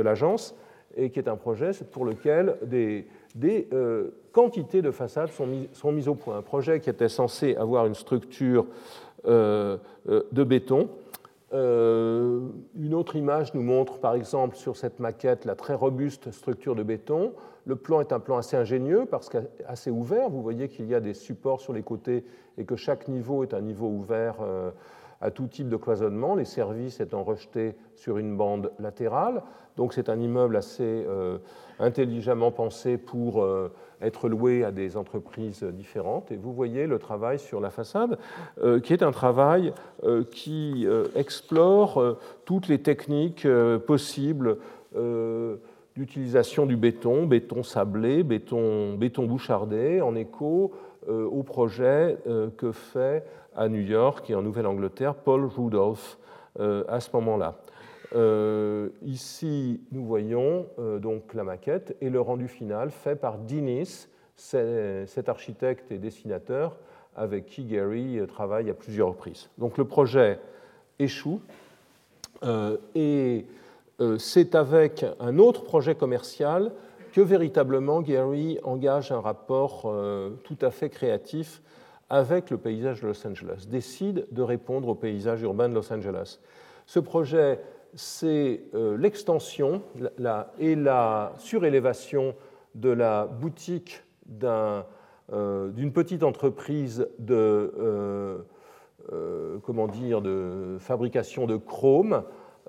l'agence 0.00 0.54
et 0.96 1.10
qui 1.10 1.18
est 1.18 1.28
un 1.28 1.36
projet 1.36 1.72
pour 1.90 2.04
lequel 2.04 2.56
des, 2.62 3.06
quantités 4.32 4.80
de 4.80 4.90
façades 4.90 5.30
sont, 5.30 5.92
mises 5.92 6.08
au 6.08 6.14
point. 6.14 6.38
Un 6.38 6.42
projet 6.42 6.80
qui 6.80 6.88
était 6.88 7.08
censé 7.08 7.56
avoir 7.56 7.86
une 7.86 7.94
structure 7.94 8.66
de 9.26 10.44
béton 10.44 10.88
une 11.52 12.94
autre 12.94 13.16
image 13.16 13.54
nous 13.54 13.62
montre 13.62 13.98
par 13.98 14.14
exemple 14.14 14.56
sur 14.56 14.76
cette 14.76 14.98
maquette 14.98 15.44
la 15.44 15.54
très 15.54 15.74
robuste 15.74 16.30
structure 16.32 16.74
de 16.74 16.82
béton 16.82 17.32
le 17.66 17.74
plan 17.74 18.00
est 18.00 18.12
un 18.12 18.20
plan 18.20 18.38
assez 18.38 18.56
ingénieux 18.56 19.06
parce 19.10 19.28
qu'assez 19.28 19.90
ouvert. 19.90 20.30
Vous 20.30 20.40
voyez 20.40 20.68
qu'il 20.68 20.86
y 20.86 20.94
a 20.94 21.00
des 21.00 21.14
supports 21.14 21.60
sur 21.60 21.72
les 21.72 21.82
côtés 21.82 22.24
et 22.56 22.64
que 22.64 22.76
chaque 22.76 23.08
niveau 23.08 23.42
est 23.42 23.52
un 23.54 23.60
niveau 23.60 23.88
ouvert 23.88 24.36
euh, 24.40 24.70
à 25.20 25.32
tout 25.32 25.48
type 25.48 25.68
de 25.68 25.76
cloisonnement, 25.76 26.36
les 26.36 26.44
services 26.44 27.00
étant 27.00 27.24
rejetés 27.24 27.74
sur 27.96 28.18
une 28.18 28.36
bande 28.36 28.70
latérale. 28.78 29.42
Donc 29.76 29.94
c'est 29.94 30.08
un 30.08 30.20
immeuble 30.20 30.56
assez 30.56 31.04
euh, 31.08 31.38
intelligemment 31.80 32.52
pensé 32.52 32.98
pour 32.98 33.42
euh, 33.42 33.72
être 34.02 34.28
loué 34.28 34.64
à 34.64 34.72
des 34.72 34.96
entreprises 34.96 35.62
différentes. 35.62 36.30
Et 36.30 36.36
vous 36.36 36.52
voyez 36.52 36.86
le 36.86 36.98
travail 36.98 37.38
sur 37.38 37.60
la 37.60 37.70
façade, 37.70 38.18
qui 38.82 38.92
est 38.92 39.02
un 39.02 39.10
travail 39.10 39.72
qui 40.30 40.86
explore 41.14 42.18
toutes 42.44 42.68
les 42.68 42.82
techniques 42.82 43.48
possibles 43.86 44.58
d'utilisation 45.96 46.66
du 46.66 46.76
béton, 46.76 47.26
béton 47.26 47.62
sablé, 47.62 48.22
béton, 48.22 48.94
béton 48.94 49.24
bouchardé, 49.24 50.00
en 50.02 50.14
écho 50.14 50.72
euh, 51.08 51.24
au 51.24 51.44
projet 51.44 52.18
euh, 52.26 52.50
que 52.56 52.72
fait 52.72 53.24
à 53.54 53.68
New 53.68 53.80
York 53.80 54.28
et 54.28 54.34
en 54.34 54.42
Nouvelle-Angleterre 54.42 55.14
Paul 55.14 55.44
Rudolph 55.44 56.18
euh, 56.58 56.82
à 56.88 56.98
ce 56.98 57.10
moment-là. 57.14 57.54
Ici, 59.02 59.80
nous 59.92 60.04
voyons 60.04 60.66
donc 61.02 61.34
la 61.34 61.44
maquette 61.44 61.96
et 62.00 62.08
le 62.08 62.20
rendu 62.20 62.48
final 62.48 62.90
fait 62.90 63.16
par 63.16 63.38
Dinis, 63.38 64.08
cet 64.36 65.28
architecte 65.28 65.90
et 65.92 65.98
dessinateur 65.98 66.76
avec 67.14 67.46
qui 67.46 67.64
Gary 67.64 68.20
travaille 68.28 68.70
à 68.70 68.74
plusieurs 68.74 69.08
reprises. 69.08 69.48
Donc 69.58 69.78
le 69.78 69.84
projet 69.84 70.38
échoue 70.98 71.40
et 72.94 73.46
euh, 74.00 74.18
c'est 74.18 74.54
avec 74.54 75.06
un 75.20 75.38
autre 75.38 75.62
projet 75.62 75.94
commercial 75.94 76.72
que 77.12 77.20
véritablement 77.22 78.02
Gary 78.02 78.58
engage 78.62 79.10
un 79.10 79.20
rapport 79.20 79.84
euh, 79.86 80.30
tout 80.44 80.58
à 80.60 80.70
fait 80.70 80.90
créatif 80.90 81.62
avec 82.10 82.50
le 82.50 82.58
paysage 82.58 83.00
de 83.00 83.06
Los 83.06 83.26
Angeles, 83.26 83.64
décide 83.68 84.26
de 84.30 84.42
répondre 84.42 84.88
au 84.88 84.94
paysage 84.94 85.42
urbain 85.42 85.68
de 85.68 85.74
Los 85.74 85.92
Angeles. 85.92 86.38
Ce 86.84 87.00
projet, 87.00 87.58
c'est 87.94 88.62
euh, 88.74 88.96
l'extension 88.96 89.82
et 90.58 90.74
la 90.74 91.32
surélévation 91.38 92.34
de 92.74 92.90
la 92.90 93.26
boutique 93.26 94.02
d'une 94.26 95.92
petite 95.92 96.22
entreprise 96.22 97.08
de, 97.18 98.44
comment 99.62 99.88
dire, 99.88 100.20
de 100.20 100.76
fabrication 100.80 101.46
de 101.46 101.56
chrome 101.56 102.24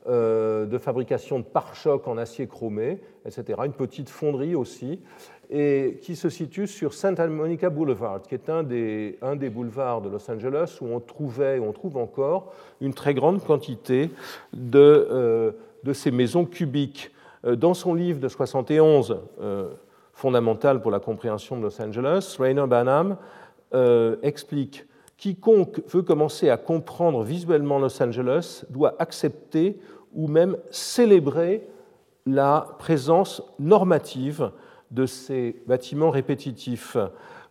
euh, 0.10 0.66
de 0.66 0.78
fabrication 0.78 1.40
de 1.40 1.44
pare-chocs 1.44 2.08
en 2.08 2.18
acier 2.18 2.48
chromé, 2.48 3.02
etc. 3.26 3.60
Une 3.66 3.74
petite 3.74 4.08
fonderie 4.08 4.56
aussi, 4.56 5.02
et 5.50 6.00
qui 6.02 6.16
se 6.16 6.30
situe 6.30 6.68
sur 6.68 6.94
Santa 6.94 7.28
Monica 7.28 7.70
Boulevard, 7.70 8.22
qui 8.22 8.34
est 8.36 8.50
un 8.50 8.64
des, 8.64 9.18
un 9.22 9.36
des 9.36 9.50
boulevards 9.50 10.02
de 10.02 10.10
Los 10.10 10.30
Angeles 10.30 10.78
où 10.82 10.88
on 10.88 11.00
trouvait, 11.00 11.60
on 11.60 11.72
trouve 11.72 11.98
encore, 11.98 12.54
une 12.82 12.94
très 12.94 13.14
grande 13.14 13.44
quantité 13.44 14.10
de, 14.54 14.80
euh, 15.10 15.52
de 15.84 15.94
ces 15.94 16.12
maisons 16.12 16.46
cubiques. 16.46 17.12
Euh, 17.46 17.56
dans 17.56 17.74
son 17.74 17.94
livre 17.94 18.20
de 18.20 18.28
71, 18.28 19.20
fondamental 20.14 20.82
pour 20.82 20.92
la 20.92 21.00
compréhension 21.00 21.58
de 21.58 21.62
Los 21.62 21.82
Angeles, 21.82 22.36
Rainer 22.40 22.66
Banham 22.68 23.18
explique 24.24 24.86
Quiconque 25.18 25.82
veut 25.88 26.04
commencer 26.04 26.50
à 26.50 26.58
comprendre 26.58 27.24
visuellement 27.24 27.80
Los 27.80 28.02
Angeles 28.02 28.64
doit 28.70 28.96
accepter 29.00 29.80
ou 30.14 30.28
même 30.28 30.58
célébrer 30.70 31.68
la 32.26 32.68
présence 32.78 33.42
normative 33.58 34.52
de 34.92 35.06
ces 35.06 35.62
bâtiments 35.68 36.10
répétitifs. 36.10 36.98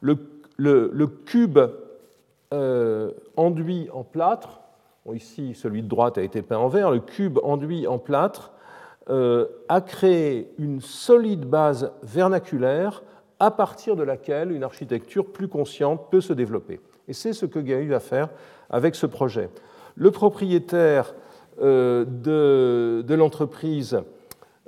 Le, 0.01 1.07
cube 1.25 1.59
euh, 2.53 3.13
enduit 3.37 3.89
en 3.93 4.05
plâtre, 4.05 4.61
ici 5.15 5.55
celui 5.55 5.83
de 5.83 5.89
droite 5.89 6.19
a 6.19 6.23
été 6.23 6.43
peint 6.43 6.59
en 6.59 6.69
vert, 6.69 6.91
le 6.91 7.01
cube 7.01 7.39
enduit 7.43 7.87
en 7.87 7.99
plâtre 7.99 8.53
euh, 9.09 9.47
a 9.69 9.81
créé 9.81 10.51
une 10.59 10.81
solide 10.81 11.45
base 11.45 11.93
vernaculaire 12.03 13.05
à 13.39 13.53
partir 13.53 13.95
de 13.95 14.03
laquelle 14.03 14.51
une 14.51 14.65
architecture 14.65 15.27
plus 15.27 15.47
consciente 15.47 16.11
peut 16.11 16.21
se 16.21 16.33
développer. 16.33 16.81
Et 17.07 17.13
c'est 17.13 17.33
ce 17.33 17.47
que 17.47 17.61
Gary 17.61 17.87
va 17.87 18.01
faire 18.01 18.31
avec 18.69 18.97
ce 18.97 19.07
projet. 19.07 19.49
Le 19.95 20.11
propriétaire 20.11 21.15
euh, 21.63 22.05
de, 22.05 23.15
l'entreprise 23.15 24.01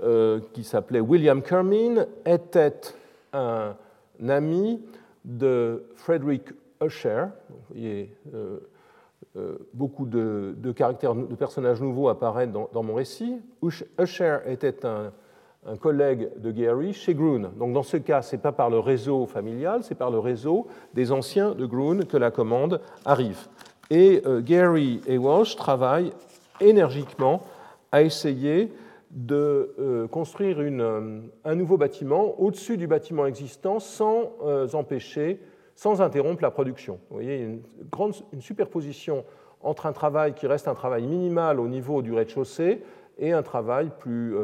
euh, 0.03 0.41
qui 0.53 0.65
s'appelait 0.65 1.01
William 1.01 1.43
Kermin 1.43 2.07
était 2.25 2.81
un, 3.33 3.75
ami 4.29 4.81
de 5.25 5.85
Frederick 5.97 6.51
Usher. 6.81 7.27
Vous 7.49 7.57
voyez, 7.71 8.15
euh, 8.35 9.59
beaucoup 9.75 10.07
de, 10.07 10.55
personnages 11.37 11.81
nouveaux 11.81 12.09
apparaissent 12.09 12.51
dans, 12.51 12.83
mon 12.83 12.95
récit. 12.95 13.41
Usher 13.63 14.39
était 14.47 14.87
un, 14.87 15.13
collègue 15.81 16.31
de 16.37 16.51
Gary 16.51 16.93
chez 16.93 17.15
Groon. 17.15 17.51
Donc 17.59 17.73
dans 17.73 17.83
ce 17.83 17.97
cas, 17.97 18.23
ce 18.23 18.37
n'est 18.37 18.43
pas 18.43 18.53
par 18.53 18.71
le 18.71 18.79
réseau 18.79 19.27
familial, 19.27 19.83
c'est 19.83 19.97
par 19.97 20.11
le 20.11 20.19
réseau 20.19 20.67
des 20.95 21.13
anciens 21.13 21.55
de 21.55 21.67
Groon 21.67 22.01
que 22.09 22.17
la 22.17 22.31
commande 22.31 22.81
arrive. 23.05 23.49
Et 23.91 24.23
Gary 24.41 25.01
et 25.07 25.19
Walsh 25.19 25.57
travaillent 25.57 26.13
énergiquement 26.61 27.43
à 27.93 28.03
essayer 28.03 28.73
de 29.11 29.75
euh, 29.79 30.07
construire 30.07 30.59
euh, 30.61 31.21
un 31.45 31.55
nouveau 31.55 31.77
bâtiment 31.77 32.39
au-dessus 32.41 32.77
du 32.77 32.87
bâtiment 32.87 33.27
existant 33.27 33.81
sans 33.81 34.33
euh, 34.45 34.69
empêcher, 34.75 35.41
sans 35.75 36.03
interrompre 36.03 36.43
la 36.43 36.51
production. 36.51 36.99
Vous 37.09 37.17
voyez, 37.17 37.39
une, 37.41 37.63
grande, 37.91 38.15
une 38.33 38.41
superposition 38.41 39.25
entre 39.63 39.87
un 39.87 39.93
travail 39.93 40.35
qui 40.35 40.47
reste 40.47 40.69
un 40.69 40.75
travail 40.75 41.07
minimal 41.07 41.59
au 41.59 41.69
niveau 41.69 42.03
du 42.03 42.13
rez-de-chaussée 42.13 42.83
et 43.19 43.33
un 43.33 43.43
travail 43.43 43.91
plus, 43.99 44.37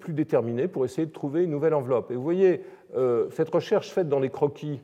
plus 0.00 0.12
déterminé 0.12 0.66
pour 0.66 0.84
essayer 0.84 1.06
de 1.06 1.12
trouver 1.12 1.44
une 1.44 1.50
nouvelle 1.50 1.74
enveloppe. 1.74 2.10
Et 2.10 2.16
vous 2.16 2.22
voyez, 2.22 2.62
cette 3.30 3.48
recherche 3.48 3.90
faite 3.90 4.08
dans 4.08 4.18
les 4.18 4.30
croquis 4.30 4.80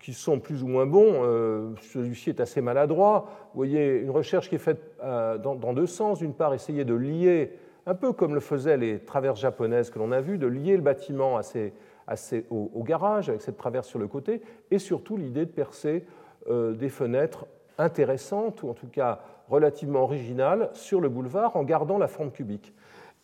qui 0.00 0.12
sont 0.12 0.40
plus 0.40 0.64
ou 0.64 0.66
moins 0.66 0.86
bons. 0.86 1.22
Celui-ci 1.80 2.30
est 2.30 2.40
assez 2.40 2.60
maladroit. 2.60 3.28
Vous 3.52 3.58
voyez, 3.58 3.98
une 3.98 4.10
recherche 4.10 4.48
qui 4.48 4.56
est 4.56 4.58
faite 4.58 4.80
euh, 5.02 5.38
dans, 5.38 5.72
deux 5.72 5.86
sens. 5.86 6.18
D'une 6.18 6.34
part, 6.34 6.54
essayer 6.54 6.84
de 6.84 6.94
lier, 6.94 7.52
un 7.88 7.94
peu 7.94 8.12
comme 8.12 8.34
le 8.34 8.40
faisaient 8.40 8.76
les 8.76 8.98
traverses 9.00 9.40
japonaises 9.40 9.90
que 9.90 9.98
l'on 9.98 10.12
a 10.12 10.20
vues, 10.20 10.38
de 10.38 10.46
lier 10.46 10.76
le 10.76 10.82
bâtiment 10.82 11.40
au, 12.50 12.82
garage, 12.84 13.28
avec 13.30 13.40
cette 13.40 13.56
traverse 13.56 13.88
sur 13.88 13.98
le 13.98 14.06
côté, 14.06 14.42
et 14.70 14.78
surtout 14.78 15.16
l'idée 15.16 15.46
de 15.46 15.50
percer 15.50 16.04
euh, 16.50 16.74
des 16.74 16.90
fenêtres 16.90 17.46
intéressantes, 17.78 18.62
ou 18.62 18.68
en 18.68 18.74
tout 18.74 18.88
cas 18.88 19.20
relativement 19.48 20.02
originales, 20.02 20.68
sur 20.74 21.00
le 21.00 21.08
boulevard 21.08 21.56
en 21.56 21.64
gardant 21.64 21.96
la 21.96 22.08
forme 22.08 22.30
cubique. 22.30 22.74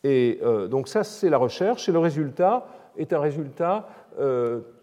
Et 0.03 0.41
donc 0.71 0.89
ça, 0.89 1.03
c'est 1.03 1.31
la 1.31 1.39
recherche, 1.39 1.89
et 1.89 1.93
le 1.93 1.99
résultat 1.99 2.67
est 2.99 3.13
un 3.13 3.21
résultat 3.21 3.89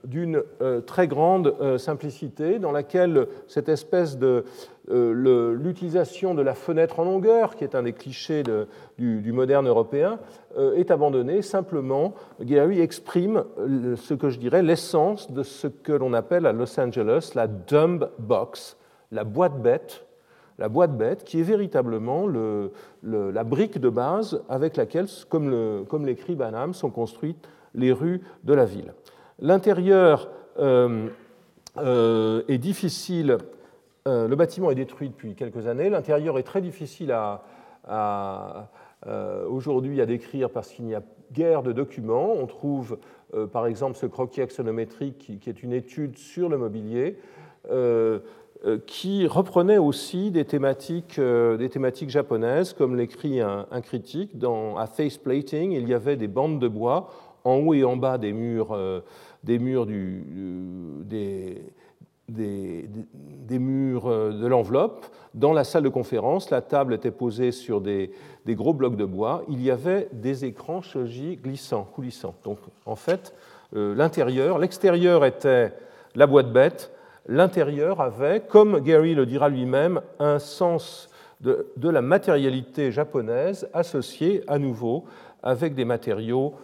d'une 0.04 0.44
très 0.86 1.08
grande 1.08 1.78
simplicité 1.78 2.60
dans 2.60 2.74
laquelle 2.74 3.28
cette 3.48 3.70
espèce 3.70 4.18
de 4.18 4.44
euh, 4.90 5.54
l'utilisation 5.54 6.34
de 6.34 6.42
la 6.42 6.54
fenêtre 6.54 7.00
en 7.00 7.04
longueur, 7.04 7.56
qui 7.56 7.64
est 7.64 7.76
un 7.76 7.84
des 7.84 7.94
clichés 7.94 8.44
du, 8.98 9.32
moderne 9.32 9.68
européen, 9.68 10.20
euh, 10.58 10.76
est 10.76 10.92
abandonnée. 10.92 11.42
Simplement, 11.42 12.14
Gary 12.42 12.82
exprime 12.82 13.44
ce 13.96 14.14
que 14.14 14.30
je 14.30 14.40
dirais 14.40 14.64
l'essence 14.64 15.32
de 15.32 15.44
ce 15.44 15.68
que 15.68 15.94
l'on 15.94 16.14
appelle 16.14 16.46
à 16.46 16.52
Los 16.52 16.80
Angeles 16.80 17.32
la 17.36 17.48
dumb 17.48 18.10
box, 18.20 18.76
la 19.12 19.24
boîte 19.24 19.62
bête, 19.62 20.06
la 20.58 20.68
boîte 20.68 20.98
bête 20.98 21.24
qui 21.24 21.40
est 21.40 21.44
véritablement 21.44 22.28
la 23.04 23.44
brique 23.44 23.80
de 23.80 23.90
base 23.90 24.42
avec 24.50 24.78
laquelle, 24.78 25.08
comme 25.30 26.06
l'écrit 26.06 26.36
Banham, 26.36 26.74
sont 26.74 26.90
construites 26.90 27.48
les 27.74 27.92
rues 27.92 28.22
de 28.44 28.54
la 28.54 28.66
ville. 28.66 28.94
L'intérieur 29.40 30.30
euh, 30.60 31.10
est 32.48 32.58
difficile 32.58 33.38
euh, 34.08 34.28
le 34.28 34.36
bâtiment 34.36 34.72
est 34.72 34.76
détruit 34.76 35.10
depuis 35.10 35.36
quelques 35.36 35.68
années. 35.68 35.90
L'intérieur 35.90 36.40
est 36.40 36.44
très 36.44 36.62
difficile 36.62 37.12
à, 37.12 38.70
euh, 39.08 39.48
aujourd'hui 39.48 40.02
à 40.02 40.06
décrire 40.06 40.50
parce 40.50 40.70
qu'il 40.70 40.86
n'y 40.86 40.96
a 40.96 41.04
guère 41.32 41.62
de 41.64 41.72
documents. 41.72 42.34
On 42.34 42.48
trouve 42.48 42.98
euh, 43.36 43.46
par 43.46 43.68
exemple 43.68 43.96
ce 43.98 44.06
croquis 44.06 44.42
axonométrique 44.42 45.40
qui, 45.40 45.50
est 45.50 45.64
une 45.64 45.74
étude 45.74 46.18
sur 46.18 46.50
le 46.50 46.58
mobilier 46.58 47.18
qui 48.86 49.26
reprenait 49.26 49.80
aussi 49.80 50.30
des 50.30 50.46
thématiques, 50.46 51.20
des 51.20 51.70
thématiques 51.70 52.12
japonaises, 52.12 52.74
comme 52.74 52.96
l'écrit 52.96 53.40
un, 53.40 53.66
critique. 53.82 54.38
Dans, 54.38 54.78
à 54.78 54.86
face 54.86 55.18
plating, 55.18 55.72
il 55.72 55.88
y 55.88 55.94
avait 55.96 56.16
des 56.16 56.28
bandes 56.28 56.60
de 56.60 56.68
bois 56.68 57.10
en 57.44 57.56
haut 57.56 57.74
et 57.74 57.84
en 57.84 57.98
bas 57.98 58.18
des 58.18 58.34
murs, 58.34 58.78
des, 59.44 59.60
murs 59.60 59.86
du, 59.86 60.24
murs 63.60 64.08
euh, 64.08 64.32
de 64.32 64.48
l'enveloppe. 64.48 65.06
Dans 65.34 65.54
la 65.54 65.64
salle 65.64 65.84
de 65.84 65.90
conférence, 65.90 66.50
la 66.50 66.62
table 66.62 66.94
était 66.94 67.12
posée 67.12 67.52
sur 67.52 67.82
des, 67.82 68.12
gros 68.48 68.74
blocs 68.74 68.98
de 68.98 69.06
bois. 69.06 69.44
Il 69.50 69.62
y 69.62 69.72
avait 69.72 70.10
des 70.12 70.46
écrans 70.46 70.82
shoji 70.82 71.38
glissants, 71.38 71.88
coulissants. 71.96 72.36
Donc, 72.44 72.58
en 72.86 72.96
fait, 72.96 73.34
euh, 73.76 73.96
l'intérieur, 73.96 74.60
l'extérieur 74.60 75.26
était 75.26 75.74
la 76.16 76.28
boîte 76.28 76.52
bête. 76.52 76.92
L'intérieur 77.28 78.02
avait, 78.02 78.42
comme 78.42 78.80
Gary 78.82 79.16
le 79.16 79.26
dira 79.26 79.48
lui-même, 79.48 80.02
un 80.20 80.40
sens 80.40 81.10
de, 81.40 81.66
la 81.82 82.02
matérialité 82.02 82.92
japonaise 82.92 83.68
associé 83.74 84.44
à 84.48 84.60
nouveau 84.60 85.06
avec 85.44 85.74
des 85.74 85.86
matériaux, 85.86 86.54
euh, 86.54 86.58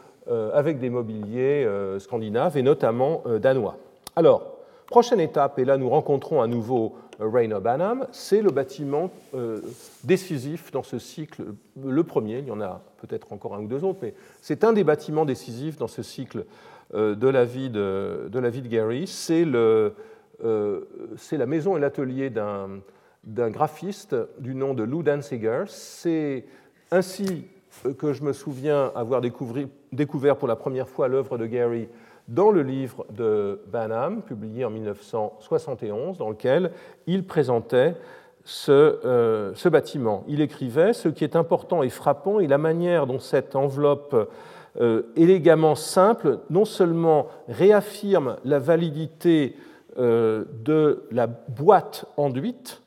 avec 0.54 0.80
des 0.80 0.90
mobiliers 0.90 1.68
scandinaves 2.00 2.58
et 2.58 2.62
notamment 2.62 3.24
danois. 3.40 3.78
Alors, 4.16 4.58
Prochaine 4.88 5.20
étape, 5.20 5.60
et 5.60 5.66
là 5.66 5.78
nous 5.78 5.90
rencontrons 5.90 6.42
à 6.42 6.48
nouveau 6.48 6.96
euh, 7.20 7.28
Rainer 7.28 7.60
Banham, 7.62 8.08
c'est 8.14 8.42
le 8.42 8.52
bâtiment 8.52 9.12
euh, 9.36 9.60
décisif 10.06 10.72
dans 10.72 10.84
ce 10.84 10.98
cycle, 10.98 11.44
le 11.84 12.04
premier, 12.04 12.40
il 12.40 12.48
y 12.48 12.52
en 12.52 12.62
a 12.62 12.82
peut-être 13.02 13.34
encore 13.34 13.54
un 13.54 13.60
ou 13.60 13.68
deux 13.68 13.84
autres, 13.84 14.00
mais 14.02 14.14
c'est 14.42 14.64
un 14.64 14.72
des 14.72 14.86
bâtiments 14.86 15.26
décisifs 15.26 15.78
dans 15.78 15.88
ce 15.88 16.04
cycle 16.04 16.46
euh, 16.94 17.16
de 17.16 17.28
la 17.28 17.44
vie 17.44 17.70
de, 17.70 18.30
de, 18.32 18.40
la 18.40 18.50
vie 18.50 18.62
de 18.62 18.70
Gary. 18.70 19.08
C'est 19.08 19.44
la 19.44 19.92
maison 21.46 21.76
et 21.76 21.82
l'atelier 21.82 22.30
d'un 22.30 23.50
graphiste 23.50 24.16
du 24.40 24.56
nom 24.56 24.74
de 24.74 24.84
Lou 24.84 25.04
Danziger. 25.04 25.66
C'est 25.68 26.46
ainsi 26.92 27.48
que 27.98 28.14
je 28.14 28.24
me 28.24 28.34
souviens 28.34 28.92
avoir 28.96 29.22
découvert 29.22 30.38
pour 30.38 30.48
la 30.48 30.56
première 30.56 30.90
fois 30.90 31.08
l'œuvre 31.08 31.38
de 31.38 31.46
Gary 31.46 31.88
dans 32.28 32.52
le 32.52 32.62
livre 32.62 33.06
de 33.10 33.62
Banham, 33.72 34.22
publié 34.22 34.66
en 34.66 34.70
1971, 34.70 36.18
dans 36.18 36.30
lequel 36.30 36.72
il 37.06 37.26
présentait 37.26 37.96
euh, 38.70 39.52
ce, 39.56 39.68
bâtiment. 39.68 40.24
Il 40.28 40.40
écrivait 40.40 40.94
Ce 40.94 41.10
qui 41.10 41.26
est 41.26 41.36
important 41.36 41.84
et 41.84 41.90
frappant 41.90 42.40
est 42.40 42.48
la 42.48 42.58
manière 42.58 43.06
dont 43.06 43.20
cette 43.20 43.58
enveloppe 43.58 44.16
euh, 44.80 45.04
élégamment 45.18 45.76
simple 45.76 46.40
non 46.50 46.64
seulement 46.64 47.28
réaffirme 47.50 48.38
la 48.46 48.60
validité 48.60 49.58
euh, 49.98 50.46
de 50.64 51.04
la 51.12 51.28
boîte 51.28 52.06
enduite 52.16 52.84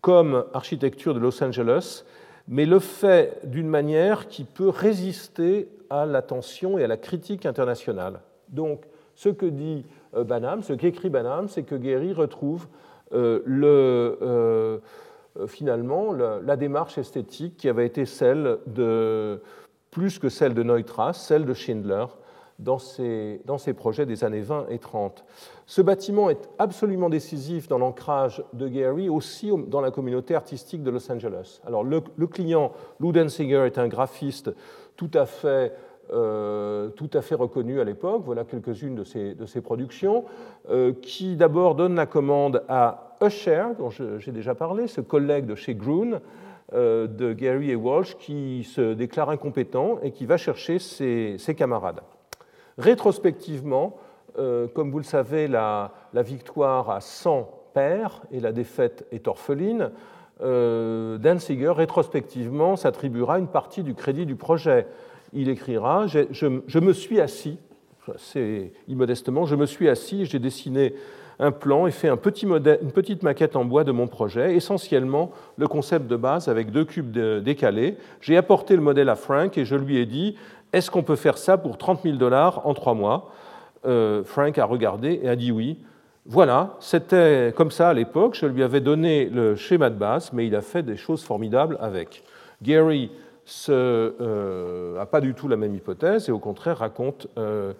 comme 0.00 0.44
architecture 0.54 1.14
de 1.14 1.18
Los 1.18 1.42
Angeles, 1.42 2.04
mais 2.48 2.66
le 2.66 2.78
fait 2.78 3.40
d'une 3.44 3.68
manière 3.68 4.28
qui 4.28 4.44
peut 4.44 4.68
résister 4.68 5.68
à 5.90 6.06
l'attention 6.06 6.78
et 6.78 6.84
à 6.84 6.86
la 6.86 6.96
critique 6.96 7.46
internationale. 7.46 8.20
Donc, 8.48 8.82
ce 9.14 9.28
que 9.28 9.46
dit 9.46 9.84
euh, 10.14 10.24
Banham, 10.24 10.62
ce 10.62 10.72
qu'écrit 10.72 11.10
Banham, 11.10 11.48
c'est 11.48 11.62
que 11.62 11.74
Guéry 11.74 12.12
retrouve 12.12 12.66
euh, 13.12 13.42
euh, 13.48 14.78
finalement 15.46 16.12
la, 16.12 16.56
démarche 16.56 16.98
esthétique 16.98 17.56
qui 17.56 17.68
avait 17.68 17.86
été 17.86 18.04
celle 18.04 18.58
de, 18.66 19.40
plus 19.90 20.18
que 20.18 20.28
celle 20.28 20.54
de 20.54 20.62
Neutras, 20.62 21.12
celle 21.14 21.44
de 21.44 21.54
Schindler, 21.54 22.06
dans 22.58 22.78
ses, 22.78 23.40
dans 23.44 23.58
ses, 23.58 23.74
projets 23.74 24.06
des 24.06 24.24
années 24.24 24.40
20 24.40 24.66
et 24.70 24.78
30. 24.78 25.24
Ce 25.66 25.82
bâtiment 25.82 26.30
est 26.30 26.48
absolument 26.58 27.08
décisif 27.08 27.68
dans 27.68 27.78
l'ancrage 27.78 28.42
de 28.52 28.68
Gehry, 28.68 29.08
aussi 29.08 29.50
dans 29.68 29.80
la 29.80 29.90
communauté 29.90 30.34
artistique 30.34 30.82
de 30.82 30.90
Los 30.90 31.10
Angeles. 31.10 31.60
Alors, 31.66 31.84
le, 31.84 32.00
client, 32.26 32.72
Lou 33.00 33.12
Denzinger, 33.12 33.66
est 33.66 33.78
un 33.78 33.88
graphiste 33.88 34.54
tout 34.96 35.10
à 35.12 35.26
fait 35.26 35.72
euh, 36.12 36.90
tout 36.90 37.10
à 37.14 37.20
fait 37.20 37.34
reconnu 37.34 37.80
à 37.80 37.84
l'époque. 37.84 38.22
Voilà 38.24 38.44
quelques-unes 38.44 38.94
de 38.94 39.02
ses, 39.02 39.34
de 39.34 39.44
ses 39.44 39.60
productions, 39.60 40.24
euh, 40.70 40.92
qui 41.02 41.34
d'abord 41.34 41.74
donne 41.74 41.96
la 41.96 42.06
commande 42.06 42.62
à 42.68 43.16
Usher, 43.20 43.64
dont 43.76 43.90
j'ai 43.90 44.30
déjà 44.30 44.54
parlé, 44.54 44.86
ce 44.86 45.00
collègue 45.00 45.46
de 45.46 45.56
chez 45.56 45.74
Groon, 45.74 46.20
euh, 46.74 47.08
de 47.08 47.32
Gary 47.32 47.72
et 47.72 47.74
Walsh, 47.74 48.16
qui 48.18 48.62
se 48.62 48.94
déclare 48.94 49.30
incompétent 49.30 49.98
et 50.02 50.12
qui 50.12 50.26
va 50.26 50.36
chercher 50.36 50.78
ses, 50.78 51.38
ses 51.38 51.56
camarades. 51.56 52.00
Rétrospectivement, 52.78 53.96
comme 54.34 54.90
vous 54.90 54.98
le 54.98 55.04
savez, 55.04 55.48
la, 55.48 55.92
victoire 56.14 56.90
a 56.90 57.00
100 57.00 57.48
pairs 57.72 58.22
et 58.30 58.40
la 58.40 58.52
défaite 58.52 59.06
est 59.12 59.28
orpheline. 59.28 59.90
Danziger, 60.40 61.72
rétrospectivement, 61.74 62.76
s'attribuera 62.76 63.38
une 63.38 63.48
partie 63.48 63.82
du 63.82 63.94
crédit 63.94 64.26
du 64.26 64.36
projet 64.36 64.86
il 65.32 65.48
écrira 65.48 66.06
je, 66.06 66.78
me 66.78 66.92
suis 66.92 67.20
assis, 67.20 67.58
c'est 68.16 68.72
immodestement, 68.88 69.46
je 69.46 69.56
me 69.56 69.66
suis 69.66 69.88
assis, 69.88 70.26
j'ai 70.26 70.38
dessiné 70.38 70.94
un 71.38 71.50
plan 71.50 71.86
et 71.86 71.90
fait 71.90 72.08
un 72.08 72.16
petit 72.16 72.46
une 72.46 72.92
petite 72.92 73.22
maquette 73.22 73.56
en 73.56 73.66
bois 73.66 73.84
de 73.84 73.92
mon 73.92 74.06
projet, 74.06 74.56
essentiellement 74.56 75.32
le 75.58 75.68
concept 75.68 76.06
de 76.06 76.16
base 76.16 76.48
avec 76.48 76.70
deux 76.70 76.86
cubes 76.86 77.10
décalés. 77.42 77.98
J'ai 78.22 78.38
apporté 78.38 78.74
le 78.74 78.80
modèle 78.80 79.10
à 79.10 79.16
Frank 79.16 79.58
et 79.58 79.66
je 79.66 79.76
lui 79.76 79.98
ai 79.98 80.06
dit 80.06 80.36
Est-ce 80.72 80.90
qu'on 80.90 81.02
peut 81.02 81.16
faire 81.16 81.38
ça 81.38 81.58
pour 81.58 81.78
30 81.78 82.02
000 82.02 82.16
dollars 82.16 82.66
en 82.66 82.74
trois 82.74 82.94
mois 82.94 83.30
euh, 83.86 84.24
Frank 84.24 84.58
a 84.58 84.64
regardé 84.64 85.20
et 85.22 85.28
a 85.28 85.36
dit 85.36 85.52
oui. 85.52 85.78
Voilà, 86.28 86.74
c'était 86.80 87.52
comme 87.56 87.70
ça 87.70 87.90
à 87.90 87.94
l'époque. 87.94 88.34
Je 88.34 88.46
lui 88.46 88.64
avais 88.64 88.80
donné 88.80 89.26
le 89.26 89.54
schéma 89.54 89.90
de 89.90 89.94
base, 89.94 90.32
mais 90.32 90.46
il 90.46 90.56
a 90.56 90.60
fait 90.60 90.82
des 90.82 90.96
choses 90.96 91.22
formidables 91.22 91.78
avec. 91.80 92.24
Gary 92.62 93.12
n'a 93.68 93.74
euh, 93.74 95.04
pas 95.04 95.20
du 95.20 95.34
tout 95.34 95.46
la 95.46 95.56
même 95.56 95.76
hypothèse 95.76 96.28
et 96.28 96.32
au 96.32 96.40
contraire 96.40 96.78
raconte, 96.78 97.28
euh, 97.38 97.72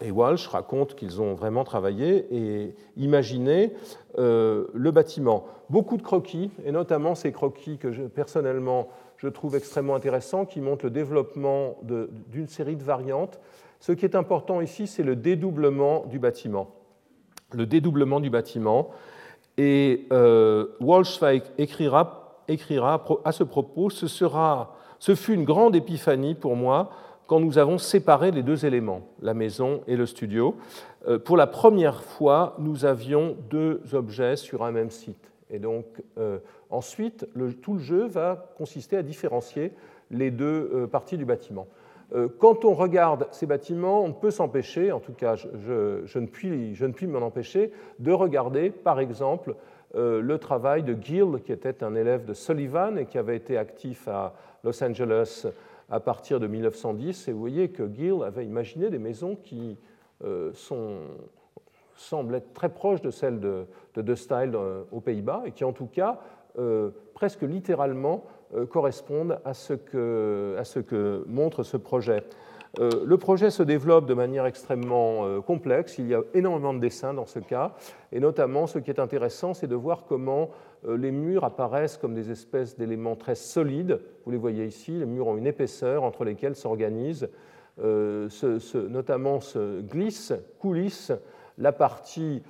et 0.00 0.12
Walsh 0.12 0.46
raconte 0.46 0.94
qu'ils 0.94 1.20
ont 1.20 1.34
vraiment 1.34 1.64
travaillé 1.64 2.28
et 2.30 2.76
imaginé 2.96 3.72
le 4.16 4.90
bâtiment. 4.92 5.46
Beaucoup 5.70 5.96
de 5.96 6.02
croquis, 6.02 6.52
et 6.64 6.70
notamment 6.70 7.16
ces 7.16 7.32
croquis 7.32 7.78
que 7.78 7.88
personnellement 8.06 8.88
je 9.16 9.28
trouve 9.28 9.56
extrêmement 9.56 9.94
intéressants, 9.94 10.44
qui 10.44 10.60
montrent 10.60 10.84
le 10.84 10.90
développement 10.90 11.78
d'une 11.82 12.48
série 12.48 12.76
de 12.76 12.82
variantes. 12.82 13.38
Ce 13.80 13.92
qui 13.92 14.04
est 14.04 14.14
important 14.14 14.60
ici, 14.60 14.86
c'est 14.86 15.02
le 15.02 15.16
dédoublement 15.16 16.04
du 16.06 16.18
bâtiment. 16.18 16.70
Le 17.52 17.66
dédoublement 17.66 18.20
du 18.20 18.30
bâtiment. 18.30 18.90
Et 19.56 20.08
Walsh 20.80 21.20
va 21.20 21.34
écrira 21.58 22.24
écrira 22.48 23.04
à 23.24 23.32
ce 23.32 23.44
propos 23.44 23.90
ce, 23.90 24.06
sera, 24.06 24.74
ce 24.98 25.14
fut 25.14 25.34
une 25.34 25.44
grande 25.44 25.76
épiphanie 25.76 26.34
pour 26.34 26.56
moi 26.56 26.90
quand 27.26 27.40
nous 27.40 27.58
avons 27.58 27.78
séparé 27.78 28.30
les 28.30 28.42
deux 28.42 28.66
éléments, 28.66 29.08
la 29.22 29.34
maison 29.34 29.80
et 29.86 29.96
le 29.96 30.04
studio. 30.04 30.56
Euh, 31.08 31.18
pour 31.18 31.36
la 31.36 31.46
première 31.46 32.02
fois, 32.02 32.54
nous 32.58 32.84
avions 32.84 33.36
deux 33.48 33.80
objets 33.94 34.36
sur 34.36 34.62
un 34.62 34.72
même 34.72 34.90
site. 34.90 35.30
Et 35.50 35.58
donc, 35.58 35.86
euh, 36.18 36.38
ensuite, 36.74 37.26
tout 37.62 37.74
le 37.74 37.78
jeu 37.78 38.06
va 38.06 38.52
consister 38.56 38.96
à 38.96 39.02
différencier 39.02 39.72
les 40.10 40.30
deux 40.30 40.70
euh, 40.74 40.86
parties 40.86 41.16
du 41.16 41.24
bâtiment. 41.24 41.66
Quand 42.38 42.64
on 42.64 42.74
regarde 42.74 43.26
ces 43.32 43.46
bâtiments, 43.46 44.04
on 44.04 44.12
peut 44.12 44.30
s'empêcher, 44.30 44.92
en 44.92 45.00
tout 45.00 45.14
cas 45.14 45.34
je, 45.34 46.18
ne 46.18 46.26
puis, 46.26 46.76
puis 46.94 47.06
m'en 47.08 47.20
empêcher, 47.20 47.72
de 47.98 48.12
regarder 48.12 48.70
par 48.70 49.00
exemple 49.00 49.56
euh, 49.96 50.20
le 50.20 50.38
travail 50.38 50.82
de 50.82 50.96
Gill, 51.00 51.40
qui 51.44 51.50
était 51.50 51.82
un 51.82 51.94
élève 51.94 52.24
de 52.24 52.34
Sullivan 52.34 52.98
et 52.98 53.06
qui 53.06 53.18
avait 53.18 53.36
été 53.36 53.56
actif 53.56 54.06
à, 54.06 54.34
Los 54.62 54.82
Angeles 54.84 55.46
à 55.90 55.98
partir 55.98 56.38
de 56.38 56.46
1910. 56.46 57.28
Et 57.28 57.32
vous 57.32 57.40
voyez 57.40 57.70
que 57.70 57.90
Gill 57.92 58.22
avait 58.22 58.44
imaginé 58.44 58.90
des 58.90 58.98
maisons 58.98 59.36
qui 59.36 59.76
semblent 61.96 62.34
être 62.34 62.52
très 62.54 62.68
proches 62.68 63.02
de 63.02 63.10
celles 63.10 63.40
de, 63.40 63.66
de, 63.94 64.14
Style 64.14 64.56
aux 64.90 65.00
Pays-Bas 65.00 65.42
et 65.46 65.52
qui, 65.52 65.64
en 65.64 65.72
tout 65.72 65.86
cas, 65.86 66.20
presque 67.14 67.42
littéralement 67.42 68.24
correspondent 68.70 69.40
à 69.44 69.54
ce, 69.54 69.74
que, 69.74 71.24
montre 71.26 71.62
ce 71.62 71.76
projet. 71.76 72.22
Euh, 72.80 72.90
le 73.04 73.16
projet 73.18 73.50
se 73.50 73.62
développe 73.62 74.06
de 74.06 74.14
manière 74.14 74.46
extrêmement 74.46 75.24
euh, 75.26 75.40
complexe. 75.40 75.98
Il 75.98 76.08
y 76.08 76.14
a 76.14 76.22
énormément 76.34 76.74
de 76.74 76.80
dessins 76.80 77.14
dans 77.14 77.26
ce 77.26 77.38
cas. 77.38 77.74
Et 78.10 78.18
notamment, 78.18 78.66
ce 78.66 78.78
qui 78.78 78.90
est 78.90 78.98
intéressant, 78.98 79.54
c'est 79.54 79.68
de 79.68 79.76
voir 79.76 80.04
comment 80.08 80.50
euh, 80.86 80.96
les 80.96 81.12
murs 81.12 81.44
apparaissent 81.44 81.96
comme 81.96 82.14
des 82.14 82.30
espèces 82.30 82.76
d'éléments 82.76 83.14
très 83.14 83.36
solides. 83.36 84.00
Vous 84.24 84.32
les 84.32 84.38
voyez 84.38 84.66
ici. 84.66 84.92
Les 84.92 85.06
murs 85.06 85.28
ont 85.28 85.36
une 85.36 85.46
épaisseur 85.46 86.02
entre 86.02 86.24
lesquelles 86.24 86.56
s'organisent, 86.56 87.28
notamment 87.78 89.40
se 89.40 89.80
glisse, 89.80 90.32
coulisse 90.58 91.12
la 91.58 91.72
partie 91.72 92.42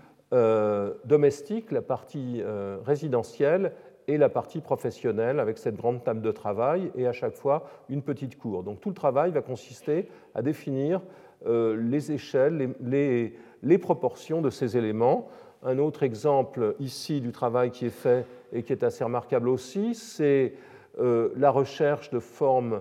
domestique, 1.04 1.70
la 1.70 1.80
partie 1.80 2.42
résidentielle 2.84 3.72
et 4.08 4.18
la 4.18 4.28
partie 4.28 4.60
professionnelle 4.60 5.40
avec 5.40 5.58
cette 5.58 5.76
grande 5.76 6.04
table 6.04 6.20
de 6.20 6.30
travail 6.30 6.90
et 6.96 7.06
à 7.06 7.12
chaque 7.12 7.34
fois 7.34 7.64
une 7.88 8.02
petite 8.02 8.38
cour. 8.38 8.62
Donc 8.62 8.80
tout 8.80 8.90
le 8.90 8.94
travail 8.94 9.30
va 9.30 9.42
consister 9.42 10.08
à 10.34 10.42
définir 10.42 11.00
euh, 11.46 11.76
les 11.76 12.12
échelles, 12.12 12.74
les, 12.82 13.78
proportions 13.78 14.40
de 14.40 14.50
ces 14.50 14.76
éléments. 14.76 15.28
Un 15.62 15.78
autre 15.78 16.02
exemple 16.02 16.74
ici 16.78 17.20
du 17.20 17.32
travail 17.32 17.70
qui 17.70 17.86
est 17.86 17.90
fait 17.90 18.26
et 18.52 18.62
qui 18.62 18.72
est 18.72 18.84
assez 18.84 19.04
remarquable 19.04 19.48
aussi, 19.48 19.94
c'est 19.94 20.54
euh, 21.00 21.30
la 21.36 21.50
recherche 21.50 22.10
de 22.10 22.20
formes 22.20 22.80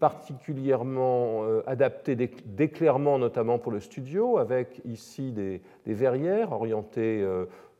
particulièrement 0.00 1.44
euh, 1.44 1.62
adaptées 1.66 2.16
d'éclairement, 2.16 3.18
notamment 3.18 3.58
pour 3.58 3.72
le 3.72 3.80
studio, 3.80 4.38
avec 4.38 4.80
ici 4.84 5.32
des, 5.32 5.60
verrières 5.86 6.52
orientées 6.52 7.24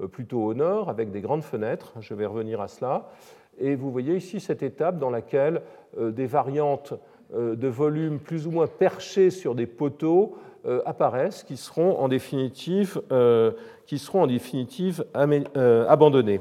euh, 0.01 0.09
plutôt 0.09 0.43
au 0.43 0.55
nord, 0.55 0.89
avec 0.89 1.11
des 1.11 1.21
grandes 1.21 1.45
fenêtres. 1.45 1.93
Je 2.01 2.15
vais 2.15 2.27
revenir 2.27 2.61
à 2.61 2.69
cela. 2.69 3.11
Et 3.59 3.77
vous 3.77 3.93
voyez 3.93 4.17
ici 4.17 4.41
cette 4.41 4.63
étape 4.63 4.99
dans 4.99 5.11
laquelle 5.11 5.63
euh, 5.99 6.11
des 6.11 6.27
variantes 6.27 6.95
euh, 7.35 7.55
de 7.55 7.69
volume 7.69 8.19
plus 8.19 8.47
ou 8.47 8.51
moins 8.51 8.67
perchées 8.67 9.31
sur 9.31 9.55
des 9.55 9.67
poteaux 9.67 10.37
apparaissent, 10.87 11.43
qui 11.43 11.59
seront 11.59 11.99
en 11.99 12.09
définitive, 12.09 13.03
qui 13.85 13.99
seront 13.99 14.23
en 14.23 14.27
définitive 14.27 15.05
abandonnées. 15.13 16.41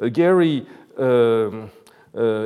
Gary 0.00 0.64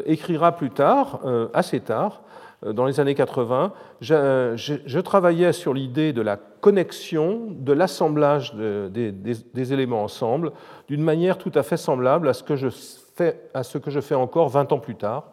écrira 0.06 0.52
plus 0.52 0.70
tard, 0.70 1.20
assez 1.54 1.80
tard, 1.80 2.22
euh, 2.64 2.72
dans 2.72 2.86
les 2.86 3.00
années 3.00 3.14
80, 3.14 3.72
je, 4.00 5.00
travaillais 5.00 5.52
sur 5.52 5.74
l'idée 5.74 6.12
de 6.12 6.22
la 6.22 6.36
connexion, 6.36 7.48
de 7.50 7.72
l'assemblage 7.72 8.54
des, 8.54 9.72
éléments 9.72 10.04
ensemble, 10.04 10.52
d'une 10.88 11.02
manière 11.02 11.38
tout 11.38 11.52
à 11.54 11.62
fait 11.62 11.76
semblable 11.76 12.28
à 12.28 12.34
ce 12.34 12.42
que 12.42 12.56
je 12.56 12.68
fais, 12.68 13.40
je 13.54 14.14
encore 14.14 14.48
20 14.48 14.72
ans 14.72 14.78
plus 14.78 14.96
tard. 14.96 15.24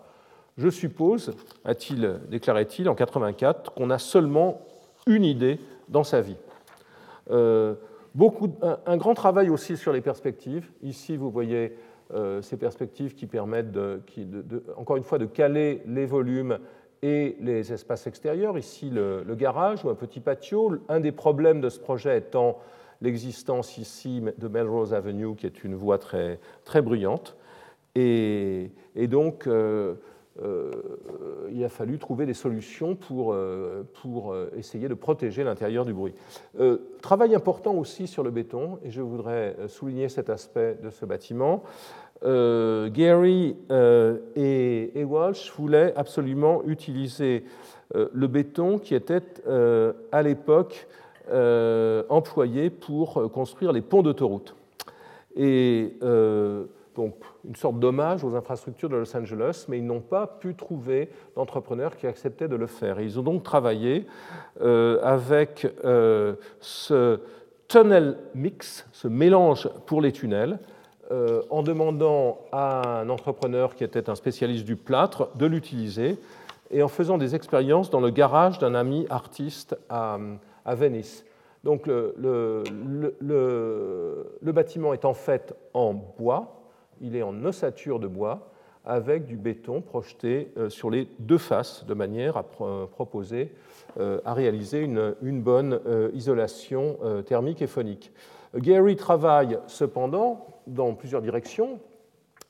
Je 0.58 0.70
suppose, 0.70 1.34
a-t-il 1.64 2.20
déclarait-il 2.30 2.90
en 2.90 2.96
84, 2.96 3.74
qu'on 3.74 3.90
a 3.90 3.98
seulement 3.98 4.62
une 5.08 5.24
idée 5.24 5.60
dans 5.88 6.04
sa 6.04 6.20
vie. 6.20 6.36
Euh, 7.32 7.76
beaucoup, 8.16 8.50
un, 8.62 8.98
grand 8.98 9.14
travail 9.14 9.50
aussi 9.50 9.78
sur 9.78 9.94
les 9.94 10.02
perspectives. 10.02 10.70
Ici, 10.82 11.18
vous 11.18 11.30
voyez 11.32 11.76
euh, 12.14 12.42
ces 12.42 12.58
perspectives 12.58 13.14
qui 13.16 13.28
permettent, 13.28 13.78
encore 14.78 14.98
une 14.98 15.04
fois, 15.04 15.18
de 15.18 15.26
caler 15.26 15.82
les 15.86 16.06
volumes 16.06 16.60
et 17.02 17.38
les 17.40 17.72
espaces 17.72 18.08
extérieurs, 18.08 18.58
ici 18.58 18.90
le, 18.90 19.24
garage 19.36 19.86
ou 19.86 19.90
un 19.90 19.96
petit 19.96 20.20
patio. 20.20 20.76
Un 20.90 21.00
des 21.00 21.12
problèmes 21.12 21.62
de 21.62 21.70
ce 21.70 21.80
projet 21.80 22.18
étant 22.18 22.60
l'existence 23.02 23.78
ici 23.78 24.22
de 24.38 24.48
Melrose 24.48 24.94
Avenue, 24.94 25.36
qui 25.36 25.46
est 25.46 25.64
une 25.64 25.76
voie 25.76 25.98
très, 25.98 26.40
très 26.66 26.82
bruyante. 26.82 27.38
Et, 27.96 28.72
donc, 29.08 29.48
euh, 29.48 29.96
euh, 30.42 30.72
il 31.52 31.64
a 31.64 31.70
fallu 31.70 31.98
trouver 31.98 32.26
des 32.26 32.34
solutions 32.34 32.96
pour, 32.96 33.34
euh, 33.34 33.84
pour 34.02 34.36
essayer 34.58 34.88
de 34.88 34.94
protéger 34.94 35.44
l'intérieur 35.44 35.86
du 35.86 35.94
bruit. 35.94 36.14
travail 37.02 37.36
important 37.36 37.74
aussi 37.74 38.08
sur 38.08 38.24
le 38.24 38.32
béton, 38.32 38.80
et 38.84 38.92
je 38.92 39.02
voudrais 39.02 39.56
souligner 39.68 40.10
cet 40.10 40.30
aspect 40.30 40.78
de 40.84 40.90
ce 40.90 41.06
bâtiment. 41.06 41.64
Euh, 42.24 42.90
Gary 42.90 43.56
euh, 43.72 44.18
et, 44.36 45.04
Walsh 45.04 45.52
voulaient 45.58 45.94
absolument 45.96 46.64
utiliser 46.66 47.46
euh, 47.96 48.10
le 48.14 48.28
béton 48.28 48.78
qui 48.78 48.94
était 48.94 49.24
à 50.12 50.22
l'époque 50.22 50.88
employé 52.10 52.70
pour 52.70 53.32
construire 53.32 53.72
les 53.72 53.82
ponts 53.82 54.02
d'autoroute. 54.02 54.56
Et 55.36 55.94
donc 57.00 57.16
une 57.48 57.56
sorte 57.56 57.80
d'hommage 57.80 58.24
aux 58.24 58.36
infrastructures 58.36 58.90
de 58.90 58.98
Los 58.98 59.16
Angeles, 59.16 59.66
mais 59.68 59.78
ils 59.78 59.86
n'ont 59.86 60.02
pas 60.02 60.28
pu 60.28 60.54
trouver 60.54 61.10
d'entrepreneurs 61.36 61.98
qui 61.98 62.08
acceptaient 62.08 62.48
de 62.48 62.56
le 62.56 62.68
faire. 62.68 63.00
ils 63.00 63.18
ont 63.20 63.24
donc 63.24 63.44
travaillé 63.44 64.06
avec 64.60 65.68
ce 66.60 67.20
tunnel 67.70 68.18
mix, 68.36 68.86
ce 68.92 69.08
mélange 69.08 69.70
pour 69.86 70.02
les 70.02 70.12
tunnels, 70.12 70.60
euh, 71.12 71.42
en 71.50 71.64
demandant 71.64 72.40
à 72.52 73.00
un 73.00 73.10
entrepreneur 73.10 73.74
qui 73.74 73.84
était 73.84 74.12
un 74.12 74.16
spécialiste 74.16 74.66
du 74.66 74.76
plâtre 74.76 75.30
de 75.36 75.48
l'utiliser 75.48 76.20
et 76.70 76.84
en 76.84 76.88
faisant 76.88 77.18
des 77.18 77.34
expériences 77.34 77.90
dans 77.90 78.00
le 78.00 78.12
garage 78.12 78.60
d'un 78.60 78.76
ami 78.76 79.08
artiste 79.10 79.76
à, 79.90 80.20
Venise. 80.68 81.26
Donc 81.64 81.88
le, 81.88 82.64
bâtiment 84.44 84.94
est 84.94 85.04
en 85.04 85.16
fait 85.16 85.56
en 85.74 85.94
bois, 85.94 86.59
il 87.02 87.16
est 87.16 87.24
en 87.24 87.44
ossature 87.46 88.00
de 88.00 88.08
bois 88.08 88.52
avec 88.86 89.26
du 89.26 89.36
béton 89.38 89.82
projeté 89.82 90.52
euh, 90.58 90.70
sur 90.70 90.90
les 90.90 91.08
deux 91.20 91.38
faces 91.38 91.86
de 91.86 91.94
manière 91.94 92.38
à 92.38 92.44
proposer, 92.44 93.54
euh, 94.00 94.20
à 94.26 94.34
réaliser 94.34 94.82
une, 94.82 95.42
bonne 95.42 95.80
isolation 96.14 96.98
thermique 97.26 97.62
et 97.62 97.68
phonique. 97.68 98.12
Gary 98.56 98.96
travaille 98.96 99.60
cependant 99.68 100.48
dans 100.66 100.94
plusieurs 100.94 101.22
directions. 101.22 101.80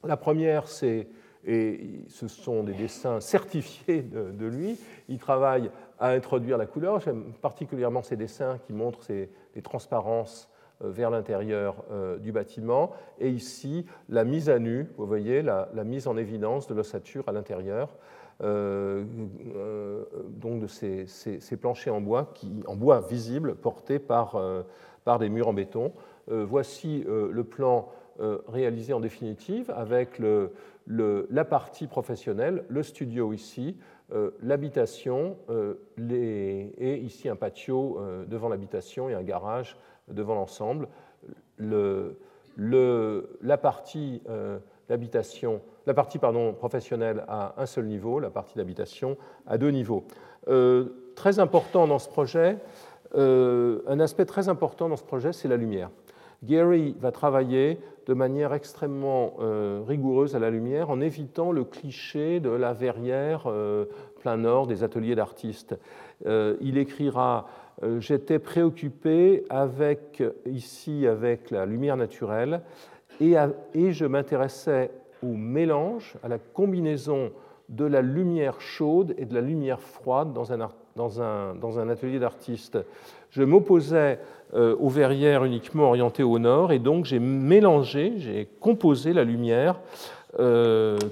La 0.04 0.16
première, 0.16 0.68
c'est, 0.68 1.08
et 1.46 2.04
ce 2.08 2.28
sont 2.28 2.64
des 2.64 2.74
dessins 2.74 3.20
certifiés 3.20 4.02
de, 4.02 4.46
lui, 4.46 4.78
il 5.08 5.18
travaille 5.18 5.72
à 6.00 6.10
introduire 6.10 6.58
la 6.58 6.66
couleur. 6.66 7.00
J'aime 7.00 7.34
particulièrement 7.42 8.04
ces 8.04 8.16
dessins 8.16 8.60
qui 8.66 8.74
montrent 8.74 9.04
ces, 9.04 9.30
les 9.56 9.62
transparences 9.62 10.48
euh, 10.48 10.59
vers 10.82 11.10
l'intérieur 11.10 11.84
euh, 11.92 12.18
du 12.18 12.32
bâtiment. 12.32 12.92
Et 13.20 13.30
ici, 13.30 13.86
la 14.08 14.24
mise 14.24 14.50
à 14.50 14.60
nu, 14.60 14.88
vous 14.98 15.06
voyez, 15.06 15.42
la, 15.42 15.68
mise 15.84 16.08
en 16.08 16.18
évidence 16.18 16.68
de 16.68 16.74
l'ossature 16.74 17.24
à 17.28 17.32
l'intérieur. 17.32 17.96
Euh, 18.42 19.04
donc 20.30 20.62
de 20.62 20.68
ces, 20.68 21.58
planchers 21.60 21.94
en 21.94 22.02
bois, 22.02 22.32
qui, 22.34 22.64
en 22.68 22.76
bois 22.76 23.02
visible, 23.02 23.56
portés 23.56 24.00
par, 24.00 24.42
par 25.04 25.20
des 25.20 25.30
murs 25.30 25.50
en 25.50 25.54
béton. 25.54 25.92
voici 26.28 27.04
le 27.06 27.44
plan 27.44 27.90
euh, 28.22 28.40
réalisé 28.50 28.92
en 28.92 29.00
définitive 29.00 29.72
avec 29.74 30.20
la 30.88 31.46
partie 31.46 31.88
professionnelle, 31.88 32.66
le 32.68 32.84
studio 32.84 33.32
ici, 33.32 33.78
euh, 34.12 34.32
l'habitation 34.44 35.38
euh, 35.50 35.76
et 36.78 36.98
ici 36.98 37.30
un 37.30 37.38
patio 37.38 37.98
devant 38.28 38.50
l'habitation 38.50 39.08
et 39.08 39.14
un 39.14 39.24
garage 39.24 39.78
devant 40.12 40.36
l'ensemble. 40.36 40.88
Le, 41.58 42.18
la 42.58 43.58
partie 43.58 44.22
d'habitation, 44.88 45.62
la 45.86 45.94
partie 45.94 46.20
pardon, 46.20 46.54
professionnelle 46.54 47.24
à 47.28 47.54
un 47.58 47.66
seul 47.66 47.86
niveau, 47.86 48.20
la 48.20 48.30
partie 48.30 48.58
d'habitation 48.58 49.18
à 49.48 49.58
deux 49.58 49.72
niveaux. 49.72 50.06
très 51.16 51.40
important 51.40 51.88
dans 51.88 52.00
ce 52.00 52.10
projet, 52.10 52.58
un 53.16 54.00
aspect 54.00 54.26
très 54.26 54.50
important 54.50 54.90
dans 54.90 54.98
ce 54.98 55.04
projet, 55.04 55.34
c'est 55.34 55.48
la 55.48 55.58
lumière. 55.58 55.90
Gary 56.44 56.96
va 57.00 57.12
travailler 57.12 57.80
de 58.08 58.14
manière 58.14 58.54
extrêmement 58.54 59.34
euh, 59.40 59.82
rigoureuse 59.88 60.36
à 60.36 60.40
la 60.40 60.50
lumière 60.50 60.90
en 60.90 61.02
évitant 61.02 61.52
le 61.52 61.64
cliché 61.64 62.40
de 62.40 62.50
la 62.50 62.74
verrière 62.74 63.44
euh, 63.46 63.86
plein 64.22 64.38
nord 64.38 64.66
des 64.66 64.84
ateliers 64.84 65.16
d'artistes. 65.16 65.78
Euh, 66.26 66.56
il 66.62 66.78
écrira 66.78 67.48
J'étais 68.00 68.40
préoccupé 68.40 69.46
avec, 69.50 70.24
ici 70.46 71.08
avec 71.08 71.50
la 71.52 71.66
lumière 71.66 71.98
naturelle 71.98 72.62
et, 73.22 73.36
et 73.74 73.92
je 73.92 74.06
m'intéressais 74.06 74.92
au 75.24 75.34
mélange, 75.34 76.16
à 76.24 76.28
la 76.28 76.40
combinaison 76.40 77.32
de 77.70 77.86
la 77.86 78.02
lumière 78.02 78.60
chaude 78.60 79.14
et 79.18 79.26
de 79.26 79.34
la 79.34 79.42
lumière 79.42 79.80
froide 79.80 80.34
dans 80.34 80.52
un, 80.52 80.70
dans 80.96 81.22
un, 81.22 81.56
dans 81.56 81.80
un 81.80 81.90
atelier 81.90 82.20
d'artiste. 82.20 82.78
Je 83.30 83.44
m'opposais 83.44 84.20
euh, 84.54 84.76
aux 84.80 84.90
verrières 84.90 85.46
uniquement 85.46 85.86
orientées 85.86 86.24
au 86.24 86.40
nord, 86.40 86.72
et 86.72 86.80
donc 86.80 87.06
j'ai 87.06 87.20
mélangé, 87.20 88.14
j'ai 88.18 88.48
composé 88.60 89.14
la 89.14 89.24
lumière 89.24 89.80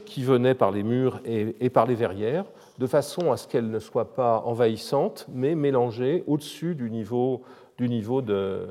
qui 0.05 0.23
venaient 0.23 0.53
par 0.53 0.69
les 0.69 0.83
murs 0.83 1.19
et, 1.25 1.71
par 1.71 1.87
les 1.87 1.95
verrières, 1.95 2.45
de 2.77 2.87
façon 2.87 3.31
à 3.31 3.37
ce 3.37 3.47
qu'elles 3.47 3.69
ne 3.69 3.79
soient 3.79 4.13
pas 4.13 4.41
envahissantes, 4.45 5.27
mais 5.29 5.55
mélangées 5.55 6.23
au-dessus 6.27 6.75
du 6.75 6.89
niveau, 6.89 7.41
du 7.77 7.89
niveau, 7.89 8.21
de, 8.21 8.67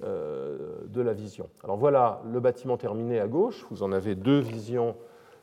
de 0.00 1.00
la 1.00 1.12
vision. 1.12 1.48
Alors 1.62 1.76
voilà 1.76 2.22
le 2.32 2.40
bâtiment 2.40 2.76
terminé 2.76 3.20
à 3.20 3.28
gauche. 3.28 3.64
Vous 3.70 3.82
en 3.82 3.92
avez 3.92 4.14
deux 4.14 4.40
visions, 4.40 4.96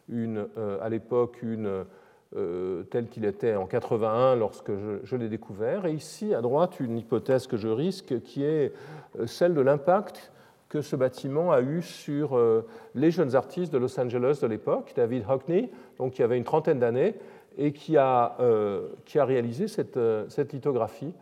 une 0.10 0.48
à 0.82 0.90
l'époque, 0.90 1.42
une 1.42 1.86
euh, 2.38 2.84
tel 2.84 3.10
qu'il 3.10 3.26
était 3.26 3.56
en 3.56 3.66
81 3.66 4.38
lorsque 4.38 4.72
je, 5.04 5.16
l'ai 5.18 5.28
découvert. 5.28 5.86
Et 5.86 5.92
ici, 5.92 6.34
à 6.34 6.40
droite, 6.40 6.80
une 6.80 6.98
hypothèse 6.98 7.46
que 7.46 7.58
je 7.58 7.68
risque, 7.68 8.22
qui 8.22 8.46
est 8.46 8.72
euh, 9.20 9.28
celle 9.28 9.54
de 9.54 9.60
l'impact 9.60 10.32
que 10.72 10.82
ce 10.82 10.96
bâtiment 10.96 11.52
a 11.52 11.62
eu 11.62 11.82
sur 11.82 12.38
euh, 12.38 12.66
les 12.96 13.12
jeunes 13.12 13.36
artistes 13.36 13.74
de 13.74 13.78
Los 13.78 14.00
Angeles 14.00 14.40
de 14.42 14.48
l'époque, 14.48 14.94
David 14.96 15.26
Hockney, 15.30 15.70
donc 15.98 16.14
qui 16.14 16.24
avait 16.24 16.38
une 16.38 16.46
trentaine 16.46 16.80
d'années, 16.80 17.16
et 17.58 17.74
qui 17.74 17.98
a, 17.98 18.38
qui 19.04 19.20
a 19.20 19.26
réalisé 19.26 19.68
cette, 19.68 20.00
cette 20.30 20.54
lithographie 20.54 21.14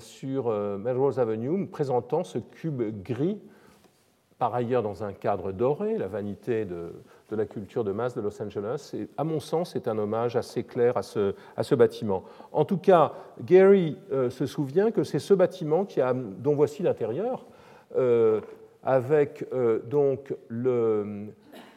sur 0.00 0.50
Melrose 0.50 1.20
Avenue, 1.20 1.68
présentant 1.68 2.24
ce 2.24 2.38
cube 2.38 2.82
gris, 3.04 3.38
par 4.38 4.54
ailleurs 4.54 4.82
dans 4.82 5.04
un 5.04 5.12
cadre 5.12 5.52
doré, 5.52 5.96
la 5.96 6.08
vanité 6.08 6.64
de, 6.64 6.92
de 7.30 7.36
la 7.36 7.46
culture 7.46 7.84
de 7.84 7.92
masse 7.92 8.16
de 8.16 8.20
Los 8.20 8.42
Angeles. 8.42 8.92
Et 8.94 9.08
à 9.16 9.24
mon 9.24 9.40
sens, 9.40 9.70
c'est 9.72 9.88
un 9.88 9.98
hommage 9.98 10.36
assez 10.36 10.64
clair 10.64 10.96
à 10.96 11.02
ce, 11.02 11.34
à 11.56 11.62
ce 11.62 11.74
bâtiment. 11.74 12.24
En 12.52 12.64
tout 12.64 12.78
cas, 12.78 13.12
Gary 13.42 13.96
euh, 14.12 14.30
se 14.30 14.46
souvient 14.46 14.90
que 14.90 15.04
c'est 15.04 15.18
ce 15.18 15.34
bâtiment 15.34 15.84
qui 15.84 16.00
a, 16.00 16.12
dont 16.14 16.54
voici 16.54 16.82
l'intérieur, 16.82 17.46
euh, 17.96 18.40
avec 18.82 19.46
euh, 19.52 19.80
donc 19.80 20.34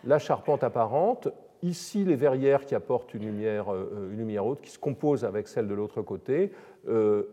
la 0.04 0.20
charpente 0.20 0.64
apparente, 0.64 1.30
ici 1.62 2.04
les 2.04 2.16
verrières 2.16 2.66
qui 2.66 2.76
apportent 2.76 3.14
une 3.14 3.26
lumière, 3.26 3.68
une 4.12 4.18
lumière 4.18 4.46
haute, 4.46 4.62
qui 4.62 4.72
se 4.72 4.80
compose 4.80 5.26
avec 5.26 5.48
celle 5.48 5.68
de 5.68 5.74
l'autre 5.74 6.02
côté, 6.02 6.52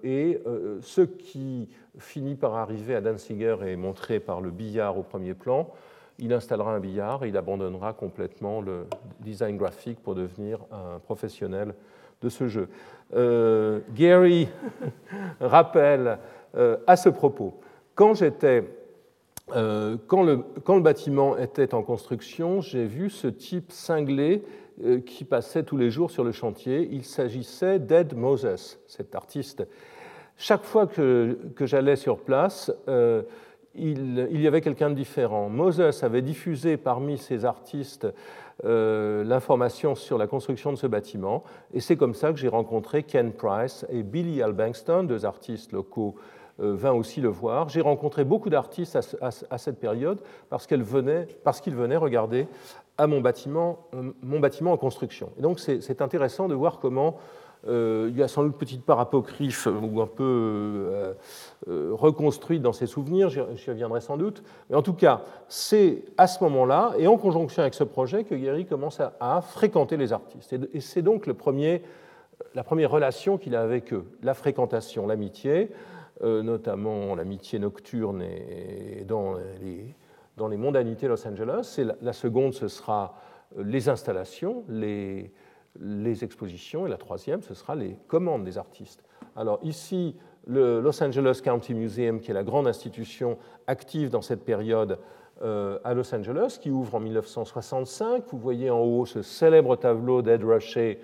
et 0.05 0.43
ce 0.83 1.01
qui 1.01 1.71
finit 1.97 2.35
par 2.35 2.55
arriver 2.55 2.95
à 2.95 3.01
Danziger 3.01 3.57
est 3.65 3.77
montré 3.77 4.21
par 4.21 4.43
le 4.43 4.51
billard 4.51 4.99
au 4.99 5.03
premier 5.03 5.33
plan 5.33 5.73
il 6.19 6.33
installera 6.33 6.73
un 6.73 6.81
billard 6.81 7.25
et 7.25 7.29
il 7.29 7.37
abandonnera 7.37 7.93
complètement 7.93 8.61
le 8.61 8.87
design 9.21 9.57
graphique 9.57 10.01
pour 10.03 10.15
devenir 10.15 10.59
un 10.73 10.99
professionnel 10.99 11.75
de 12.21 12.29
ce 12.29 12.49
jeu. 12.49 12.69
Euh, 13.15 13.81
Gary 13.95 14.49
rappelle 15.41 16.19
euh, 16.57 16.77
à 16.87 16.97
ce 16.97 17.09
propos, 17.09 17.61
quand 17.95 18.15
j'étais 18.15 18.65
euh, 19.55 19.97
quand, 20.07 20.23
le, 20.23 20.81
bâtiment 20.81 21.37
était 21.37 21.75
en 21.75 21.83
construction, 21.83 22.61
j'ai 22.61 22.87
vu 22.87 23.11
ce 23.11 23.29
type 23.29 23.73
cinglé 23.73 24.43
qui 25.07 25.25
passait 25.25 25.65
tous 25.65 25.77
les 25.77 25.91
jours 25.91 26.13
sur 26.13 26.23
le 26.23 26.31
chantier. 26.31 26.89
Il 26.93 27.05
s'agissait 27.05 27.81
d'Ed 27.81 28.15
Moses, 28.15 28.79
cet 28.87 29.17
artiste. 29.17 29.67
Chaque 30.37 30.63
fois 30.63 30.87
que, 30.87 31.37
j'allais 31.63 31.97
sur 31.97 32.21
place, 32.21 32.71
il, 33.75 34.41
y 34.41 34.47
avait 34.47 34.61
quelqu'un 34.61 34.91
de 34.91 34.95
différent. 34.95 35.49
Moses 35.49 36.03
avait 36.03 36.23
diffusé 36.23 36.77
parmi 36.77 37.19
ses 37.19 37.45
artistes 37.45 38.07
euh, 38.65 39.23
l'information 39.23 39.95
sur 39.95 40.19
la 40.19 40.27
construction 40.27 40.73
de 40.73 40.77
ce 40.77 40.89
bâtiment, 40.89 41.45
et 41.73 41.81
c'est 41.81 41.97
comme 41.97 42.15
ça 42.15 42.33
que 42.33 42.39
j'ai 42.39 42.49
rencontré 42.49 43.05
Ken 43.05 43.33
Price 43.33 43.87
et 43.89 44.03
Billy 44.03 44.43
Albankston, 44.43 45.05
deux 45.05 45.25
artistes 45.25 45.71
locaux 45.71 46.17
euh, 46.17 46.38
vint 46.59 46.93
aussi 46.93 47.21
le 47.21 47.29
voir. 47.29 47.69
J'ai 47.69 47.81
rencontré 47.81 48.25
beaucoup 48.25 48.51
d'artistes 48.51 48.99
à, 49.21 49.59
cette 49.59 49.79
période 49.79 50.21
parce 50.51 50.67
qu'ils 50.67 50.83
venaient, 50.83 51.29
venaient, 51.67 51.97
regarder 51.97 52.49
à 52.97 53.07
mon 53.07 53.21
bâtiment, 53.21 53.87
euh, 53.95 54.13
mon 54.23 54.41
bâtiment 54.41 54.73
en 54.73 54.77
construction. 54.77 55.31
Et 55.39 55.43
donc 55.43 55.61
c'est 55.61 56.03
intéressant 56.03 56.49
de 56.49 56.55
voir 56.55 56.81
comment 56.81 57.17
euh, 57.67 58.09
il 58.11 58.17
y 58.17 58.23
a 58.23 58.29
sans 58.29 58.45
doute 58.45 58.53
une 58.53 58.59
petite 58.59 58.85
part 58.85 59.01
apocryphe 59.01 59.67
ou 59.67 60.01
un 60.01 60.07
peu 60.07 60.23
euh, 60.25 61.13
euh, 61.69 61.91
reconstruite 61.93 62.63
dans 62.63 62.73
ses 62.73 62.87
souvenirs, 62.87 63.29
j'y 63.31 63.71
reviendrai 63.71 64.01
sans 64.01 64.17
doute. 64.17 64.43
Mais 64.71 64.77
en 64.77 64.83
tout 64.83 64.93
cas, 64.93 65.23
c'est 65.49 66.05
à 66.17 66.27
ce 66.27 66.43
moment-là, 66.45 66.93
et 66.99 67.07
en 67.07 67.17
conjonction 67.17 67.63
avec 67.63 67.75
ce 67.75 67.85
projet, 67.85 68.25
que 68.25 68.35
Guéry 68.35 68.65
commence 68.67 69.01
à, 69.01 69.41
fréquenter 69.43 69.97
les 69.97 70.13
artistes. 70.13 70.55
Et, 70.73 70.81
c'est 70.81 71.03
donc 71.03 71.27
le 71.27 71.35
premier, 71.35 71.83
la 72.55 72.63
première 72.63 72.91
relation 72.91 73.39
qu'il 73.39 73.57
a 73.57 73.63
avec 73.63 73.93
eux, 73.93 74.05
la 74.23 74.35
fréquentation, 74.35 75.07
l'amitié, 75.07 75.71
notamment 76.23 77.15
l'amitié 77.15 77.59
nocturne 77.59 78.23
et, 78.23 79.05
dans, 79.07 79.35
les, 79.61 79.95
dans 80.37 80.49
les 80.49 80.57
mondanités 80.57 81.07
Los 81.07 81.27
Angeles. 81.27 81.77
Et 81.79 81.85
la 82.03 82.13
seconde, 82.13 82.55
ce 82.55 82.69
sera 82.69 83.15
les 83.57 83.89
installations, 83.89 84.65
les 84.69 85.33
les 85.81 86.25
expositions, 86.25 86.87
et 86.87 86.91
la 86.91 86.97
troisième, 86.97 87.43
ce 87.43 87.55
sera 87.55 87.75
les 87.75 87.97
commandes 88.09 88.45
des 88.45 88.59
artistes. 88.59 89.03
Alors 89.37 89.59
ici, 89.63 90.17
le 90.47 90.81
Los 90.81 91.03
Angeles 91.03 91.41
County 91.43 91.75
Museum, 91.75 92.21
qui 92.21 92.31
est 92.31 92.35
la 92.35 92.45
grande 92.45 92.67
institution 92.67 93.39
active 93.67 94.11
dans 94.11 94.23
cette 94.23 94.45
période 94.45 94.99
euh, 95.43 95.79
à 95.85 95.95
Los 95.95 96.13
Angeles, 96.15 96.59
qui 96.61 96.71
ouvre 96.71 96.97
en 96.97 97.01
1965. 97.01 98.25
Vous 98.29 98.39
voyez 98.39 98.71
en 98.71 98.81
haut 98.81 99.07
ce 99.07 99.23
célèbre 99.23 99.77
tableau 99.77 100.23
d'Ed 100.23 100.43
Rushay 100.43 101.01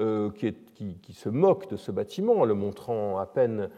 euh, 0.00 0.30
qui, 0.30 1.12
se 1.12 1.28
moque 1.28 1.70
de 1.70 1.76
ce 1.76 1.92
bâtiment 1.92 2.40
en 2.40 2.44
le 2.44 2.54
montrant 2.54 3.18
à 3.18 3.26
peine, 3.26 3.60
euh, 3.60 3.68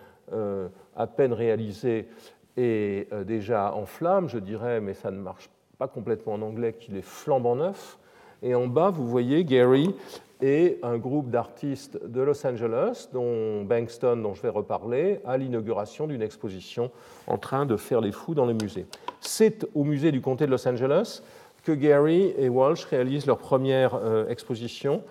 à 0.96 1.06
peine 1.06 1.32
réalisé 1.32 2.08
et 2.56 3.08
déjà 3.26 3.72
en 3.74 3.86
flammes, 3.86 4.28
je 4.28 4.38
dirais, 4.38 4.80
mais 4.80 4.94
ça 4.94 5.10
ne 5.10 5.18
marche 5.18 5.48
pas 5.78 5.88
complètement 5.88 6.34
en 6.34 6.42
anglais, 6.42 6.74
qu'il 6.78 6.96
est 6.96 7.02
flambant 7.02 7.56
neuf. 7.56 7.98
Et 8.42 8.54
en 8.54 8.66
bas, 8.66 8.90
vous 8.90 9.06
voyez 9.06 9.44
Gary 9.44 9.94
et 10.40 10.78
un 10.82 10.98
groupe 10.98 11.30
d'artistes 11.30 12.04
de 12.04 12.20
Los 12.20 12.46
Angeles, 12.46 13.08
dont 13.12 13.64
Bankston, 13.64 14.16
dont 14.18 14.34
je 14.34 14.42
vais 14.42 14.48
reparler, 14.48 15.20
à 15.26 15.36
l'inauguration 15.36 16.06
d'une 16.06 16.22
exposition 16.22 16.90
en 17.26 17.38
train 17.38 17.66
de 17.66 17.76
faire 17.76 18.00
les 18.00 18.12
fous 18.12 18.34
dans 18.34 18.46
le 18.46 18.54
musée. 18.54 18.86
C'est 19.20 19.66
au 19.74 19.84
musée 19.84 20.12
du 20.12 20.20
comté 20.20 20.46
de 20.46 20.50
Los 20.50 20.66
Angeles 20.68 21.22
que 21.64 21.72
Gary 21.72 22.32
et 22.38 22.48
Walsh 22.48 22.84
réalisent 22.84 23.26
leur 23.26 23.38
première 23.38 23.96
euh, 23.96 24.28
exposition 24.28 25.02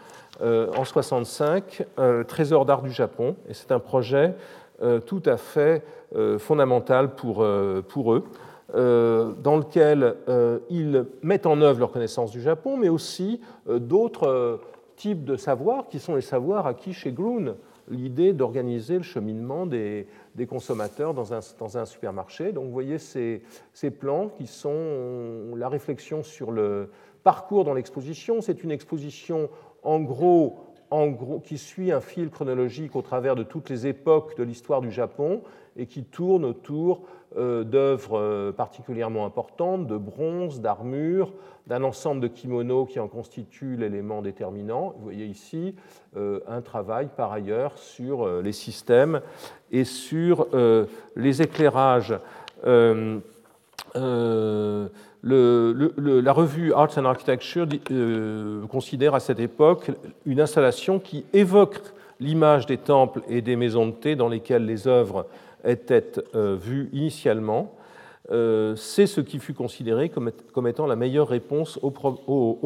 euh, 0.41 0.71
en 0.77 0.85
65, 0.85 1.83
euh, 1.99 2.23
Trésor 2.23 2.65
d'art 2.65 2.81
du 2.81 2.91
Japon, 2.91 3.35
et 3.49 3.53
c'est 3.53 3.71
un 3.71 3.79
projet 3.79 4.33
tout 5.05 5.23
à 5.25 5.37
fait 5.37 5.83
fondamental 6.37 7.15
pour, 7.15 7.45
pour 7.87 8.13
eux. 8.13 8.23
dans 8.73 9.57
lequel 9.57 10.15
ils 10.69 11.05
mettent 11.21 11.45
en 11.45 11.61
œuvre 11.61 11.79
leur 11.79 11.91
connaissance 11.91 12.31
du 12.31 12.41
Japon, 12.41 12.77
mais 12.77 12.89
aussi 12.89 13.41
d'autres 13.67 14.59
types 14.97 15.23
de 15.23 15.37
savoirs 15.37 15.87
qui 15.87 15.99
sont 15.99 16.15
les 16.15 16.21
savoirs 16.21 16.67
acquis 16.67 16.91
chez 16.91 17.13
Groon. 17.13 17.55
L'idée 17.89 18.33
d'organiser 18.33 18.97
le 18.97 19.03
cheminement 19.03 19.65
des, 19.65 20.07
consommateurs 20.49 21.13
dans 21.13 21.33
un, 21.33 21.39
dans 21.57 21.77
un, 21.77 21.85
supermarché. 21.85 22.51
Donc 22.51 22.65
vous 22.65 22.73
voyez 22.73 22.97
ces, 22.97 23.41
ces, 23.71 23.91
plans 23.91 24.27
qui 24.27 24.45
sont 24.45 25.55
la 25.55 25.69
réflexion 25.69 26.21
sur 26.21 26.51
le 26.51 26.89
parcours 27.23 27.63
dans 27.63 27.73
l'exposition. 27.73 28.41
C'est 28.41 28.61
une 28.61 28.71
exposition 28.71 29.49
en 29.83 30.01
gros, 30.01 30.57
qui 31.43 31.57
suit 31.57 31.91
un 31.91 32.01
fil 32.01 32.29
chronologique 32.29 32.95
au 32.95 33.01
travers 33.01 33.35
de 33.35 33.43
toutes 33.43 33.69
les 33.69 33.87
époques 33.87 34.37
de 34.37 34.43
l'histoire 34.43 34.81
du 34.81 34.91
Japon 34.91 35.41
et 35.75 35.85
qui 35.85 36.03
tourne 36.03 36.45
autour 36.45 37.01
euh, 37.37 37.63
d'œuvres 37.63 38.17
euh, 38.17 38.51
particulièrement 38.51 39.25
importantes, 39.25 39.85
de 39.85 39.97
bronze, 39.97 40.61
d'armure, 40.61 41.33
d'un 41.67 41.83
ensemble 41.83 42.21
de 42.21 42.27
kimonos 42.27 42.85
qui 42.85 42.99
en 42.99 43.07
constituent 43.07 43.75
l'élément 43.75 44.21
déterminant. 44.21 44.95
Vous 44.97 45.03
voyez 45.03 45.25
ici 45.25 45.75
euh, 46.15 46.39
un 46.47 46.61
travail 46.61 47.09
par 47.15 47.33
ailleurs 47.33 47.77
sur 47.77 48.41
les 48.41 48.53
systèmes 48.53 49.21
et 49.71 49.83
sur 49.83 50.47
les 51.15 51.41
éclairages. 51.41 52.17
La 55.27 56.33
revue 56.33 56.73
Arts 56.73 56.97
and 56.97 57.05
Architecture 57.05 57.67
considère 58.69 59.15
à 59.15 59.19
cette 59.19 59.39
époque 59.39 59.91
une 60.25 60.39
installation 60.39 60.99
qui 60.99 61.25
évoque 61.33 61.79
l'image 62.19 62.65
des 62.65 62.77
temples 62.77 63.21
et 63.27 63.41
des 63.41 63.55
maisons 63.55 63.87
de 63.87 63.91
thé 63.91 64.15
dans 64.15 64.29
lesquelles 64.29 64.65
les 64.65 64.87
œuvres 64.87 65.27
était 65.63 66.13
euh, 66.35 66.55
vu 66.55 66.89
initialement, 66.93 67.73
euh, 68.31 68.75
c'est 68.75 69.07
ce 69.07 69.21
qui 69.21 69.39
fut 69.39 69.53
considéré 69.53 70.09
comme, 70.09 70.67
étant 70.67 70.85
la 70.85 70.95
meilleure 70.95 71.27
réponse 71.27 71.79
au, 71.81 71.91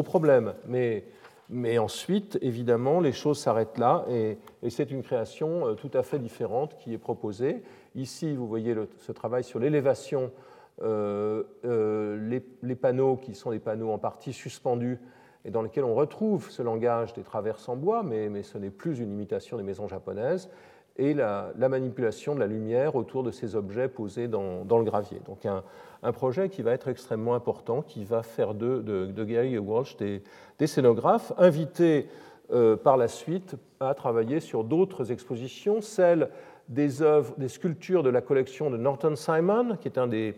problème. 0.03 0.53
Mais, 0.67 1.77
ensuite, 1.77 2.39
évidemment, 2.41 2.99
les 2.99 3.11
choses 3.11 3.39
s'arrêtent 3.39 3.77
là 3.77 4.05
et, 4.09 4.37
c'est 4.69 4.91
une 4.91 5.03
création 5.03 5.67
euh, 5.67 5.73
tout 5.73 5.91
à 5.93 6.03
fait 6.03 6.19
différente 6.19 6.75
qui 6.77 6.93
est 6.93 6.97
proposée. 6.97 7.61
Ici, 7.95 8.33
vous 8.35 8.47
voyez 8.47 8.75
ce 8.99 9.11
travail 9.11 9.43
sur 9.43 9.59
l'élévation, 9.59 10.31
les, 10.79 12.75
panneaux 12.75 13.17
qui 13.17 13.35
sont 13.35 13.51
des 13.51 13.59
panneaux 13.59 13.91
en 13.91 13.97
partie 13.97 14.33
suspendus 14.33 14.99
et 15.45 15.51
dans 15.51 15.61
lesquels 15.61 15.83
on 15.83 15.95
retrouve 15.95 16.49
ce 16.49 16.61
langage 16.61 17.13
des 17.13 17.23
traverses 17.23 17.67
en 17.67 17.75
bois, 17.75 18.03
mais, 18.03 18.29
mais 18.29 18.43
ce 18.43 18.57
n'est 18.57 18.69
plus 18.69 18.99
une 18.99 19.11
imitation 19.11 19.57
des 19.57 19.63
maisons 19.63 19.87
japonaises 19.87 20.49
et 20.97 21.13
la, 21.13 21.53
manipulation 21.57 22.35
de 22.35 22.39
la 22.39 22.47
lumière 22.47 22.95
autour 22.95 23.23
de 23.23 23.31
ces 23.31 23.55
objets 23.55 23.87
posés 23.87 24.27
dans, 24.27 24.63
le 24.63 24.83
gravier. 24.83 25.21
Donc 25.25 25.45
un, 25.45 26.11
projet 26.11 26.49
qui 26.49 26.61
va 26.61 26.71
être 26.71 26.87
extrêmement 26.87 27.35
important, 27.35 27.81
qui 27.81 28.03
va 28.03 28.23
faire 28.23 28.53
de, 28.53 28.81
de, 28.81 29.23
Gary 29.23 29.55
et 29.55 29.59
Walsh 29.59 29.97
des, 29.97 30.21
scénographes 30.65 31.33
invités 31.37 32.07
euh, 32.51 32.75
par 32.75 32.97
la 32.97 33.07
suite 33.07 33.55
à 33.79 33.93
travailler 33.93 34.39
sur 34.39 34.63
d'autres 34.63 35.11
expositions, 35.11 35.81
celles 35.81 36.29
des 36.67 37.01
œuvres, 37.01 37.33
des 37.37 37.47
sculptures 37.47 38.03
de 38.03 38.09
la 38.09 38.21
collection 38.21 38.69
de 38.69 38.77
Norton 38.77 39.15
Simon, 39.15 39.77
qui 39.79 39.87
est 39.87 39.97
un 39.97 40.07
des 40.07 40.35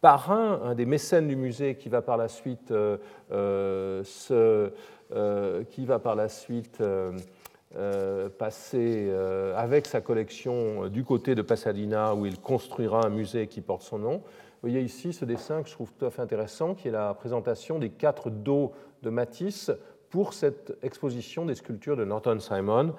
parrains, 0.00 0.60
un 0.64 0.74
des 0.74 0.86
mécènes 0.86 1.28
du 1.28 1.36
musée 1.36 1.74
qui 1.76 1.88
va 1.88 2.02
par 2.02 2.16
la 2.16 2.28
suite 2.28 2.70
euh, 2.70 2.96
euh, 3.32 4.02
se, 4.04 4.70
qui 5.70 5.86
va 5.86 5.98
par 5.98 6.14
la 6.14 6.28
suite 6.28 6.82
euh, 7.76 8.30
passer 8.30 9.08
euh, 9.10 9.54
avec 9.54 9.84
sa 9.84 10.00
collection 10.00 10.84
euh, 10.84 10.88
du 10.88 11.04
côté 11.04 11.34
de 11.34 11.42
Pasadena 11.42 12.14
où 12.14 12.24
il 12.24 12.40
construira 12.40 13.04
un 13.04 13.10
musée 13.10 13.46
qui 13.46 13.60
porte 13.60 13.82
son 13.82 13.98
nom. 13.98 14.12
Vous 14.14 14.22
voyez 14.70 14.80
ici 14.80 15.12
ce 15.12 15.26
dessin 15.26 15.62
que 15.62 15.68
je 15.68 15.74
trouve 15.74 15.92
tout 15.92 16.06
à 16.06 16.10
fait 16.10 16.22
intéressant, 16.22 16.74
qui 16.74 16.88
est 16.88 16.90
la 16.90 17.12
présentation 17.12 17.78
des 17.78 17.90
quatre 17.90 18.30
dos 18.30 18.72
de 19.02 19.10
Matisse 19.10 19.70
pour 20.10 20.32
cette 20.32 20.76
exposition 20.82 21.44
des 21.44 21.54
sculptures 21.54 21.96
de 21.96 22.04
Norton 22.04 22.38
Simon, 22.40 22.94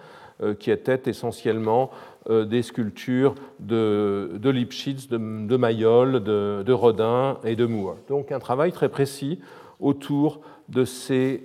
qui 0.60 0.72
étaient 0.72 1.02
essentiellement 1.10 1.92
des 2.30 2.62
sculptures 2.62 3.36
de, 3.60 4.32
de 4.36 4.50
Lipschitz, 4.50 5.10
de, 5.10 5.18
Mayol, 5.58 6.24
de, 6.24 6.72
Rodin 6.72 7.40
et 7.44 7.56
de 7.58 7.66
Moore. 7.66 7.98
Donc 8.08 8.32
un 8.32 8.40
travail 8.40 8.72
très 8.72 8.88
précis 8.88 9.40
autour 9.80 10.40
de 10.70 10.86
ces 10.86 11.44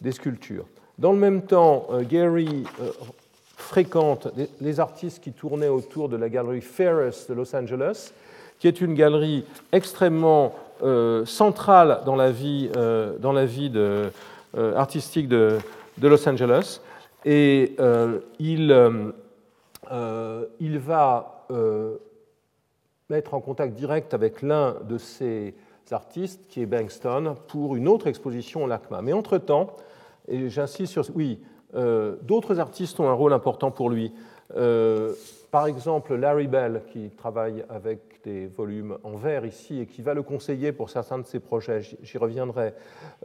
des 0.00 0.12
sculptures. 0.12 0.66
Dans 0.98 1.12
le 1.12 1.18
même 1.18 1.42
temps, 1.42 1.86
euh, 1.90 2.02
Gary 2.02 2.64
euh, 2.80 2.90
fréquente 3.56 4.28
les 4.60 4.80
artistes 4.80 5.22
qui 5.22 5.32
tournaient 5.32 5.68
autour 5.68 6.08
de 6.08 6.16
la 6.16 6.28
galerie 6.28 6.60
Ferris 6.60 7.26
de 7.28 7.34
Los 7.34 7.54
Angeles, 7.54 8.12
qui 8.58 8.66
est 8.66 8.80
une 8.80 8.94
galerie 8.94 9.44
extrêmement 9.72 10.54
euh, 10.82 11.24
centrale 11.24 12.00
dans 12.04 12.16
la 12.16 12.30
vie, 12.32 12.70
dans 13.20 13.32
la 13.32 13.46
vie 13.46 13.70
de, 13.70 14.10
artistique 14.56 15.28
de, 15.28 15.58
Los 16.00 16.28
Angeles. 16.28 16.80
Et 17.24 17.76
il, 18.38 19.12
il 20.60 20.78
va 20.78 21.46
mettre 23.10 23.34
en 23.34 23.40
contact 23.40 23.74
direct 23.74 24.14
avec 24.14 24.42
l'un 24.42 24.76
de 24.88 24.98
ces 24.98 25.54
artistes, 25.90 26.42
qui 26.48 26.62
est 26.62 26.66
Bankston, 26.66 27.36
pour 27.48 27.76
une 27.76 27.88
autre 27.88 28.06
exposition 28.06 28.64
au 28.64 28.66
LACMA. 28.66 29.02
Mais 29.02 29.12
entre-temps, 29.12 29.76
et 30.28 30.48
j'insiste 30.48 30.92
sur. 30.92 31.04
Oui, 31.14 31.40
euh, 31.74 32.16
d'autres 32.22 32.60
artistes 32.60 33.00
ont 33.00 33.08
un 33.08 33.14
rôle 33.14 33.32
important 33.32 33.70
pour 33.70 33.90
lui. 33.90 34.12
Euh, 34.56 35.12
par 35.50 35.66
exemple, 35.66 36.14
Larry 36.14 36.46
Bell, 36.46 36.82
qui 36.92 37.10
travaille 37.10 37.64
avec 37.68 38.00
des 38.28 38.46
volumes 38.46 38.98
en 39.04 39.16
verre 39.16 39.46
ici 39.46 39.80
et 39.80 39.86
qui 39.86 40.02
va 40.02 40.14
le 40.14 40.22
conseiller 40.22 40.72
pour 40.72 40.90
certains 40.90 41.18
de 41.18 41.26
ses 41.26 41.40
projets, 41.40 41.80
j'y 42.02 42.18
reviendrai. 42.18 42.74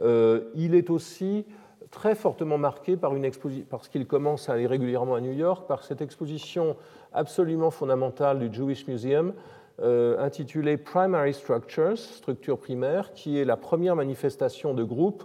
Euh, 0.02 0.50
il 0.54 0.74
est 0.74 0.90
aussi 0.90 1.44
très 1.90 2.14
fortement 2.14 2.58
marqué 2.58 2.96
par 2.96 3.14
une 3.14 3.24
exposition, 3.24 3.66
parce 3.68 3.88
qu'il 3.88 4.06
commence 4.06 4.48
à 4.48 4.54
aller 4.54 4.66
régulièrement 4.66 5.14
à 5.14 5.20
New 5.20 5.32
York, 5.32 5.66
par 5.68 5.84
cette 5.84 6.00
exposition 6.00 6.76
absolument 7.12 7.70
fondamentale 7.70 8.38
du 8.38 8.52
Jewish 8.52 8.86
Museum, 8.88 9.32
intitulée 10.18 10.76
Primary 10.76 11.34
Structures, 11.34 11.98
structures 11.98 12.58
primaires, 12.58 13.12
qui 13.12 13.38
est 13.38 13.44
la 13.44 13.56
première 13.56 13.96
manifestation 13.96 14.72
de 14.72 14.84
groupe 14.84 15.24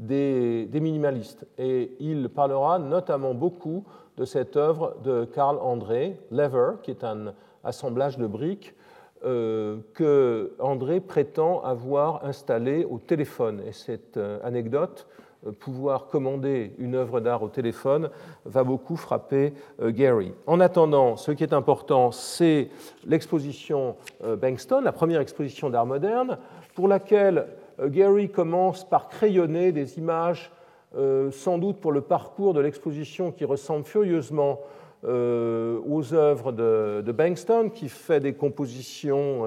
des, 0.00 0.68
minimalistes. 0.80 1.46
Et 1.58 1.92
il 2.00 2.28
parlera 2.28 2.78
notamment 2.78 3.34
beaucoup 3.34 3.84
de 4.16 4.24
cette 4.24 4.56
œuvre 4.56 4.96
de 5.04 5.24
Karl 5.24 5.58
André, 5.58 6.18
Lever, 6.30 6.72
qui 6.82 6.90
est 6.90 7.04
un 7.04 7.34
assemblage 7.64 8.18
de 8.18 8.26
briques 8.26 8.74
euh, 8.74 8.79
que 9.22 10.52
André 10.58 11.00
prétend 11.00 11.62
avoir 11.62 12.24
installé 12.24 12.84
au 12.84 12.98
téléphone. 12.98 13.62
Et 13.66 13.72
cette 13.72 14.16
euh, 14.16 14.38
anecdote, 14.42 15.06
euh, 15.46 15.52
pouvoir 15.52 16.06
commander 16.06 16.72
une 16.78 16.94
œuvre 16.94 17.20
d'art 17.20 17.42
au 17.42 17.48
téléphone, 17.48 18.10
va 18.44 18.64
beaucoup 18.64 18.96
frapper 18.96 19.52
Gary. 19.80 20.32
En 20.46 20.60
attendant, 20.60 21.16
ce 21.16 21.32
qui 21.32 21.42
est 21.42 21.52
important, 21.52 22.12
c'est 22.12 22.70
l'exposition 23.06 23.96
Bankston, 24.22 24.80
la 24.80 24.92
première 24.92 25.20
exposition 25.20 25.70
d'art 25.70 25.86
moderne, 25.86 26.38
pour 26.74 26.88
laquelle 26.88 27.46
euh, 27.80 27.88
Gary 27.88 28.28
commence 28.28 28.88
par 28.88 29.08
crayonner 29.08 29.72
des 29.72 29.98
images, 29.98 30.50
euh, 30.96 31.30
sans 31.30 31.58
doute 31.58 31.80
pour 31.80 31.92
le 31.92 32.00
parcours 32.00 32.54
de 32.54 32.60
l'exposition 32.60 33.32
qui 33.32 33.44
ressemble 33.44 33.84
furieusement 33.84 34.60
euh, 35.04 35.78
aux 35.88 36.12
œuvres 36.14 36.52
de, 36.52 37.02
de, 37.04 37.68
qui 37.68 37.88
fait 37.88 38.20
des 38.20 38.34
compositions 38.34 39.44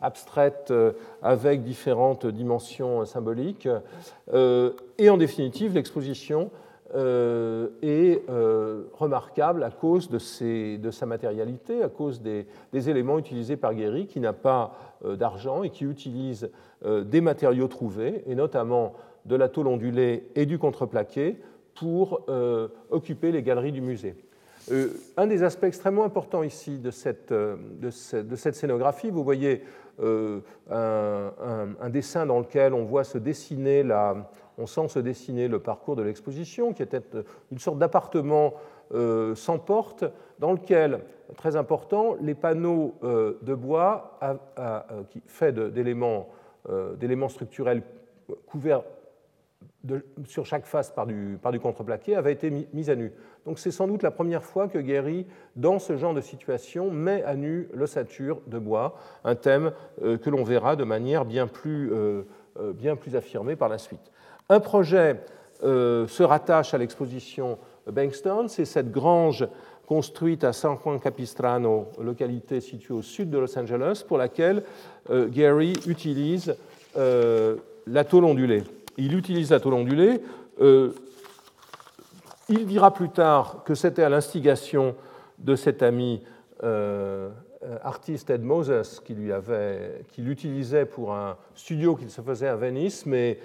abstraites 0.00 0.72
avec 1.22 1.62
différentes 1.62 2.26
dimensions 2.26 3.04
symboliques. 3.04 3.68
et 4.32 5.10
en 5.10 5.16
définitive, 5.16 5.74
l'exposition 5.74 6.50
est 6.94 8.22
remarquable 8.94 9.62
à 9.62 9.70
cause 9.70 10.08
de, 10.08 10.90
sa 10.90 11.06
matérialité, 11.06 11.82
à 11.82 11.88
cause 11.88 12.22
des, 12.22 12.46
des 12.72 12.90
éléments 12.90 13.18
utilisés 13.18 13.56
par 13.56 13.74
Gary, 13.74 14.06
qui 14.06 14.20
n'a 14.20 14.32
pas 14.32 14.74
d'argent 15.04 15.62
et 15.62 15.70
qui 15.70 15.84
utilise 15.84 16.50
euh, 16.84 17.02
des 17.02 17.20
matériaux 17.20 17.66
trouvés, 17.66 18.22
et 18.28 18.36
notamment 18.36 18.92
de 19.24 19.34
la 19.34 19.48
tôle 19.48 19.66
ondulée 19.66 20.28
et 20.36 20.46
du 20.46 20.60
contreplaqué, 20.60 21.40
pour 21.74 22.20
euh, 22.28 22.68
occuper 22.90 23.32
les 23.32 23.42
galeries 23.42 23.72
du 23.72 23.80
musée. 23.80 24.14
Euh, 24.70 24.88
un 25.16 25.26
des 25.26 25.42
aspects 25.42 25.64
extrêmement 25.64 26.04
importants 26.04 26.42
ici 26.42 26.78
de 26.78 26.90
cette, 26.90 27.34
cette, 27.90 28.54
scénographie, 28.54 29.10
vous 29.10 29.24
voyez 29.24 29.62
un, 30.70 31.88
dessin 31.90 32.26
dans 32.26 32.38
lequel 32.38 32.74
on 32.74 32.84
voit 32.84 33.04
se 33.04 33.18
dessiner 33.18 33.82
la, 33.82 34.30
on 34.58 34.66
sent 34.66 34.88
se 34.88 34.98
dessiner 34.98 35.48
le 35.48 35.58
parcours 35.58 35.96
de 35.96 36.02
l'exposition, 36.02 36.72
qui 36.72 36.82
était 36.82 37.02
une 37.50 37.58
sorte 37.58 37.78
d'appartement 37.78 38.54
sans 39.34 39.58
porte, 39.58 40.04
dans 40.38 40.52
lequel, 40.52 41.00
très 41.36 41.56
important, 41.56 42.16
les 42.20 42.34
panneaux 42.34 42.94
de 43.02 43.54
bois 43.54 44.18
qui, 45.10 45.22
faits 45.26 45.54
d'éléments 45.54 46.28
euh, 46.70 46.96
d'éléments 46.96 47.30
structurels 47.30 47.82
couverts 48.46 48.82
sur 50.26 50.44
chaque 50.44 50.66
face 50.66 50.90
par 50.90 51.06
du, 51.06 51.38
contreplaqué 51.62 52.16
avait 52.16 52.32
été 52.32 52.50
mis, 52.50 52.90
à 52.90 52.96
nu. 52.96 53.12
Donc 53.46 53.58
c'est 53.58 53.70
sans 53.70 53.86
doute 53.86 54.02
la 54.02 54.10
première 54.10 54.44
fois 54.44 54.68
que 54.68 54.78
Guéry, 54.78 55.26
dans 55.56 55.78
ce 55.78 55.96
genre 55.96 56.14
de 56.14 56.20
situation, 56.20 56.90
met 56.90 57.22
à 57.22 57.36
nu 57.36 57.68
l'ossature 57.72 58.40
de 58.46 58.58
bois, 58.58 58.98
un 59.24 59.34
thème 59.34 59.72
euh, 60.02 60.18
que 60.18 60.30
l'on 60.30 60.44
verra 60.44 60.76
de 60.76 60.84
manière 60.84 61.24
bien 61.24 61.46
plus, 61.46 61.92
euh, 61.92 62.22
bien 62.74 62.96
plus 62.96 63.16
affirmée 63.16 63.56
par 63.56 63.68
la 63.68 63.78
suite. 63.78 64.12
Un 64.48 64.60
projet 64.60 65.20
se 65.60 66.22
rattache 66.22 66.72
à 66.72 66.78
l'exposition 66.78 67.58
Bankston, 67.90 68.46
c'est 68.48 68.64
cette 68.64 68.92
grange 68.92 69.48
construite 69.88 70.44
à 70.44 70.52
San 70.52 70.76
Juan 70.76 71.00
Capistrano, 71.00 71.88
localité 71.98 72.60
située 72.60 72.92
au 72.92 73.00
sud 73.00 73.30
de 73.30 73.38
Los 73.38 73.58
Angeles, 73.58 74.04
pour 74.06 74.18
laquelle 74.18 74.62
euh, 75.08 75.28
Gary 75.28 75.72
utilise 75.86 76.54
euh, 76.98 77.56
la 77.86 78.04
tôle 78.04 78.26
ondulée. 78.26 78.64
Il 78.98 79.16
utilise 79.16 79.50
la 79.50 79.60
tôle 79.60 79.74
ondulée. 79.74 80.20
Euh, 80.60 80.92
il 82.48 82.66
dira 82.66 82.92
plus 82.92 83.08
tard 83.08 83.62
que 83.64 83.74
c'était 83.74 84.02
à 84.02 84.08
l'instigation 84.08 84.94
de 85.38 85.56
cet 85.56 85.82
ami 85.82 86.22
artiste 87.84 88.30
Ed 88.30 88.42
Moses 88.42 89.00
qui 89.04 90.22
l'utilisait 90.22 90.86
pour 90.86 91.14
un 91.14 91.36
studio 91.54 91.94
qu'il 91.94 92.10
se 92.10 92.20
faisait 92.20 92.48
à 92.48 92.56
Venise, 92.56 93.04
mais 93.06 93.38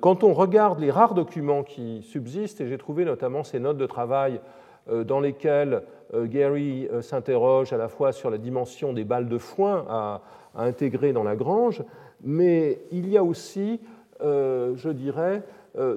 quand 0.00 0.24
on 0.24 0.34
regarde 0.34 0.80
les 0.80 0.90
rares 0.90 1.14
documents 1.14 1.62
qui 1.62 2.02
subsistent, 2.02 2.60
et 2.60 2.68
j'ai 2.68 2.76
trouvé 2.76 3.06
notamment 3.06 3.44
ces 3.44 3.60
notes 3.60 3.78
de 3.78 3.86
travail 3.86 4.40
euh, 4.88 5.02
dans 5.02 5.18
lesquels 5.18 5.82
euh, 6.14 6.26
Gary 6.26 6.86
euh, 6.92 7.02
s'interroge 7.02 7.72
à 7.72 7.76
la 7.76 7.88
fois 7.88 8.12
sur 8.12 8.30
la 8.30 8.38
dimension 8.38 8.92
des 8.92 9.02
balles 9.02 9.28
de 9.28 9.38
foin 9.38 9.84
à, 9.88 10.22
intégrer 10.54 11.12
dans 11.12 11.24
la 11.24 11.34
grange, 11.34 11.82
mais 12.22 12.78
il 12.92 13.08
y 13.10 13.18
a 13.18 13.24
aussi, 13.24 13.80
je 14.20 14.88
dirais, 14.90 15.42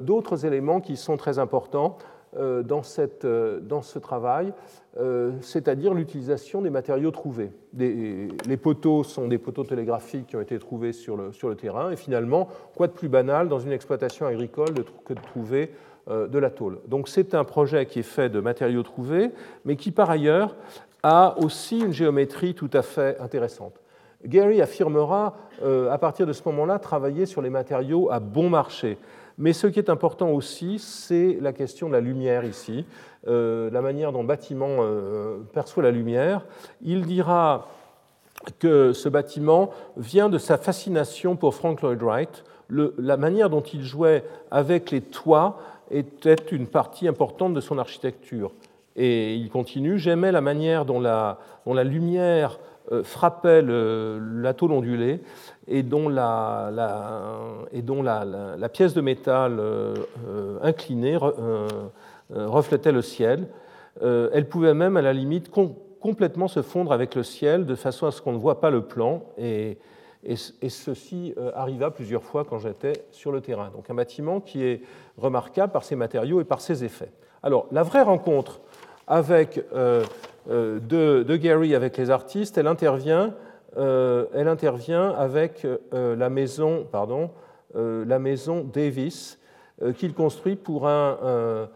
d'autres 0.01 0.45
éléments 0.45 0.81
qui 0.81 0.97
sont 0.97 1.17
très 1.17 1.39
importants 1.39 1.97
dans, 2.37 2.83
cette, 2.83 3.25
dans 3.25 3.81
ce 3.81 3.97
travail, 3.97 4.53
c'est-à-dire 5.41 5.93
l'utilisation 5.93 6.61
des 6.61 6.69
matériaux 6.69 7.11
trouvés. 7.11 7.51
les 7.73 8.57
poteaux 8.61 9.03
sont 9.03 9.27
des 9.27 9.37
poteaux 9.37 9.63
télégraphiques 9.63 10.27
qui 10.27 10.35
ont 10.35 10.41
été 10.41 10.59
trouvés 10.59 10.93
sur 10.93 11.17
le, 11.17 11.55
terrain, 11.55 11.91
et 11.91 11.95
finalement, 11.95 12.49
quoi 12.75 12.87
de 12.87 12.93
plus 12.93 13.09
banal 13.09 13.47
dans 13.47 13.59
une 13.59 13.71
exploitation 13.71 14.25
agricole 14.25 14.73
que 15.05 15.13
de 15.13 15.21
trouver 15.21 15.71
euh, 16.09 16.27
de 16.27 16.39
la 16.39 16.49
tôle. 16.49 16.79
Donc 16.87 17.07
c'est 17.07 17.35
un 17.35 17.43
projet 17.43 17.85
qui 17.85 17.99
est 17.99 18.03
fait 18.03 18.29
de 18.29 18.39
matériaux 18.39 18.81
trouvés, 18.81 19.29
mais 19.63 19.75
qui 19.75 19.91
par 19.91 20.09
ailleurs 20.09 20.55
a 21.03 21.35
aussi 21.37 21.81
une 21.81 21.91
géométrie 21.91 22.55
tout 22.55 22.69
à 22.73 22.81
fait 22.81 23.19
intéressante. 23.19 23.78
Gary 24.25 24.61
affirmera 24.61 25.35
euh, 25.63 25.91
à 25.91 25.97
partir 25.97 26.25
de 26.27 26.33
ce 26.33 26.41
moment-là 26.45 26.79
travailler 26.79 27.25
sur 27.25 27.41
les 27.41 27.49
matériaux 27.49 28.09
à 28.11 28.19
bon 28.19 28.49
marché. 28.49 28.97
Mais 29.37 29.53
ce 29.53 29.67
qui 29.67 29.79
est 29.79 29.89
important 29.89 30.29
aussi, 30.31 30.79
c'est 30.79 31.37
la 31.39 31.53
question 31.53 31.87
de 31.87 31.93
la 31.93 32.01
lumière 32.01 32.43
ici, 32.43 32.85
la 33.25 33.81
manière 33.81 34.11
dont 34.11 34.21
le 34.21 34.27
bâtiment 34.27 34.79
perçoit 35.53 35.81
la 35.81 35.91
lumière. 35.91 36.45
Il 36.81 37.05
dira 37.05 37.69
que 38.59 38.93
ce 38.93 39.09
bâtiment 39.09 39.69
vient 39.97 40.29
de 40.29 40.37
sa 40.37 40.57
fascination 40.57 41.35
pour 41.35 41.55
Frank 41.55 41.81
Lloyd 41.81 42.01
Wright. 42.01 42.43
la 42.69 43.17
manière 43.17 43.49
dont 43.49 43.61
il 43.61 43.83
jouait 43.83 44.23
avec 44.51 44.91
les 44.91 45.01
toits 45.01 45.57
était 45.91 46.35
une 46.51 46.67
partie 46.67 47.07
importante 47.07 47.53
de 47.53 47.61
son 47.61 47.77
architecture. 47.77 48.51
Et 48.95 49.35
il 49.35 49.49
continue, 49.49 49.97
j'aimais 49.97 50.31
la 50.31 50.41
manière 50.41 50.85
dont 50.85 50.99
la, 50.99 51.37
lumière 51.83 52.53
euh, 52.53 52.68
frappait 53.03 53.61
la 53.61 54.53
tôle 54.53 54.71
ondulée 54.71 55.21
et 55.67 55.83
dont 55.83 56.09
la, 56.09 56.71
et 57.71 57.81
dont 57.81 58.01
la, 58.01 58.69
pièce 58.73 58.93
de 58.93 59.01
métal 59.01 59.59
euh, 59.59 59.93
euh, 60.27 60.57
inclinée 60.61 61.17
reflétait 62.29 62.91
le 62.91 63.01
ciel. 63.01 63.47
Elle 64.01 64.47
pouvait 64.47 64.73
même, 64.73 64.97
à 64.97 65.01
la 65.01 65.13
limite, 65.13 65.51
complètement 65.99 66.47
se 66.47 66.61
fondre 66.61 66.91
avec 66.91 67.15
le 67.15 67.23
ciel 67.23 67.65
de 67.65 67.75
façon 67.75 68.05
à 68.07 68.11
ce 68.11 68.21
qu'on 68.21 68.31
ne 68.31 68.37
voit 68.37 68.61
pas 68.61 68.69
le 68.69 68.81
plan. 68.81 69.23
Et, 69.37 69.77
ceci 70.35 71.33
arriva 71.55 71.91
plusieurs 71.91 72.23
fois 72.23 72.43
quand 72.45 72.59
j'étais 72.59 72.93
sur 73.11 73.31
le 73.31 73.41
terrain. 73.41 73.71
Donc 73.73 73.89
un 73.89 73.93
bâtiment 73.93 74.41
qui 74.41 74.63
est 74.63 74.81
remarquable 75.17 75.71
par 75.71 75.83
ses 75.83 75.95
matériaux 75.95 76.41
et 76.41 76.43
par 76.43 76.61
ses 76.61 76.83
effets. 76.83 77.11
Alors 77.41 77.67
la 77.71 77.83
vraie 77.83 78.01
rencontre 78.01 78.61
avec, 79.09 79.65
euh, 79.73 80.05
euh, 80.49 80.79
de, 80.79 81.35
Gary 81.35 81.75
avec 81.75 81.97
les 81.97 82.11
artistes, 82.11 82.57
elle 82.57 82.67
intervient, 82.67 83.33
euh, 83.77 84.25
elle 84.33 84.47
intervient 84.47 85.09
avec 85.09 85.67
la, 85.91 86.29
maison, 86.29 86.87
pardon, 86.89 87.31
la 87.75 88.19
maison 88.19 88.63
Davis 88.63 89.39
qu'il 89.97 90.13
construit 90.13 90.55
pour 90.55 90.87
un, 90.87 91.67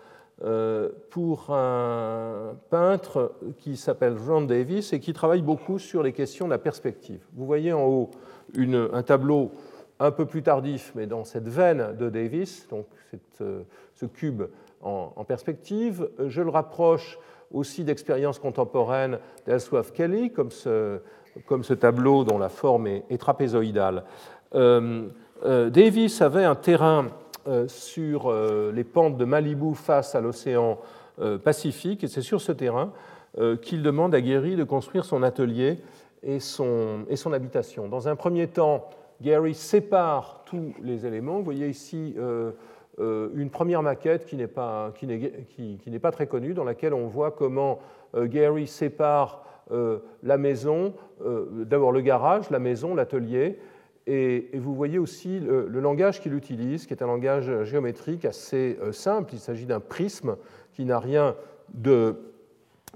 pour 1.09 1.49
un 1.51 2.55
peintre 2.69 3.33
qui 3.57 3.77
s'appelle 3.77 4.15
Ron 4.17 4.41
Davis 4.41 4.93
et 4.93 4.99
qui 4.99 5.13
travaille 5.13 5.41
beaucoup 5.41 5.79
sur 5.79 6.03
les 6.03 6.13
questions 6.13 6.45
de 6.45 6.51
la 6.51 6.57
perspective. 6.57 7.21
Vous 7.33 7.45
voyez 7.45 7.73
en 7.73 7.85
haut 7.85 8.11
un 8.57 9.03
tableau 9.03 9.51
un 9.99 10.11
peu 10.11 10.25
plus 10.25 10.43
tardif, 10.43 10.91
mais 10.95 11.05
dans 11.05 11.23
cette 11.23 11.47
veine 11.47 11.95
de 11.97 12.09
Davis, 12.09 12.67
donc 12.69 12.85
ce 13.31 14.05
cube 14.05 14.43
en, 14.83 15.23
perspective. 15.23 16.09
Je 16.27 16.41
le 16.41 16.49
rapproche 16.49 17.19
aussi 17.51 17.83
d'expériences 17.83 18.39
contemporaines 18.39 19.19
d'Elsworth 19.45 19.91
Kelly, 19.93 20.31
comme 20.31 20.51
ce, 20.51 20.99
tableau 21.73 22.23
dont 22.23 22.37
la 22.37 22.49
forme 22.49 22.87
est, 22.87 23.17
trapézoïdale. 23.19 24.03
Euh, 24.55 25.07
euh, 25.45 25.69
Davis 25.69 26.21
avait 26.21 26.45
un 26.45 26.55
terrain 26.55 27.07
euh, 27.47 27.67
sur 27.67 28.33
les 28.73 28.83
pentes 28.83 29.17
de 29.17 29.25
Malibu 29.25 29.75
face 29.75 30.15
à 30.15 30.21
l'océan 30.21 30.79
Pacifique, 31.43 32.03
et 32.03 32.07
c'est 32.07 32.23
sur 32.23 32.41
ce 32.41 32.51
terrain 32.51 32.91
qu'il 33.61 33.83
demande 33.83 34.15
à 34.15 34.21
Gary 34.21 34.55
de 34.55 34.63
construire 34.63 35.05
son 35.05 35.21
atelier 35.21 35.77
et 36.23 36.39
son, 36.39 37.05
et 37.07 37.15
son 37.15 37.33
habitation. 37.33 37.87
Dans 37.87 38.07
un 38.07 38.15
premier 38.15 38.47
temps, 38.47 38.89
Gary 39.21 39.53
sépare 39.53 40.41
tous 40.45 40.73
les 40.81 41.05
éléments. 41.05 41.37
Vous 41.37 41.43
voyez 41.43 41.69
ici 41.69 42.13
euh, 42.17 42.51
une 42.99 43.49
première 43.49 43.81
maquette 43.81 44.25
qui 44.25 44.35
n'est 44.35 44.47
pas, 44.47 44.93
qui 44.95 45.99
pas, 46.01 46.11
très 46.11 46.27
connue, 46.27 46.53
dans 46.53 46.63
laquelle 46.63 46.93
on 46.93 47.07
voit 47.07 47.31
comment 47.31 47.79
euh, 48.15 48.27
Gary 48.27 48.67
sépare 48.67 49.43
euh, 49.71 49.99
la 50.21 50.37
maison, 50.37 50.93
d'abord 51.65 51.91
le 51.91 52.01
garage, 52.01 52.49
la 52.49 52.59
maison, 52.59 52.95
l'atelier, 52.95 53.57
et, 54.05 54.49
vous 54.55 54.75
voyez 54.75 54.99
aussi 54.99 55.39
le, 55.39 55.67
langage 55.79 56.21
qu'il 56.21 56.33
utilise, 56.33 56.85
qui 56.85 56.93
est 56.93 57.01
un 57.01 57.07
langage 57.07 57.63
géométrique 57.63 58.25
assez 58.25 58.77
simple. 58.91 59.33
Il 59.33 59.39
s'agit 59.39 59.65
d'un 59.65 59.79
prisme 59.79 60.35
qui 60.73 60.83
n'a 60.83 60.99
rien 60.99 61.35
de 61.73 62.17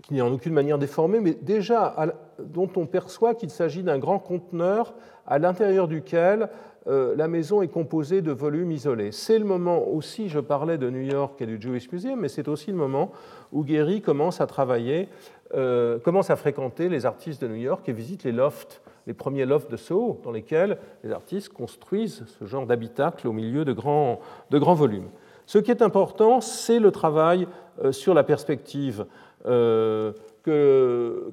qui 0.04 0.14
n'est 0.14 0.22
en 0.22 0.32
aucune 0.32 0.54
manière 0.54 0.78
déformé, 0.78 1.20
mais 1.20 1.34
déjà 1.34 1.96
dont 2.40 2.70
on 2.76 2.86
perçoit 2.86 3.34
qu'il 3.34 3.50
s'agit 3.50 3.84
d'un 3.84 3.98
grand 3.98 4.20
conteneur 4.20 4.94
à 5.26 5.40
l'intérieur 5.40 5.88
duquel 5.88 6.44
euh, 6.44 6.50
la 6.88 7.28
maison 7.28 7.62
est 7.62 7.68
composée 7.68 8.22
de 8.22 8.32
volumes 8.32 8.72
isolés. 8.72 9.12
C'est 9.12 9.40
le 9.40 9.46
moment 9.46 9.86
aussi, 9.88 10.30
je 10.30 10.40
parlais 10.40 10.78
de 10.78 10.90
New 10.90 11.02
York 11.02 11.42
et 11.42 11.46
du 11.46 11.62
Jewish 11.62 11.92
Museum, 11.92 12.20
mais 12.20 12.30
c'est 12.30 12.48
aussi 12.48 12.72
le 12.72 12.78
moment 12.78 13.12
où 13.52 13.66
Gehry 13.66 14.02
commence 14.02 14.42
à 14.42 14.48
travailler, 14.48 15.10
euh, 15.54 16.00
commence 16.00 16.30
à 16.30 16.36
fréquenter 16.36 16.90
les 16.90 17.06
artistes 17.06 17.42
de 17.42 17.48
New 17.48 17.56
York 17.56 17.88
et 17.88 17.94
visite 17.94 18.24
les 18.24 18.32
lofts, 18.32 18.82
les 19.06 19.14
premiers 19.14 19.46
lofts 19.46 19.72
de 19.72 19.78
Soho, 19.78 20.20
dans 20.24 20.32
lesquels 20.32 20.78
les 21.04 21.12
artistes 21.12 21.50
construisent 21.50 22.26
ce 22.26 22.46
genre 22.46 22.66
d'habitacle 22.66 23.28
au 23.28 23.34
milieu 23.34 23.64
de 23.64 23.74
grands, 23.74 24.20
de 24.50 24.60
grands 24.60 24.74
volumes. 24.74 25.10
Ce 25.46 25.58
qui 25.58 25.72
est 25.72 25.82
important, 25.82 26.42
c'est 26.42 26.80
le 26.80 26.92
travail 26.92 27.48
euh, 27.84 27.92
sur 27.92 28.14
la 28.14 28.24
perspective 28.24 29.06
que, 29.44 31.32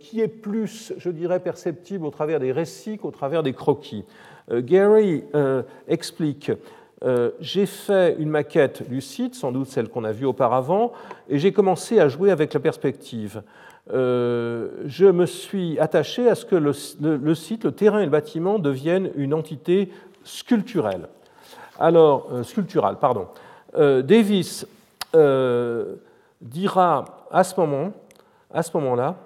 qui 0.00 0.20
est 0.20 0.28
plus, 0.28 0.92
je 0.96 1.10
dirais, 1.10 1.40
perceptible 1.40 2.06
au 2.06 2.10
travers 2.10 2.40
des 2.40 2.52
récits 2.52 2.98
qu'au 2.98 3.10
travers 3.10 3.42
des 3.42 3.52
croquis. 3.52 4.04
Euh, 4.50 4.60
Gary 4.62 5.24
euh, 5.34 5.62
explique 5.88 6.52
euh, 7.04 7.32
j'ai 7.40 7.66
fait 7.66 8.14
une 8.20 8.28
maquette 8.28 8.88
du 8.88 9.00
site, 9.00 9.34
sans 9.34 9.50
doute 9.50 9.66
celle 9.66 9.88
qu'on 9.88 10.04
a 10.04 10.12
vue 10.12 10.24
auparavant, 10.24 10.92
et 11.28 11.40
j'ai 11.40 11.52
commencé 11.52 11.98
à 11.98 12.06
jouer 12.06 12.30
avec 12.30 12.54
la 12.54 12.60
perspective. 12.60 13.42
je 13.88 15.10
me 15.10 15.26
suis 15.26 15.80
attaché 15.80 16.28
à 16.28 16.36
ce 16.36 16.46
que 16.46 16.54
le, 16.54 17.34
site, 17.34 17.64
le 17.64 17.72
terrain 17.72 17.98
et 17.98 18.04
le 18.04 18.10
bâtiment 18.10 18.60
deviennent 18.60 19.10
une 19.16 19.34
entité 19.34 19.90
sculpturelle. 20.22 21.08
Alors, 21.80 22.30
sculpturale, 22.44 23.00
pardon. 23.00 23.26
Davis 23.76 24.64
dira 26.40 27.26
à 27.32 27.42
ce 27.42 27.58
moment, 27.58 27.92
à 28.54 28.62
ce 28.62 28.76
moment-là, 28.76 29.16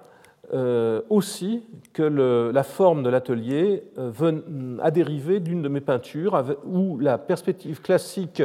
euh, 0.54 1.00
aussi 1.10 1.64
que 1.92 2.04
la 2.04 2.62
forme 2.62 3.02
de 3.02 3.08
l'atelier 3.08 3.82
euh, 3.98 4.78
a 4.80 4.92
dérivé 4.92 5.40
d'une 5.40 5.60
de 5.60 5.68
mes 5.68 5.80
peintures 5.80 6.40
où 6.64 6.98
la 6.98 7.18
perspective 7.18 7.82
classique 7.82 8.44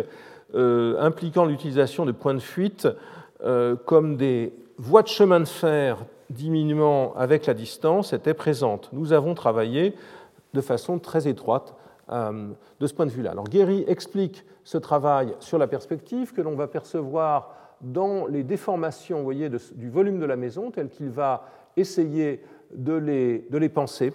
euh, 0.55 0.99
impliquant 0.99 1.45
l'utilisation 1.45 2.07
de 2.07 2.11
points 2.11 2.33
de 2.33 2.39
fuite 2.39 2.87
comme 3.85 4.17
des 4.17 4.53
voies 4.77 5.01
de 5.01 5.07
chemin 5.07 5.39
de 5.39 5.45
fer 5.45 5.97
diminuant 6.29 7.13
avec 7.15 7.47
la 7.47 7.55
distance 7.55 8.13
était 8.13 8.35
présente. 8.35 8.89
Nous 8.93 9.13
avons 9.13 9.33
travaillé 9.33 9.95
de 10.53 10.61
façon 10.61 10.99
très 10.99 11.27
étroite 11.27 11.73
de 12.07 12.87
ce 12.87 12.93
point 12.93 13.07
de 13.07 13.11
vue-là. 13.11 13.31
Alors 13.31 13.45
Guéry 13.45 13.83
explique 13.87 14.45
ce 14.63 14.77
travail 14.77 15.33
sur 15.39 15.57
la 15.57 15.65
perspective 15.65 16.33
que 16.33 16.41
l'on 16.41 16.53
va 16.53 16.67
percevoir 16.67 17.55
dans 17.81 18.27
les 18.27 18.43
déformations 18.43 19.23
voyez, 19.23 19.49
du 19.49 19.89
volume 19.89 20.19
de 20.19 20.25
la 20.25 20.35
maison 20.35 20.69
tel 20.69 20.89
qu'il 20.89 21.09
va 21.09 21.47
essayer 21.77 22.41
de 22.73 22.93
les, 22.93 23.45
de 23.49 23.57
les 23.57 23.69
penser. 23.69 24.13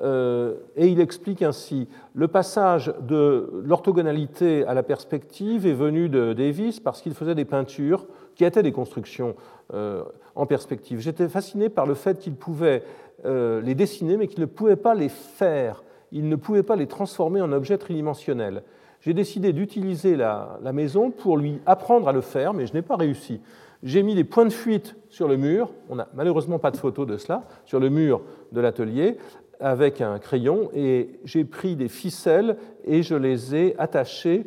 Euh, 0.00 0.54
et 0.74 0.88
il 0.88 1.00
explique 1.00 1.42
ainsi 1.42 1.86
le 2.14 2.26
passage 2.26 2.92
de 3.02 3.62
l'orthogonalité 3.64 4.64
à 4.64 4.74
la 4.74 4.82
perspective 4.82 5.66
est 5.66 5.74
venu 5.74 6.08
de 6.08 6.32
Davis 6.32 6.80
parce 6.80 7.02
qu'il 7.02 7.14
faisait 7.14 7.34
des 7.34 7.44
peintures 7.44 8.06
qui 8.34 8.44
étaient 8.44 8.62
des 8.62 8.72
constructions 8.72 9.36
euh, 9.74 10.02
en 10.34 10.46
perspective. 10.46 10.98
J'étais 11.00 11.28
fasciné 11.28 11.68
par 11.68 11.86
le 11.86 11.94
fait 11.94 12.18
qu'il 12.18 12.34
pouvait 12.34 12.82
euh, 13.26 13.60
les 13.60 13.74
dessiner, 13.74 14.16
mais 14.16 14.26
qu'il 14.26 14.40
ne 14.40 14.46
pouvait 14.46 14.76
pas 14.76 14.94
les 14.94 15.10
faire. 15.10 15.84
Il 16.10 16.28
ne 16.28 16.36
pouvait 16.36 16.62
pas 16.62 16.76
les 16.76 16.86
transformer 16.86 17.40
en 17.40 17.52
objets 17.52 17.78
tridimensionnels. 17.78 18.62
J'ai 19.00 19.14
décidé 19.14 19.52
d'utiliser 19.52 20.16
la, 20.16 20.58
la 20.62 20.72
maison 20.72 21.10
pour 21.10 21.36
lui 21.36 21.60
apprendre 21.66 22.08
à 22.08 22.12
le 22.12 22.20
faire, 22.22 22.54
mais 22.54 22.66
je 22.66 22.72
n'ai 22.72 22.82
pas 22.82 22.96
réussi 22.96 23.40
j'ai 23.82 24.02
mis 24.02 24.14
des 24.14 24.24
points 24.24 24.44
de 24.44 24.52
fuite 24.52 24.96
sur 25.12 25.28
le 25.28 25.36
mur, 25.36 25.70
on 25.90 25.96
n'a 25.96 26.08
malheureusement 26.14 26.58
pas 26.58 26.70
de 26.70 26.78
photo 26.78 27.04
de 27.04 27.18
cela, 27.18 27.44
sur 27.66 27.78
le 27.78 27.90
mur 27.90 28.22
de 28.50 28.60
l'atelier 28.62 29.18
avec 29.60 30.00
un 30.00 30.18
crayon 30.18 30.70
et 30.74 31.20
j'ai 31.24 31.44
pris 31.44 31.76
des 31.76 31.88
ficelles 31.88 32.56
et 32.84 33.02
je 33.02 33.14
les 33.14 33.54
ai 33.54 33.76
attachées 33.78 34.46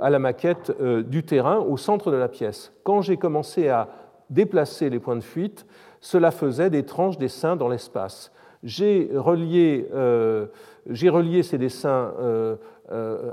à 0.00 0.10
la 0.10 0.18
maquette 0.18 0.72
euh, 0.80 1.02
du 1.02 1.22
terrain 1.22 1.58
au 1.60 1.76
centre 1.76 2.10
de 2.10 2.16
la 2.16 2.28
pièce. 2.28 2.72
Quand 2.82 3.00
j'ai 3.00 3.16
commencé 3.16 3.68
à 3.68 3.88
déplacer 4.28 4.90
les 4.90 4.98
points 4.98 5.16
de 5.16 5.22
fuite, 5.22 5.64
cela 6.00 6.32
faisait 6.32 6.70
d'étranges 6.70 7.16
dessins 7.16 7.56
dans 7.56 7.68
l'espace. 7.68 8.32
J'ai 8.64 9.08
relié, 9.14 9.88
euh, 9.94 10.48
relié, 10.86 11.44
ces 11.44 11.56
dessins 11.56 12.12
euh, 12.20 12.56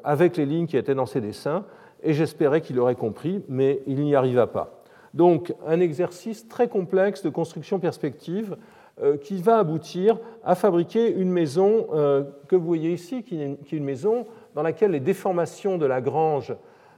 avec 0.04 0.38
les 0.38 0.46
lignes 0.46 0.68
qui 0.68 0.78
étaient 0.78 0.96
dans 0.96 1.08
ces 1.08 1.22
dessins 1.22 1.66
et 2.04 2.14
j'espérais 2.14 2.62
qu'il 2.62 2.80
aurait 2.80 2.96
compris, 2.96 3.44
mais 3.50 3.82
il 3.88 4.00
n'y 4.04 4.16
arriva 4.16 4.46
pas. 4.46 4.75
Donc 5.16 5.54
un 5.66 5.80
exercice 5.80 6.48
très 6.48 6.68
complexe 6.68 7.24
de 7.24 7.30
construction 7.30 7.80
perspective 7.80 8.58
euh, 9.02 9.18
qui 9.18 9.42
va 9.42 9.60
aboutir 9.60 10.20
à 10.44 10.56
fabriquer 10.56 11.10
une 11.10 11.32
maison 11.32 11.88
euh, 11.94 12.24
que 12.50 12.56
vous 12.58 12.66
voyez 12.66 12.92
ici, 12.92 13.24
qui 13.24 13.42
est 13.42 13.72
une 13.72 13.86
maison 13.86 14.28
dans 14.54 14.62
laquelle 14.62 14.92
les 14.92 15.00
déformations 15.00 15.78
de 15.78 15.86
la 15.86 16.02
grange 16.02 16.54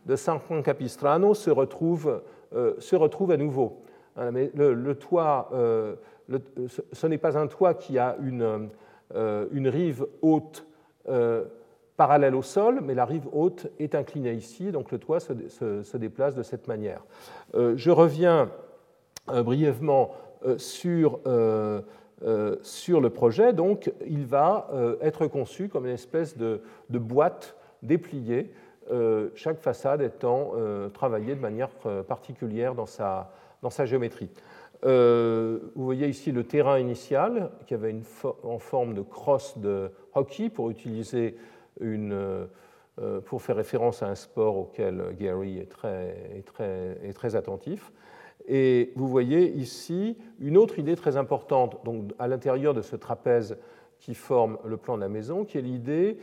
de 0.07 0.15
San 0.15 0.39
Juan 0.47 0.63
Capistrano 0.63 1.35
se 1.35 1.51
retrouvent, 1.51 2.21
euh, 2.55 2.73
se 2.79 2.95
retrouvent 2.95 3.31
à 3.31 3.37
nouveau. 3.37 3.83
Hein, 4.15 4.31
le, 4.31 4.93
toit, 4.95 5.51
ce 6.91 7.07
n'est 7.07 7.19
pas 7.19 7.37
un 7.37 7.45
toit 7.45 7.75
qui 7.75 7.99
a 7.99 8.17
une, 8.19 8.69
une 9.15 9.67
rive 9.67 10.07
haute 10.23 10.65
parallèle 11.97 12.35
au 12.35 12.41
sol, 12.41 12.79
mais 12.83 12.93
la 12.93 13.05
rive 13.05 13.27
haute 13.31 13.67
est 13.79 13.95
inclinée 13.95 14.33
ici, 14.33 14.71
donc 14.71 14.91
le 14.91 14.99
toit 14.99 15.19
se, 15.19 15.97
déplace 15.97 16.35
de 16.35 16.43
cette 16.43 16.67
manière. 16.67 17.01
je 17.53 17.89
reviens 17.89 18.49
brièvement 19.27 20.11
sur, 20.57 21.19
sur, 22.61 23.01
le 23.01 23.09
projet. 23.09 23.51
Donc, 23.51 23.91
il 24.07 24.25
va 24.25 24.69
être 25.01 25.25
conçu 25.25 25.69
comme 25.69 25.87
une 25.87 25.93
espèce 25.93 26.37
de, 26.37 26.61
boîte 26.89 27.55
dépliée 27.81 28.51
euh, 28.89 29.29
chaque 29.35 29.59
façade 29.59 30.01
étant 30.01 30.53
euh, 30.55 30.87
travaillée 30.89 31.35
de 31.35 31.41
manière 31.41 31.69
euh, 31.85 32.03
particulière 32.03 32.73
dans 32.73 32.85
sa, 32.85 33.31
dans 33.61 33.69
sa 33.69 33.85
géométrie. 33.85 34.29
vous 34.83 35.83
voyez 35.83 36.07
ici 36.07 36.31
le 36.31 36.45
terrain 36.45 36.79
initial 36.79 37.51
qui 37.65 37.73
avait 37.73 37.91
une 37.91 38.03
en 38.43 38.59
forme 38.59 38.93
de 38.93 39.01
crosse 39.01 39.57
de 39.57 39.91
hockey 40.13 40.49
pour 40.49 40.69
utiliser 40.69 41.35
une, 41.79 42.47
pour 43.25 43.41
faire 43.41 43.55
référence 43.55 44.01
à 44.03 44.07
un 44.07 44.15
sport 44.15 44.57
auquel 44.57 45.15
Gary 45.19 45.59
est 45.59 45.69
très, 46.45 47.35
attentif. 47.35 47.91
Et 48.47 48.91
vous 48.95 49.07
voyez 49.07 49.51
ici 49.51 50.17
une 50.39 50.57
autre 50.57 50.79
idée 50.79 50.95
très 50.95 51.17
importante 51.17 51.83
donc 51.83 52.11
à 52.17 52.27
l'intérieur 52.27 52.73
de 52.73 52.81
ce 52.81 52.95
trapèze 52.95 53.57
qui 53.99 54.13
forme 54.13 54.57
le 54.65 54.77
plan 54.77 54.95
de 54.95 55.01
la 55.01 55.09
maison, 55.09 55.43
qui 55.43 55.57
est 55.57 55.61
l'idée 55.61 56.17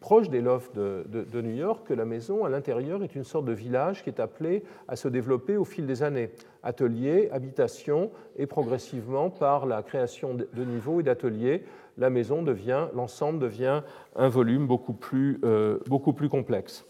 proche 0.00 0.28
des 0.28 0.40
lofts 0.40 0.74
de, 0.74 1.40
New 1.40 1.54
York 1.54 1.86
que 1.86 1.94
la 1.94 2.04
maison, 2.04 2.44
à 2.44 2.48
l'intérieur, 2.48 3.02
est 3.04 3.14
une 3.14 3.24
sorte 3.24 3.44
de 3.44 3.52
village 3.52 4.02
qui 4.02 4.10
est 4.10 4.20
appelé 4.20 4.64
à 4.88 4.96
se 4.96 5.08
développer 5.08 5.56
au 5.56 5.64
fil 5.64 5.86
des 5.86 6.02
années. 6.02 6.30
Ateliers, 6.62 7.28
habitations, 7.30 8.10
et 8.36 8.46
progressivement, 8.46 9.30
par 9.30 9.66
la 9.66 9.82
création 9.82 10.34
de 10.34 10.64
niveaux 10.64 11.00
et 11.00 11.02
d'ateliers, 11.02 11.64
la 11.98 12.10
maison 12.10 12.42
devient, 12.42 12.86
l'ensemble 12.94 13.38
devient 13.38 13.82
un 14.16 14.28
volume 14.28 14.66
beaucoup 14.66 14.92
plus, 14.92 15.40
euh, 15.44 15.78
beaucoup 15.86 16.12
plus 16.12 16.28
complexe. 16.28 16.84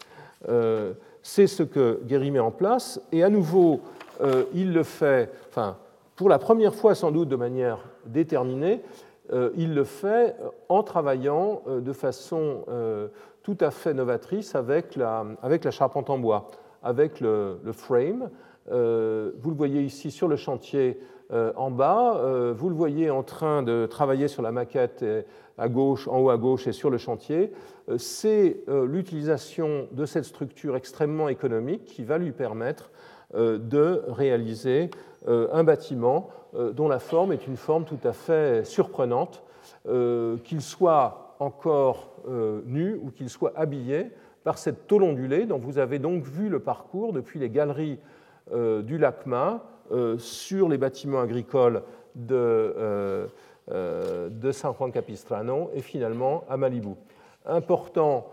Euh, 0.48 0.92
c'est 1.22 1.46
ce 1.46 1.62
que 1.62 2.00
Guéry 2.04 2.30
met 2.30 2.40
en 2.40 2.50
place, 2.50 3.00
et 3.12 3.22
à 3.22 3.28
nouveau, 3.28 3.80
euh, 4.20 4.44
il 4.54 4.72
le 4.72 4.82
fait, 4.82 5.30
enfin, 5.48 5.76
pour 6.16 6.28
la 6.28 6.38
première 6.38 6.74
fois 6.74 6.94
sans 6.94 7.10
doute 7.10 7.28
de 7.28 7.36
manière 7.36 7.78
déterminée, 8.06 8.82
il 9.56 9.74
le 9.74 9.84
fait 9.84 10.36
en 10.68 10.82
travaillant 10.82 11.62
de 11.66 11.92
façon 11.94 12.66
tout 13.42 13.56
à 13.60 13.70
fait 13.70 13.94
novatrice 13.94 14.54
avec 14.54 14.94
la, 14.94 15.24
avec 15.42 15.64
la 15.64 15.70
charpente 15.70 16.10
en 16.10 16.18
bois, 16.18 16.48
avec 16.82 17.18
le, 17.20 17.56
frame. 17.72 18.28
vous 18.66 18.72
le 19.50 19.56
voyez 19.56 19.80
ici 19.80 20.10
sur 20.10 20.28
le 20.28 20.36
chantier 20.36 21.00
en 21.32 21.70
bas, 21.70 22.52
vous 22.52 22.68
le 22.68 22.74
voyez 22.74 23.10
en 23.10 23.22
train 23.22 23.62
de 23.62 23.86
travailler 23.86 24.28
sur 24.28 24.42
la 24.42 24.52
maquette 24.52 25.04
à 25.56 25.68
gauche, 25.68 26.06
en 26.08 26.20
haut 26.20 26.30
à 26.30 26.36
gauche 26.36 26.66
et 26.66 26.72
sur 26.72 26.90
le 26.90 26.98
chantier. 26.98 27.52
C'est 27.96 28.62
l'utilisation 28.68 29.88
de 29.92 30.04
cette 30.04 30.24
structure 30.24 30.76
extrêmement 30.76 31.28
économique 31.28 31.84
qui 31.84 32.04
va 32.04 32.18
lui 32.18 32.32
permettre 32.32 32.90
de 33.34 34.02
réaliser 34.08 34.90
un 35.26 35.64
bâtiment 35.64 36.28
euh, 36.54 36.72
dont 36.72 36.88
la 36.88 36.98
forme 36.98 37.32
est 37.32 37.46
une 37.46 37.56
forme 37.56 37.84
tout 37.84 37.98
à 38.04 38.12
fait 38.12 38.64
surprenante, 38.66 39.42
euh, 39.88 40.36
qu'il 40.44 40.60
soit 40.60 41.34
encore 41.38 42.10
euh, 42.28 42.60
nu 42.66 43.00
ou 43.02 43.10
qu'il 43.10 43.30
soit 43.30 43.52
habillé 43.56 44.10
par 44.44 44.58
cette 44.58 44.86
tôle 44.86 45.02
ondulée 45.02 45.46
dont 45.46 45.58
vous 45.58 45.78
avez 45.78 45.98
donc 45.98 46.24
vu 46.24 46.50
le 46.50 46.60
parcours 46.60 47.12
depuis 47.12 47.38
les 47.38 47.48
galeries 47.48 47.98
du 48.52 48.98
LACMA 48.98 49.62
sur 50.18 50.68
les 50.68 50.78
bâtiments 50.78 51.20
agricoles 51.20 51.82
de, 52.14 53.28
de 53.68 54.52
San 54.52 54.74
Juan 54.74 54.90
Capistrano 54.90 55.70
et 55.74 55.80
finalement 55.80 56.44
à 56.48 56.56
Malibu. 56.56 56.94
Important 57.46 58.28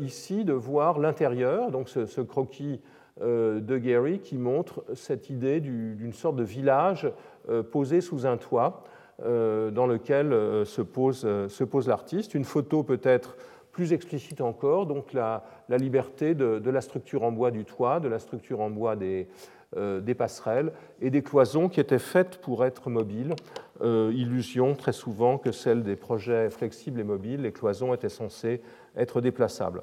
ici 0.00 0.44
de 0.44 0.52
voir 0.52 0.98
l'intérieur, 0.98 1.70
donc 1.70 1.88
ce, 1.88 2.20
croquis 2.20 2.80
de 3.20 3.78
Gary 3.78 4.18
qui 4.18 4.36
montre 4.36 4.84
cette 4.94 5.30
idée 5.30 5.60
d'une 5.60 6.12
sorte 6.12 6.36
de 6.36 6.44
village 6.44 7.10
euh, 7.48 7.62
posé 7.62 8.00
sous 8.00 8.26
un 8.26 8.36
toit 8.36 8.82
euh, 9.22 9.70
dans 9.70 9.86
lequel 9.86 10.32
euh, 10.32 10.64
se 10.64 10.82
pose, 10.82 11.20
se 11.20 11.64
pose 11.64 11.86
l'artiste. 11.86 12.34
Une 12.34 12.44
photo 12.44 12.82
peut-être 12.82 13.36
plus 13.70 13.92
explicite 13.92 14.40
encore, 14.40 14.86
donc 14.86 15.12
la, 15.12 15.44
la 15.68 15.76
liberté 15.76 16.34
de, 16.34 16.70
la 16.70 16.80
structure 16.80 17.22
en 17.22 17.30
bois 17.30 17.52
du 17.52 17.64
toit, 17.64 18.00
de 18.00 18.08
la 18.08 18.18
structure 18.18 18.60
en 18.60 18.70
bois 18.70 18.96
des, 18.96 19.28
des 19.74 20.14
passerelles 20.14 20.72
et 21.00 21.10
des 21.10 21.22
cloisons 21.22 21.68
qui 21.68 21.80
étaient 21.80 21.98
faites 21.98 22.38
pour 22.38 22.64
être 22.64 22.88
mobiles. 22.88 23.34
illusion 23.82 24.74
très 24.74 24.92
souvent 24.92 25.38
que 25.38 25.52
celle 25.52 25.82
des 25.82 25.96
projets 25.96 26.50
flexibles 26.50 27.00
et 27.00 27.04
mobiles, 27.04 27.42
les 27.42 27.52
cloisons 27.52 27.92
étaient 27.92 28.08
censées 28.08 28.62
être 28.96 29.20
déplaçables. 29.20 29.82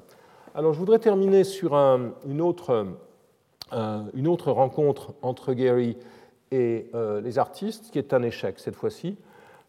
Alors 0.56 0.72
je 0.72 0.78
voudrais 0.78 1.00
terminer 1.00 1.42
sur 1.42 1.74
un, 1.74 2.12
une, 2.28 2.40
autre, 2.40 2.86
rencontre 4.52 5.14
entre 5.20 5.52
Gary 5.52 5.96
et 6.52 6.88
euh, 6.94 7.20
les 7.20 7.40
artistes, 7.40 7.90
qui 7.90 7.98
est 7.98 8.14
un 8.14 8.22
échec 8.22 8.60
cette 8.60 8.76
fois-ci. 8.76 9.16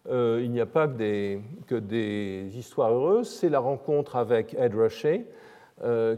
Euh, 0.07 0.41
il 0.43 0.51
n'y 0.51 0.61
a 0.61 0.67
pas 0.67 0.87
que 0.87 1.75
des, 1.75 2.51
histoires 2.55 2.91
heureuses, 2.91 3.29
c'est 3.29 3.49
la 3.49 3.57
rencontre 3.57 4.15
avec 4.15 4.53
Ed 4.59 4.75
Rushay, 4.75 5.25
euh, 5.25 5.25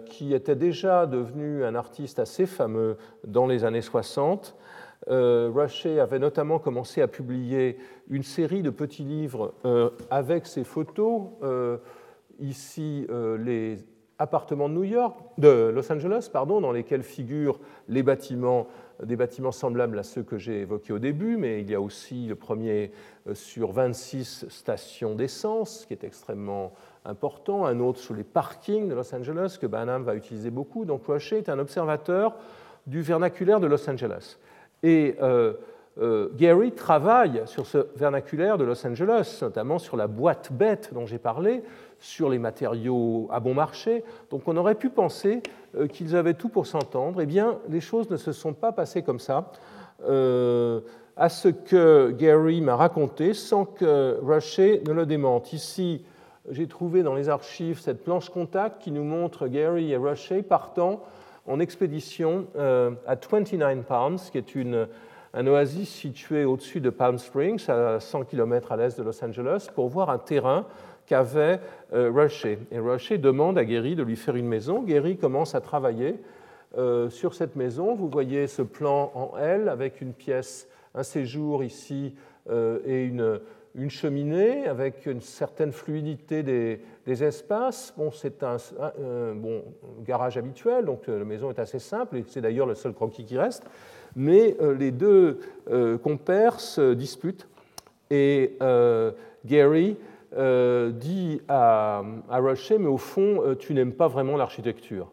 qui 0.05 0.35
était 0.35 0.55
déjà 0.55 1.07
devenu 1.07 1.63
un 1.63 1.73
artiste 1.73 2.19
assez 2.19 2.45
fameux 2.45 2.97
dans 3.25 3.47
les 3.47 3.65
années 3.65 3.81
60. 3.81 4.55
Rushay 5.07 5.99
avait 5.99 6.19
notamment 6.19 6.59
commencé 6.59 7.01
à 7.01 7.07
publier 7.07 7.77
une 8.07 8.21
série 8.21 8.61
de 8.61 8.69
petits 8.69 9.03
livres 9.03 9.55
avec 10.11 10.45
ses 10.45 10.63
photos. 10.63 11.29
ici, 12.39 13.07
les 13.39 13.79
appartements 14.19 14.69
de 14.69 14.75
New 14.75 14.83
York, 14.83 15.17
de 15.39 15.71
Los 15.73 15.91
Angeles, 15.91 16.29
pardon, 16.31 16.61
dans 16.61 16.71
lesquels 16.71 17.03
figurent 17.03 17.59
les 17.87 18.03
bâtiments 18.03 18.67
des 19.03 19.15
bâtiments 19.15 19.51
semblables 19.51 19.99
à 19.99 20.03
ceux 20.03 20.23
que 20.23 20.37
j'ai 20.37 20.61
évoqués 20.61 20.93
au 20.93 20.99
début, 20.99 21.37
mais 21.37 21.61
il 21.61 21.69
y 21.69 21.75
a 21.75 21.81
aussi 21.81 22.27
le 22.27 22.35
premier 22.35 22.91
euh, 23.27 23.35
sur 23.35 23.71
26 23.71 24.45
stations 24.49 25.15
d'essence, 25.15 25.85
qui 25.85 25.93
est 25.93 26.03
extrêmement 26.03 26.73
important, 27.07 27.65
un 27.65 27.79
autre 27.79 27.99
sur 27.99 28.13
les 28.13 28.23
parkings 28.23 28.87
de 28.87 28.93
Los 28.93 29.15
Angeles, 29.15 29.57
que 29.59 29.65
Banham 29.65 30.03
va 30.03 30.15
utiliser 30.15 30.51
beaucoup. 30.51 30.85
Donc 30.85 31.05
Rocher 31.05 31.37
est 31.37 31.49
un 31.49 31.59
observateur 31.59 32.35
du 32.85 33.01
vernaculaire 33.01 33.59
de 33.59 33.67
Los 33.67 33.89
Angeles. 33.89 34.37
Et 34.83 35.15
euh, 35.21 35.53
euh, 35.99 36.29
Gary 36.35 36.71
travaille 36.71 37.41
sur 37.45 37.65
ce 37.65 37.87
vernaculaire 37.95 38.57
de 38.57 38.63
Los 38.63 38.85
Angeles, 38.85 39.39
notamment 39.41 39.79
sur 39.79 39.97
la 39.97 40.07
boîte 40.07 40.51
bête 40.51 40.91
dont 40.93 41.05
j'ai 41.05 41.17
parlé, 41.17 41.63
sur 41.99 42.29
les 42.29 42.37
matériaux 42.37 43.27
à 43.31 43.39
bon 43.39 43.53
marché. 43.53 44.03
Donc 44.29 44.43
on 44.45 44.55
aurait 44.57 44.75
pu 44.75 44.89
penser 44.89 45.41
euh, 45.75 45.87
qu'ils 45.87 46.15
avaient 46.15 46.35
tout 46.35 46.49
pour 46.49 46.67
s'entendre. 46.67 47.21
Eh 47.21 47.25
bien, 47.25 47.57
les 47.69 47.81
choses 47.81 48.09
ne 48.09 48.17
se 48.17 48.31
sont 48.31 48.53
pas 48.53 48.71
passées 48.71 49.01
comme 49.01 49.19
ça. 49.19 49.51
À 51.19 51.29
ce 51.29 51.47
que 51.47 52.11
Gary 52.11 52.61
m'a 52.61 52.75
raconté, 52.75 53.33
sans 53.33 53.65
que 53.65 54.19
Rushay 54.21 54.83
ne 54.87 54.93
le 54.93 55.07
démente. 55.07 55.51
Ici, 55.51 56.05
j'ai 56.49 56.67
trouvé 56.67 57.03
dans 57.03 57.13
les 57.13 57.29
archives 57.29 57.79
cette 57.79 58.03
planche 58.03 58.29
contact 58.29 58.81
qui 58.81 58.91
nous 58.91 59.03
montre 59.03 59.47
Gary 59.47 59.91
et 59.91 59.97
Rushay 59.97 60.43
partant 60.43 61.03
en 61.45 61.59
expédition 61.59 62.47
euh, 62.55 62.91
à 63.05 63.15
29 63.15 63.85
Pounds, 63.85 64.29
qui 64.31 64.37
est 64.37 64.55
une, 64.55 64.87
un 65.33 65.47
oasis 65.47 65.89
situé 65.89 66.45
au-dessus 66.45 66.79
de 66.81 66.89
Palm 66.89 67.17
Springs, 67.17 67.69
à 67.69 67.99
100 67.99 68.25
km 68.25 68.71
à 68.71 68.77
l'est 68.77 68.97
de 68.97 69.03
Los 69.03 69.23
Angeles, 69.23 69.67
pour 69.73 69.89
voir 69.89 70.09
un 70.09 70.19
terrain 70.19 70.65
qu'avait 71.05 71.59
euh, 71.93 72.11
Rushay. 72.13 72.59
Et 72.71 72.79
Rushay 72.79 73.17
demande 73.17 73.57
à 73.57 73.65
Gary 73.65 73.95
de 73.95 74.03
lui 74.03 74.15
faire 74.15 74.35
une 74.35 74.47
maison. 74.47 74.83
Gary 74.83 75.17
commence 75.17 75.55
à 75.55 75.61
travailler 75.61 76.15
euh, 76.77 77.09
sur 77.09 77.33
cette 77.33 77.55
maison. 77.55 77.95
Vous 77.95 78.09
voyez 78.09 78.47
ce 78.47 78.61
plan 78.61 79.11
en 79.15 79.37
L 79.37 79.69
avec 79.69 80.01
une 80.01 80.13
pièce, 80.13 80.67
un 80.95 81.03
séjour 81.03 81.63
ici 81.63 82.15
et 82.85 83.03
une, 83.03 83.41
une, 83.77 83.89
cheminée 83.89 84.67
avec 84.67 85.05
une 85.05 85.21
certaine 85.21 85.71
fluidité 85.71 86.43
des, 86.43 87.23
espaces. 87.23 87.93
Bon, 87.97 88.11
c'est 88.11 88.43
un, 88.43 88.57
bon, 89.33 89.63
garage 90.05 90.37
habituel, 90.37 90.85
donc 90.85 91.07
la 91.07 91.23
maison 91.23 91.49
est 91.49 91.59
assez 91.59 91.79
simple 91.79 92.17
et 92.17 92.25
c'est 92.27 92.41
d'ailleurs 92.41 92.67
le 92.67 92.75
seul 92.75 92.93
croquis 92.93 93.23
qui 93.23 93.37
reste. 93.37 93.63
Mais 94.15 94.57
les 94.77 94.91
deux 94.91 95.39
compères 96.03 96.59
se 96.59 96.93
disputent 96.93 97.47
et 98.09 98.57
Gary 99.45 99.95
euh, 100.35 100.91
dit 100.91 101.41
à, 101.47 102.03
à 102.29 102.41
mais 102.41 102.87
au 102.87 102.97
fond, 102.97 103.41
euh, 103.41 103.55
tu 103.55 103.73
n'aimes 103.73 103.93
pas 103.93 104.09
vraiment 104.09 104.35
l'architecture. 104.35 105.09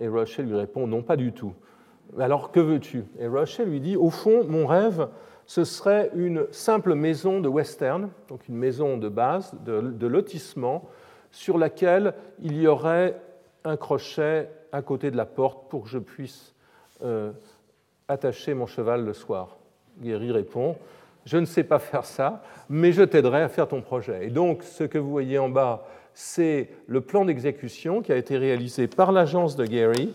Et 0.00 0.08
Rushay 0.08 0.42
lui 0.42 0.56
répond, 0.56 0.86
non, 0.86 1.02
pas 1.02 1.16
du 1.16 1.32
tout. 1.32 1.52
Alors, 2.18 2.52
que 2.52 2.60
veux-tu? 2.60 3.04
Et 3.20 3.26
Rushay 3.26 3.66
lui 3.66 3.80
dit, 3.80 3.96
au 3.96 4.08
fond, 4.08 4.44
mon 4.48 4.66
rêve, 4.66 5.08
ce 5.46 5.64
serait 5.64 6.10
une 6.14 6.46
simple 6.50 6.94
maison 6.94 7.40
de 7.40 7.48
western, 7.48 8.10
donc 8.28 8.48
une 8.48 8.56
maison 8.56 8.96
de 8.96 9.08
base, 9.08 9.54
de, 9.64 10.06
lotissement, 10.06 10.88
sur 11.30 11.56
laquelle 11.56 12.14
il 12.42 12.60
y 12.60 12.66
aurait 12.66 13.20
un 13.64 13.76
crochet 13.76 14.48
à 14.72 14.82
côté 14.82 15.10
de 15.10 15.16
la 15.16 15.26
porte 15.26 15.68
pour 15.70 15.84
que 15.84 15.88
je 15.88 15.98
puisse 15.98 16.54
euh, 17.04 17.32
attacher 18.08 18.54
mon 18.54 18.66
cheval 18.66 19.04
le 19.04 19.12
soir. 19.12 19.56
Guéry 20.00 20.32
répond, 20.32 20.76
je 21.24 21.38
ne 21.38 21.46
sais 21.46 21.64
pas 21.64 21.78
faire 21.78 22.04
ça, 22.04 22.42
mais 22.68 22.92
je 22.92 23.02
t'aiderai 23.02 23.42
à 23.42 23.48
faire 23.48 23.68
ton 23.68 23.82
projet. 23.82 24.26
Et 24.26 24.30
donc, 24.30 24.62
ce 24.62 24.84
que 24.84 24.98
vous 24.98 25.10
voyez 25.10 25.38
en 25.38 25.48
bas, 25.48 25.86
c'est 26.14 26.70
le 26.86 27.00
plan 27.00 27.24
d'exécution 27.24 28.02
qui 28.02 28.12
a 28.12 28.16
été 28.16 28.36
réalisé 28.36 28.86
par 28.86 29.12
l'agence 29.12 29.54
de 29.54 29.64
Gary, 29.64 30.12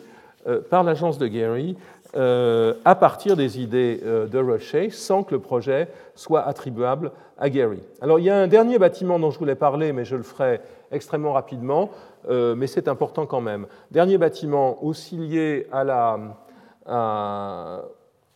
euh, 0.47 0.59
par 0.61 0.83
l'agence 0.83 1.17
de 1.17 1.27
Gary 1.27 1.77
euh, 2.15 2.73
à 2.85 2.95
partir 2.95 3.35
des 3.35 3.59
idées 3.59 4.01
euh, 4.03 4.27
de 4.27 4.37
Rocher, 4.39 4.89
sans 4.89 5.23
que 5.23 5.33
le 5.33 5.39
projet 5.39 5.87
soit 6.15 6.41
attribuable 6.41 7.11
à 7.37 7.49
Gary. 7.49 7.81
Alors 8.01 8.19
il 8.19 8.25
y 8.25 8.29
a 8.29 8.37
un 8.37 8.47
dernier 8.47 8.79
bâtiment 8.79 9.19
dont 9.19 9.31
je 9.31 9.39
voulais 9.39 9.55
parler, 9.55 9.93
mais 9.93 10.05
je 10.05 10.15
le 10.15 10.23
ferai 10.23 10.61
extrêmement 10.91 11.33
rapidement, 11.33 11.89
mais 12.29 12.67
c'est 12.67 12.89
important 12.89 13.25
quand 13.25 13.39
même. 13.39 13.65
Dernier 13.91 14.17
bâtiment 14.17 14.83
aussi 14.83 15.15
lié 15.15 15.67
à 15.71 15.85
la, 15.85 16.19
à, 16.85 17.81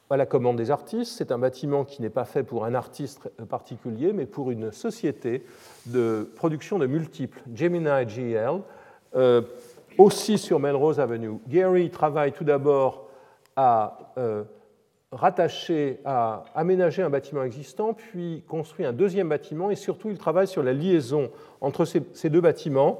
la 0.09 0.25
commande 0.25 0.57
des 0.57 0.71
artistes. 0.71 1.13
C'est 1.17 1.31
un 1.31 1.37
bâtiment 1.37 1.83
qui 1.83 2.01
n'est 2.01 2.09
pas 2.09 2.25
fait 2.25 2.43
pour 2.43 2.65
un 2.65 2.73
artiste 2.73 3.29
particulier, 3.49 4.13
mais 4.13 4.25
pour 4.25 4.51
une 4.51 4.71
société 4.71 5.43
de 5.87 6.29
production 6.35 6.79
de 6.79 6.87
multiples, 6.87 7.41
Gemini 7.53 8.05
GL, 8.05 8.61
euh, 9.15 9.41
aussi 9.97 10.37
sur 10.37 10.59
Melrose 10.59 10.99
Avenue. 10.99 11.39
Gary 11.47 11.89
travaille 11.89 12.33
tout 12.33 12.43
d'abord 12.43 13.04
à 13.55 14.13
euh, 14.17 14.43
rattacher, 15.11 15.99
à 16.05 16.43
aménager 16.55 17.01
un 17.01 17.09
bâtiment 17.09 17.43
existant, 17.43 17.93
puis 17.93 18.43
construit 18.47 18.85
un 18.85 18.93
deuxième 18.93 19.29
bâtiment, 19.29 19.71
et 19.71 19.75
surtout 19.75 20.09
il 20.09 20.17
travaille 20.17 20.47
sur 20.47 20.63
la 20.63 20.73
liaison 20.73 21.31
entre 21.61 21.85
ces, 21.85 22.29
deux 22.29 22.41
bâtiments. 22.41 22.99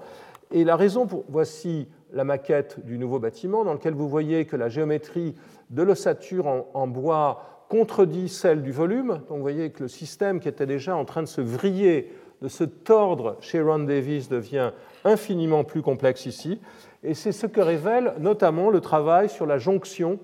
Et 0.52 0.64
la 0.64 0.76
raison 0.76 1.08
voici 1.28 1.88
la 2.14 2.24
maquette 2.24 2.86
du 2.86 2.98
nouveau 2.98 3.20
bâtiment, 3.20 3.66
dans 3.66 3.74
lequel 3.74 3.94
vous 3.94 4.08
voyez 4.08 4.46
que 4.46 4.56
la 4.56 4.70
géométrie 4.70 5.36
de 5.72 5.84
l'ossature 5.84 6.48
en, 6.74 6.88
bois 6.88 7.66
contredit 7.68 8.30
celle 8.30 8.62
du 8.62 8.72
volume. 8.72 9.22
Donc 9.28 9.38
vous 9.38 9.42
voyez 9.42 9.72
que 9.72 9.84
le 9.84 9.90
système 9.90 10.40
qui 10.40 10.48
était 10.48 10.68
déjà 10.68 10.96
en 10.96 11.04
train 11.04 11.24
de 11.24 11.28
se 11.28 11.42
vriller, 11.42 12.14
de 12.42 12.48
se 12.48 12.64
tordre 12.64 13.38
chez 13.42 13.60
Ron 13.60 13.80
Davis 13.80 14.30
devient 14.30 14.72
infiniment 15.04 15.64
plus 15.64 15.82
complexe 15.82 16.28
ici. 16.28 16.62
Et 17.04 17.16
c'est 17.16 17.32
ce 17.32 17.48
que 17.48 17.60
révèle 17.60 18.14
notamment 18.20 18.70
le 18.70 18.82
travail 18.82 19.30
sur 19.30 19.46
la 19.46 19.58
jonction 19.58 20.20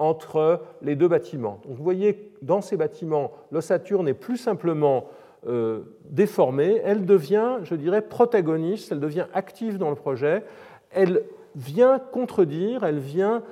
entre 0.00 0.62
les 0.82 0.96
deux 0.96 1.06
bâtiments. 1.06 1.60
Donc 1.64 1.76
vous 1.76 1.84
voyez 1.84 2.32
dans 2.42 2.62
ces 2.62 2.76
bâtiments, 2.76 3.32
l'ossature 3.52 4.02
n'est 4.02 4.14
plus 4.14 4.38
simplement 4.38 5.04
euh, 5.46 5.80
déformée, 6.08 6.80
elle 6.84 7.04
devient, 7.04 7.58
je 7.62 7.74
dirais, 7.74 8.02
protagoniste, 8.02 8.90
elle 8.92 9.00
devient 9.00 9.26
active 9.34 9.78
dans 9.78 9.90
le 9.90 9.94
projet, 9.94 10.42
elle 10.90 11.22
vient 11.54 11.98
contredire, 11.98 12.82
elle 12.82 12.98
vient 12.98 13.42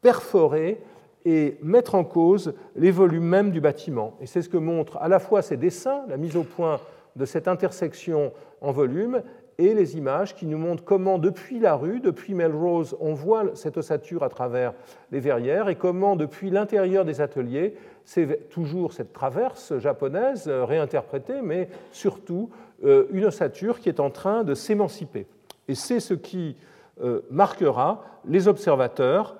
perforer 0.00 0.80
et 1.26 1.58
mettre 1.62 1.94
en 1.94 2.04
cause 2.04 2.54
les 2.76 2.90
volumes 2.90 3.24
mêmes 3.24 3.50
du 3.50 3.60
bâtiment. 3.60 4.16
Et 4.22 4.26
c'est 4.26 4.40
ce 4.40 4.48
que 4.48 4.56
montrent 4.56 4.96
à 4.98 5.08
la 5.08 5.18
fois 5.18 5.42
ces 5.42 5.58
dessins, 5.58 6.02
la 6.08 6.16
mise 6.16 6.36
au 6.36 6.44
point 6.44 6.80
de 7.16 7.26
cette 7.26 7.46
intersection 7.46 8.32
en 8.62 8.72
volume, 8.72 9.22
et 9.60 9.74
les 9.74 9.98
images 9.98 10.34
qui 10.34 10.46
nous 10.46 10.56
montrent 10.56 10.84
comment, 10.84 11.18
depuis 11.18 11.58
la 11.58 11.74
rue, 11.74 12.00
depuis 12.00 12.32
Melrose, 12.32 12.96
on 12.98 13.12
voit 13.12 13.44
cette 13.54 13.76
ossature 13.76 14.22
à 14.22 14.30
travers 14.30 14.72
les 15.12 15.20
verrières, 15.20 15.68
et 15.68 15.74
comment, 15.74 16.16
depuis 16.16 16.48
l'intérieur 16.48 17.04
des 17.04 17.20
ateliers, 17.20 17.74
c'est 18.04 18.48
toujours 18.48 18.94
cette 18.94 19.12
traverse 19.12 19.78
japonaise 19.78 20.46
euh, 20.48 20.64
réinterprétée, 20.64 21.42
mais 21.42 21.68
surtout 21.92 22.48
euh, 22.84 23.04
une 23.12 23.26
ossature 23.26 23.80
qui 23.80 23.90
est 23.90 24.00
en 24.00 24.08
train 24.08 24.44
de 24.44 24.54
s'émanciper. 24.54 25.26
Et 25.68 25.74
c'est 25.74 26.00
ce 26.00 26.14
qui 26.14 26.56
euh, 27.02 27.20
marquera 27.30 28.02
les 28.24 28.48
observateurs. 28.48 29.36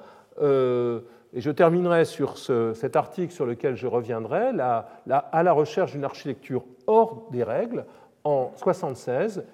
Et 1.33 1.41
je 1.41 1.51
terminerai 1.51 2.07
sur 2.07 2.39
cet 2.39 2.97
article 2.97 3.31
sur 3.31 3.45
lequel 3.45 3.77
je 3.77 3.87
reviendrai, 3.87 4.59
à 4.59 5.43
la 5.43 5.53
recherche 5.53 5.93
d'une 5.93 6.05
architecture 6.05 6.65
hors 6.87 7.29
des 7.31 7.45
règles, 7.45 7.85
en 8.25 8.53
1976, 8.65 9.45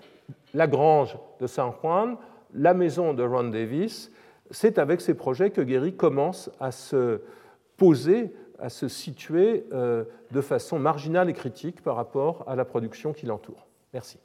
la 0.54 0.66
grange 0.66 1.16
de 1.40 1.46
San 1.46 1.72
Juan, 1.80 2.16
la 2.54 2.74
maison 2.74 3.14
de 3.14 3.22
Ron 3.22 3.44
Davis. 3.44 4.10
C'est 4.50 4.78
avec 4.78 5.00
ces 5.00 5.14
projets 5.14 5.50
que 5.50 5.60
Guéry 5.60 5.96
commence 5.96 6.50
à 6.60 6.70
se 6.70 7.20
poser, 7.76 8.32
à 8.58 8.68
se 8.68 8.88
situer 8.88 9.66
euh, 9.72 10.04
de 10.30 10.40
façon 10.40 10.78
marginale 10.78 11.28
et 11.28 11.34
critique 11.34 11.82
par 11.82 11.96
rapport 11.96 12.44
à 12.46 12.56
la 12.56 12.64
production 12.64 13.12
qui 13.12 13.26
l'entoure. 13.26 13.66
Merci. 13.92 14.18